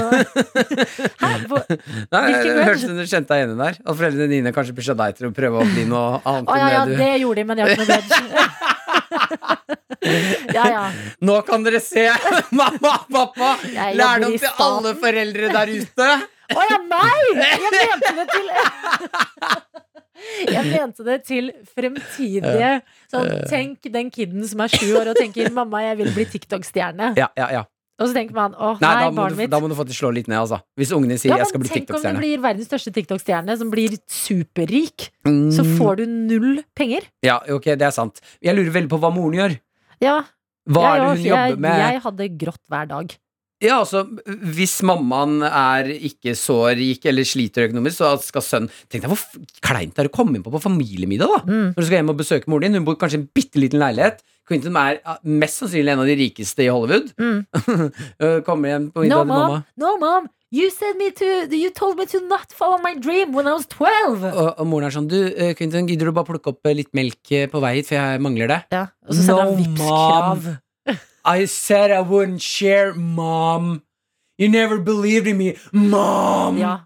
[1.21, 1.29] Hæ?
[1.51, 2.73] Hvor- Nei, jeg grudge?
[2.73, 3.75] ut som du kjente deg igjen der.
[3.83, 6.67] At foreldrene dine kanskje pusha deg til å prøve å bli noe annet Å ja,
[6.77, 6.93] ja, du...
[7.03, 8.17] det gjorde de, men jeg har ikke noe grudge.
[10.55, 10.83] Ja, ja.
[11.27, 12.05] Nå kan dere se!
[12.55, 13.49] Mamma og pappa!
[13.69, 16.07] Jeg Lærdom til alle foreldre der ute!
[16.49, 17.23] Å ja, nei!
[17.39, 18.47] Jeg mente det til
[20.49, 22.71] Jeg mente det til fremtidige
[23.11, 27.13] Sånn, Tenk den kiden som er sju år og tenker 'mamma, jeg vil bli TikTok-stjerne'.
[27.19, 27.63] Ja, ja, ja.
[27.99, 30.11] Og så tenker man 'å, Nei, nei da må, du, da må du faktisk slå
[30.15, 30.61] litt ned, altså.
[30.79, 33.71] Hvis ungene sier Ja, 'jeg skal bli tenk om du blir verdens største TikTok-stjerne som
[33.71, 35.11] blir superrik.
[35.27, 35.51] Mm.
[35.51, 37.03] Så får du null penger.
[37.23, 38.21] Ja, ok, det er sant.
[38.41, 39.59] Jeg lurer veldig på hva moren gjør.
[40.01, 40.23] Ja.
[40.69, 41.79] Hva jeg, er det hun også, jobber jeg, med?
[41.79, 43.17] Jeg hadde grått hver dag.
[43.61, 44.05] Ja, altså,
[44.55, 49.19] Hvis mammaen er ikke så rik eller sliter økonomisk, så skal sønnen Tenk deg hvor
[49.65, 51.27] kleint det er å komme inn på på familiemiddag.
[51.27, 51.73] da Mm.
[51.73, 52.79] Når du skal hjem og besøke moren din.
[52.79, 54.23] Hun bor kanskje i en bitte liten leilighet.
[54.49, 57.11] Quentin er mest sannsynlig en av de rikeste i Hollywood.
[57.19, 57.45] Mm.
[58.47, 59.59] Kommer hjem på middag No til mamma.
[59.77, 63.45] no mom, you said me to You told me to not follow my dream when
[63.45, 64.23] I was 12.
[64.23, 66.89] Og, og moren er sånn Du, uh, Quentin, gidder du bare plukke opp uh, litt
[66.97, 67.19] melk
[67.51, 68.61] på vei hit, for jeg mangler det?
[68.73, 70.49] Ja, og så sender han Vipps-krav.
[71.29, 73.83] I said I wouldn't share, mom.
[74.39, 76.57] You never believed in me, mom.
[76.57, 76.77] Ja.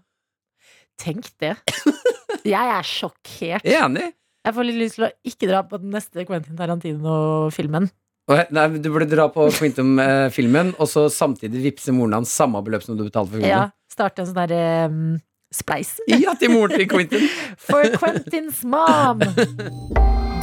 [1.00, 1.56] Tenk det.
[2.44, 3.64] Jeg er sjokkert.
[3.64, 4.10] Enig.
[4.44, 7.88] Jeg får litt lyst til å ikke dra på den neste Quentin Tarantino-filmen.
[8.28, 12.98] Nei, du burde dra på Quentin-filmen, og så samtidig vippse moren hans samme beløp som
[12.98, 13.48] du betalte for filmen.
[13.48, 15.14] Ja, starte en sånn derre um,
[15.52, 15.94] spleis.
[16.12, 17.24] Ja, til moren til Quentin.
[17.64, 19.24] For Quentins mom.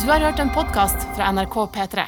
[0.02, 2.08] Du har hørt en podkast fra NRK P3.